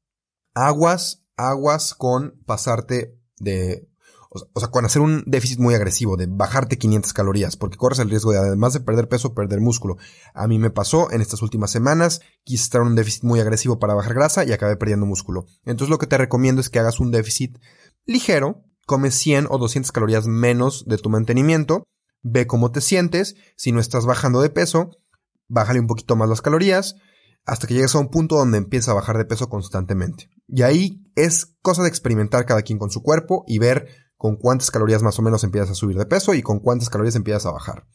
Aguas, 0.53 1.25
aguas 1.35 1.93
con 1.93 2.41
pasarte 2.45 3.19
de 3.37 3.89
o 4.53 4.59
sea, 4.59 4.69
con 4.69 4.85
hacer 4.85 5.01
un 5.01 5.23
déficit 5.25 5.59
muy 5.59 5.75
agresivo, 5.75 6.17
de 6.17 6.27
bajarte 6.27 6.77
500 6.77 7.13
calorías, 7.13 7.55
porque 7.55 7.77
corres 7.77 7.99
el 7.99 8.09
riesgo 8.09 8.31
de, 8.31 8.39
además 8.39 8.73
de 8.73 8.81
perder 8.81 9.07
peso, 9.07 9.33
perder 9.33 9.61
músculo. 9.61 9.97
A 10.33 10.47
mí 10.47 10.59
me 10.59 10.69
pasó 10.69 11.11
en 11.11 11.21
estas 11.21 11.41
últimas 11.41 11.71
semanas, 11.71 12.21
quise 12.43 12.63
estar 12.63 12.81
en 12.81 12.87
un 12.87 12.95
déficit 12.95 13.23
muy 13.23 13.39
agresivo 13.39 13.79
para 13.79 13.93
bajar 13.93 14.13
grasa 14.13 14.43
y 14.43 14.51
acabé 14.51 14.75
perdiendo 14.75 15.05
músculo. 15.05 15.45
Entonces 15.63 15.89
lo 15.89 15.97
que 15.97 16.07
te 16.07 16.17
recomiendo 16.17 16.61
es 16.61 16.69
que 16.69 16.79
hagas 16.79 16.99
un 16.99 17.11
déficit 17.11 17.57
ligero, 18.05 18.63
come 18.85 19.11
100 19.11 19.47
o 19.49 19.57
200 19.57 19.91
calorías 19.91 20.27
menos 20.27 20.85
de 20.85 20.97
tu 20.97 21.09
mantenimiento, 21.09 21.87
ve 22.27 22.47
cómo 22.47 22.71
te 22.71 22.81
sientes, 22.81 23.35
si 23.55 23.71
no 23.71 23.79
estás 23.79 24.05
bajando 24.05 24.41
de 24.41 24.49
peso, 24.49 24.89
bájale 25.47 25.79
un 25.79 25.85
poquito 25.85 26.15
más 26.15 26.27
las 26.27 26.41
calorías, 26.41 26.95
hasta 27.45 27.67
que 27.67 27.75
llegues 27.75 27.93
a 27.93 27.99
un 27.99 28.09
punto 28.09 28.35
donde 28.35 28.57
empieza 28.57 28.91
a 28.91 28.95
bajar 28.95 29.19
de 29.19 29.25
peso 29.25 29.47
constantemente. 29.47 30.31
Y 30.47 30.63
ahí 30.63 31.03
es 31.15 31.55
cosa 31.61 31.83
de 31.83 31.89
experimentar 31.89 32.47
cada 32.47 32.63
quien 32.63 32.79
con 32.79 32.89
su 32.89 33.03
cuerpo 33.03 33.43
y 33.47 33.59
ver 33.59 33.87
con 34.17 34.37
cuántas 34.37 34.71
calorías 34.71 35.03
más 35.03 35.19
o 35.19 35.21
menos 35.21 35.43
empiezas 35.43 35.69
a 35.69 35.75
subir 35.75 35.97
de 35.97 36.07
peso 36.07 36.33
y 36.33 36.41
con 36.41 36.59
cuántas 36.59 36.89
calorías 36.89 37.15
empiezas 37.15 37.45
a 37.45 37.51
bajar. 37.51 37.85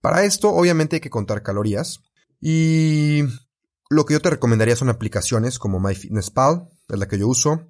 Para 0.00 0.24
esto, 0.24 0.50
obviamente 0.50 0.96
hay 0.96 1.00
que 1.00 1.10
contar 1.10 1.44
calorías 1.44 2.00
y 2.40 3.22
lo 3.90 4.04
que 4.04 4.14
yo 4.14 4.20
te 4.20 4.30
recomendaría 4.30 4.74
son 4.74 4.88
aplicaciones 4.88 5.60
como 5.60 5.78
MyFitnessPal, 5.78 6.68
es 6.88 6.98
la 6.98 7.06
que 7.06 7.18
yo 7.18 7.28
uso, 7.28 7.68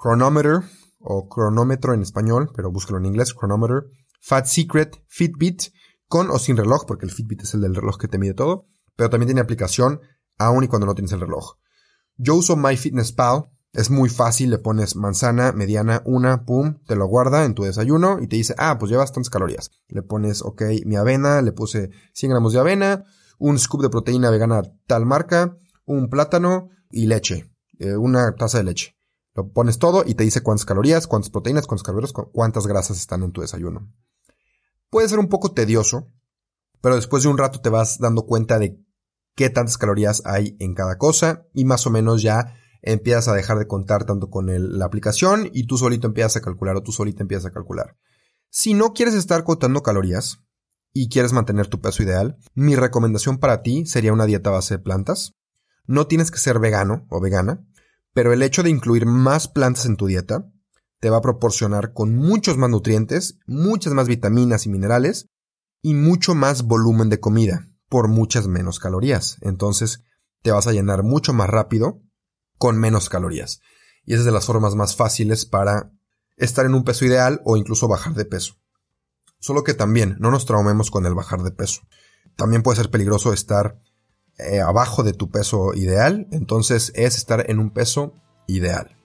Chronometer 0.00 0.62
o 1.00 1.28
cronómetro 1.28 1.92
en 1.92 2.00
español, 2.00 2.50
pero 2.56 2.72
búscalo 2.72 2.96
en 2.96 3.04
inglés, 3.04 3.34
Chronometer, 3.38 3.84
Fat 4.26 4.46
Secret, 4.46 5.04
Fitbit, 5.06 5.64
con 6.08 6.30
o 6.30 6.38
sin 6.38 6.56
reloj, 6.56 6.86
porque 6.86 7.04
el 7.04 7.12
Fitbit 7.12 7.42
es 7.42 7.52
el 7.52 7.60
del 7.60 7.74
reloj 7.74 7.98
que 7.98 8.08
te 8.08 8.16
mide 8.16 8.32
todo, 8.32 8.66
pero 8.96 9.10
también 9.10 9.28
tiene 9.28 9.42
aplicación 9.42 10.00
aún 10.38 10.64
y 10.64 10.68
cuando 10.68 10.86
no 10.86 10.94
tienes 10.94 11.12
el 11.12 11.20
reloj. 11.20 11.56
Yo 12.16 12.34
uso 12.36 12.56
MyFitnessPal 12.56 13.50
es 13.74 13.90
muy 13.90 14.08
fácil, 14.08 14.48
le 14.48 14.58
pones 14.58 14.96
manzana, 14.96 15.52
mediana, 15.52 16.00
una, 16.06 16.46
pum, 16.46 16.78
te 16.86 16.96
lo 16.96 17.06
guarda 17.06 17.44
en 17.44 17.52
tu 17.52 17.64
desayuno 17.64 18.18
y 18.18 18.26
te 18.26 18.36
dice, 18.36 18.54
ah, 18.56 18.78
pues 18.78 18.90
llevas 18.90 19.12
tantas 19.12 19.28
calorías. 19.28 19.70
Le 19.88 20.02
pones, 20.02 20.40
ok, 20.40 20.62
mi 20.86 20.96
avena, 20.96 21.42
le 21.42 21.52
puse 21.52 21.90
100 22.14 22.30
gramos 22.30 22.54
de 22.54 22.60
avena, 22.60 23.04
un 23.38 23.58
scoop 23.58 23.82
de 23.82 23.90
proteína 23.90 24.30
vegana 24.30 24.62
tal 24.86 25.04
marca, 25.04 25.58
un 25.84 26.08
plátano 26.08 26.70
y 26.88 27.08
leche, 27.08 27.52
eh, 27.78 27.94
una 27.96 28.34
taza 28.36 28.56
de 28.56 28.64
leche. 28.64 28.96
Lo 29.34 29.50
pones 29.50 29.78
todo 29.78 30.02
y 30.06 30.14
te 30.14 30.24
dice 30.24 30.40
cuántas 30.42 30.64
calorías, 30.64 31.06
cuántas 31.06 31.28
proteínas, 31.28 31.66
cuántos 31.66 31.82
carbohidratos, 31.82 32.30
cuántas 32.32 32.66
grasas 32.66 32.96
están 32.96 33.22
en 33.22 33.32
tu 33.32 33.42
desayuno. 33.42 33.92
Puede 34.90 35.08
ser 35.08 35.18
un 35.18 35.28
poco 35.28 35.52
tedioso, 35.52 36.12
pero 36.80 36.96
después 36.96 37.22
de 37.22 37.28
un 37.28 37.38
rato 37.38 37.60
te 37.60 37.70
vas 37.70 37.98
dando 37.98 38.26
cuenta 38.26 38.58
de 38.58 38.78
qué 39.34 39.50
tantas 39.50 39.78
calorías 39.78 40.22
hay 40.24 40.56
en 40.60 40.74
cada 40.74 40.98
cosa 40.98 41.46
y 41.52 41.64
más 41.64 41.86
o 41.86 41.90
menos 41.90 42.22
ya 42.22 42.54
empiezas 42.82 43.28
a 43.28 43.34
dejar 43.34 43.58
de 43.58 43.66
contar 43.66 44.04
tanto 44.04 44.28
con 44.28 44.46
la 44.48 44.84
aplicación 44.84 45.48
y 45.52 45.66
tú 45.66 45.78
solito 45.78 46.06
empiezas 46.06 46.36
a 46.36 46.40
calcular 46.42 46.76
o 46.76 46.82
tú 46.82 46.92
solita 46.92 47.22
empiezas 47.22 47.46
a 47.46 47.52
calcular. 47.52 47.96
Si 48.50 48.74
no 48.74 48.92
quieres 48.92 49.14
estar 49.14 49.42
contando 49.42 49.82
calorías 49.82 50.40
y 50.92 51.08
quieres 51.08 51.32
mantener 51.32 51.66
tu 51.66 51.80
peso 51.80 52.02
ideal, 52.02 52.36
mi 52.54 52.76
recomendación 52.76 53.38
para 53.38 53.62
ti 53.62 53.86
sería 53.86 54.12
una 54.12 54.26
dieta 54.26 54.50
base 54.50 54.74
de 54.74 54.82
plantas. 54.82 55.34
No 55.86 56.06
tienes 56.06 56.30
que 56.30 56.38
ser 56.38 56.60
vegano 56.60 57.06
o 57.10 57.20
vegana, 57.20 57.66
pero 58.12 58.32
el 58.32 58.42
hecho 58.42 58.62
de 58.62 58.70
incluir 58.70 59.06
más 59.06 59.48
plantas 59.48 59.86
en 59.86 59.96
tu 59.96 60.06
dieta 60.06 60.50
te 61.04 61.10
va 61.10 61.18
a 61.18 61.20
proporcionar 61.20 61.92
con 61.92 62.16
muchos 62.16 62.56
más 62.56 62.70
nutrientes, 62.70 63.38
muchas 63.46 63.92
más 63.92 64.08
vitaminas 64.08 64.64
y 64.64 64.70
minerales 64.70 65.28
y 65.82 65.92
mucho 65.92 66.34
más 66.34 66.62
volumen 66.62 67.10
de 67.10 67.20
comida 67.20 67.68
por 67.90 68.08
muchas 68.08 68.46
menos 68.46 68.78
calorías. 68.78 69.36
Entonces 69.42 70.02
te 70.40 70.50
vas 70.50 70.66
a 70.66 70.72
llenar 70.72 71.02
mucho 71.02 71.34
más 71.34 71.50
rápido 71.50 72.00
con 72.56 72.78
menos 72.78 73.10
calorías. 73.10 73.60
Y 74.06 74.14
esa 74.14 74.20
es 74.20 74.24
de 74.24 74.32
las 74.32 74.46
formas 74.46 74.76
más 74.76 74.96
fáciles 74.96 75.44
para 75.44 75.92
estar 76.38 76.64
en 76.64 76.74
un 76.74 76.84
peso 76.84 77.04
ideal 77.04 77.42
o 77.44 77.58
incluso 77.58 77.86
bajar 77.86 78.14
de 78.14 78.24
peso. 78.24 78.54
Solo 79.38 79.62
que 79.62 79.74
también 79.74 80.16
no 80.20 80.30
nos 80.30 80.46
traumemos 80.46 80.90
con 80.90 81.04
el 81.04 81.12
bajar 81.12 81.42
de 81.42 81.50
peso. 81.50 81.82
También 82.34 82.62
puede 82.62 82.78
ser 82.78 82.90
peligroso 82.90 83.34
estar 83.34 83.78
eh, 84.38 84.62
abajo 84.62 85.02
de 85.02 85.12
tu 85.12 85.30
peso 85.30 85.74
ideal, 85.74 86.28
entonces 86.30 86.92
es 86.94 87.18
estar 87.18 87.50
en 87.50 87.58
un 87.58 87.74
peso 87.74 88.14
ideal. 88.46 88.96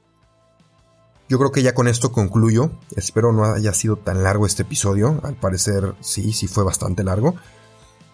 Yo 1.30 1.38
creo 1.38 1.52
que 1.52 1.62
ya 1.62 1.76
con 1.76 1.88
esto 1.88 2.12
concluyo. 2.12 2.72
Espero 2.96 3.32
no 3.32 3.46
haya 3.46 3.72
sido 3.74 3.98
tan 3.98 4.24
largo 4.24 4.48
este 4.48 4.64
episodio. 4.64 5.22
Al 5.24 5.36
parecer 5.36 5.94
sí, 6.00 6.34
sí 6.34 6.48
fue 6.48 6.64
bastante 6.64 7.04
largo. 7.04 7.36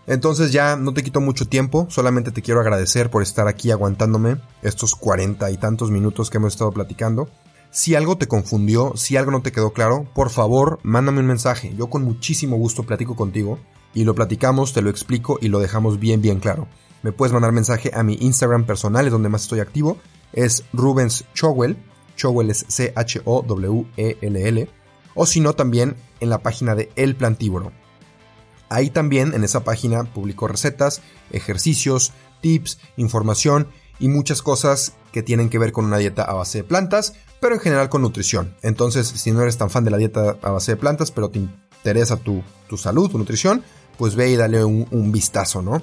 Entonces 0.06 0.52
ya 0.52 0.76
no 0.76 0.94
te 0.94 1.02
quito 1.02 1.22
mucho 1.22 1.48
tiempo, 1.48 1.88
solamente 1.90 2.32
te 2.32 2.44
quiero 2.44 2.60
agradecer 2.60 3.10
por 3.10 3.24
estar 3.24 3.48
aquí 3.48 3.72
aguantándome 3.72 4.40
estos 4.62 4.94
cuarenta 4.94 5.50
y 5.50 5.58
tantos 5.58 5.90
minutos 5.90 6.30
que 6.30 6.38
hemos 6.38 6.54
estado 6.54 6.72
platicando. 6.74 7.28
Si 7.72 7.96
algo 7.96 8.18
te 8.18 8.28
confundió, 8.28 8.94
si 8.96 9.18
algo 9.18 9.32
no 9.32 9.42
te 9.42 9.52
quedó 9.52 9.72
claro, 9.72 10.06
por 10.14 10.30
favor, 10.30 10.80
mándame 10.84 11.22
un 11.22 11.26
mensaje. 11.26 11.74
Yo 11.76 11.90
con 11.90 12.04
muchísimo 12.04 12.58
gusto 12.58 12.84
platico 12.84 13.16
contigo 13.16 13.58
y 13.94 14.04
lo 14.04 14.14
platicamos, 14.14 14.74
te 14.74 14.82
lo 14.82 14.90
explico 14.90 15.40
y 15.42 15.48
lo 15.48 15.60
dejamos 15.60 16.00
bien 16.00 16.22
bien 16.22 16.40
claro. 16.40 16.68
Me 17.02 17.14
puedes 17.14 17.34
mandar 17.34 17.54
mensaje 17.54 17.92
a 17.94 18.04
mi 18.04 18.16
Instagram 18.20 18.66
personal, 18.66 19.06
es 19.06 19.12
donde 19.12 19.30
más 19.30 19.44
estoy 19.44 19.62
activo, 19.62 19.98
es 20.34 20.66
Rubens 20.74 21.26
Chowell, 21.34 21.78
Chowell 22.16 22.50
es 22.50 22.66
C-H-O-W-E-L-L, 22.68 24.70
o 25.14 25.26
si 25.26 25.40
no 25.40 25.54
también 25.54 25.96
en 26.20 26.30
la 26.30 26.40
página 26.40 26.76
de 26.76 26.90
El 26.96 27.16
Plantíboro 27.16 27.72
Ahí 28.70 28.90
también 28.90 29.34
en 29.34 29.44
esa 29.44 29.64
página 29.64 30.04
publico 30.04 30.48
recetas, 30.48 31.02
ejercicios, 31.32 32.14
tips, 32.42 32.80
información 32.98 33.68
y 34.00 34.10
muchas 34.10 34.42
cosas 34.42 34.94
que 35.12 35.24
tienen 35.24 35.50
que 35.50 35.60
ver 35.60 35.72
con 35.72 35.86
una 35.86 35.98
dieta 35.98 36.24
a 36.24 36.34
base 36.34 36.60
de 36.60 36.64
plantas, 36.64 37.14
pero 37.40 37.56
en 37.56 37.62
general 37.62 37.90
con 37.90 38.02
nutrición. 38.02 38.56
Entonces, 38.64 39.08
si 39.08 39.32
no 39.32 39.42
eres 39.42 39.58
tan 39.58 39.70
fan 39.70 39.84
de 39.84 39.92
la 39.92 39.98
dieta 39.98 40.38
a 40.42 40.52
base 40.52 40.74
de 40.74 40.78
plantas, 40.78 41.12
pero 41.12 41.30
te 41.30 41.40
interesa 41.40 42.18
tu, 42.18 42.44
salud, 42.78 43.10
tu 43.10 43.18
nutrición, 43.18 43.64
pues 43.98 44.16
ve 44.16 44.32
y 44.32 44.36
dale 44.36 44.66
un, 44.66 45.12
vistazo, 45.12 45.62
¿no? 45.62 45.82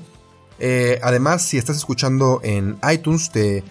Eh, 0.58 1.00
además, 1.02 1.42
si 1.42 1.56
estás 1.56 1.76
escuchando 1.76 2.40
en 2.42 2.78
iTunes, 2.92 3.30
te, 3.30 3.64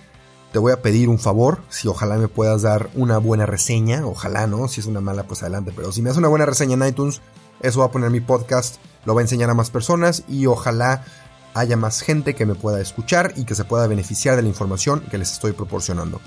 te 0.51 0.59
voy 0.59 0.73
a 0.73 0.81
pedir 0.81 1.09
un 1.09 1.19
favor, 1.19 1.61
si 1.69 1.87
ojalá 1.87 2.17
me 2.17 2.27
puedas 2.27 2.61
dar 2.61 2.89
una 2.93 3.17
buena 3.17 3.45
reseña, 3.45 4.05
ojalá, 4.05 4.47
¿no? 4.47 4.67
Si 4.67 4.81
es 4.81 4.85
una 4.85 5.01
mala, 5.01 5.23
pues 5.23 5.41
adelante, 5.41 5.71
pero 5.75 5.91
si 5.91 6.01
me 6.01 6.09
das 6.09 6.17
una 6.17 6.27
buena 6.27 6.45
reseña 6.45 6.73
en 6.73 6.85
iTunes, 6.85 7.21
eso 7.61 7.79
va 7.79 7.85
a 7.85 7.91
poner 7.91 8.09
mi 8.09 8.19
podcast, 8.19 8.77
lo 9.05 9.15
va 9.15 9.21
a 9.21 9.23
enseñar 9.23 9.49
a 9.49 9.53
más 9.53 9.69
personas 9.69 10.23
y 10.27 10.47
ojalá 10.47 11.05
haya 11.53 11.77
más 11.77 12.01
gente 12.01 12.35
que 12.35 12.45
me 12.45 12.55
pueda 12.55 12.81
escuchar 12.81 13.33
y 13.35 13.45
que 13.45 13.55
se 13.55 13.63
pueda 13.63 13.87
beneficiar 13.87 14.35
de 14.35 14.41
la 14.41 14.49
información 14.49 15.01
que 15.09 15.17
les 15.17 15.31
estoy 15.31 15.53
proporcionando. 15.53 16.19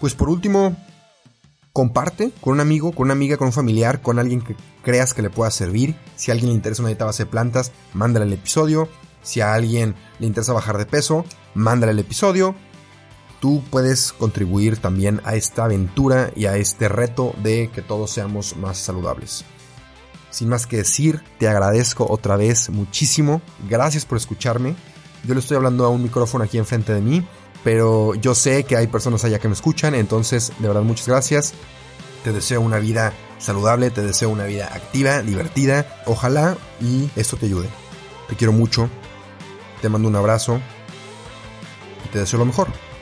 Pues 0.00 0.14
por 0.14 0.28
último, 0.28 0.76
comparte 1.72 2.32
con 2.40 2.54
un 2.54 2.60
amigo, 2.60 2.92
con 2.92 3.04
una 3.04 3.12
amiga, 3.12 3.36
con 3.36 3.46
un 3.46 3.52
familiar, 3.52 4.02
con 4.02 4.18
alguien 4.18 4.40
que 4.40 4.56
creas 4.82 5.14
que 5.14 5.22
le 5.22 5.30
pueda 5.30 5.50
servir. 5.50 5.94
Si 6.16 6.30
a 6.30 6.34
alguien 6.34 6.50
le 6.50 6.56
interesa 6.56 6.82
una 6.82 6.88
dieta 6.88 7.04
base 7.04 7.24
de 7.24 7.30
plantas, 7.30 7.72
mándale 7.94 8.26
el 8.26 8.32
episodio. 8.32 8.88
Si 9.22 9.40
a 9.40 9.54
alguien 9.54 9.94
le 10.18 10.26
interesa 10.26 10.52
bajar 10.52 10.78
de 10.78 10.86
peso, 10.86 11.24
mándale 11.54 11.92
el 11.92 11.98
episodio. 12.00 12.54
Tú 13.42 13.62
puedes 13.68 14.14
contribuir 14.14 14.78
también 14.78 15.20
a 15.24 15.34
esta 15.34 15.66
aventura 15.66 16.30
y 16.34 16.46
a 16.46 16.56
este 16.56 16.88
reto 16.88 17.34
de 17.42 17.68
que 17.68 17.82
todos 17.82 18.10
seamos 18.10 18.56
más 18.56 18.78
saludables. 18.78 19.44
Sin 20.30 20.48
más 20.48 20.66
que 20.66 20.78
decir, 20.78 21.22
te 21.38 21.46
agradezco 21.46 22.06
otra 22.08 22.36
vez 22.36 22.70
muchísimo. 22.70 23.42
Gracias 23.68 24.06
por 24.06 24.16
escucharme. 24.16 24.76
Yo 25.24 25.34
le 25.34 25.40
estoy 25.40 25.58
hablando 25.58 25.84
a 25.84 25.90
un 25.90 26.02
micrófono 26.02 26.44
aquí 26.44 26.56
enfrente 26.56 26.94
de 26.94 27.02
mí 27.02 27.22
pero 27.64 28.14
yo 28.14 28.34
sé 28.34 28.64
que 28.64 28.76
hay 28.76 28.86
personas 28.86 29.24
allá 29.24 29.38
que 29.38 29.48
me 29.48 29.54
escuchan, 29.54 29.94
entonces 29.94 30.52
de 30.58 30.68
verdad 30.68 30.82
muchas 30.82 31.08
gracias. 31.08 31.54
Te 32.24 32.32
deseo 32.32 32.60
una 32.60 32.78
vida 32.78 33.12
saludable, 33.38 33.90
te 33.90 34.02
deseo 34.02 34.30
una 34.30 34.44
vida 34.44 34.70
activa, 34.72 35.22
divertida, 35.22 36.02
ojalá 36.06 36.56
y 36.80 37.10
esto 37.16 37.36
te 37.36 37.46
ayude. 37.46 37.68
Te 38.28 38.36
quiero 38.36 38.52
mucho, 38.52 38.88
te 39.80 39.88
mando 39.88 40.08
un 40.08 40.16
abrazo 40.16 40.60
y 42.04 42.08
te 42.08 42.20
deseo 42.20 42.38
lo 42.38 42.46
mejor. 42.46 42.68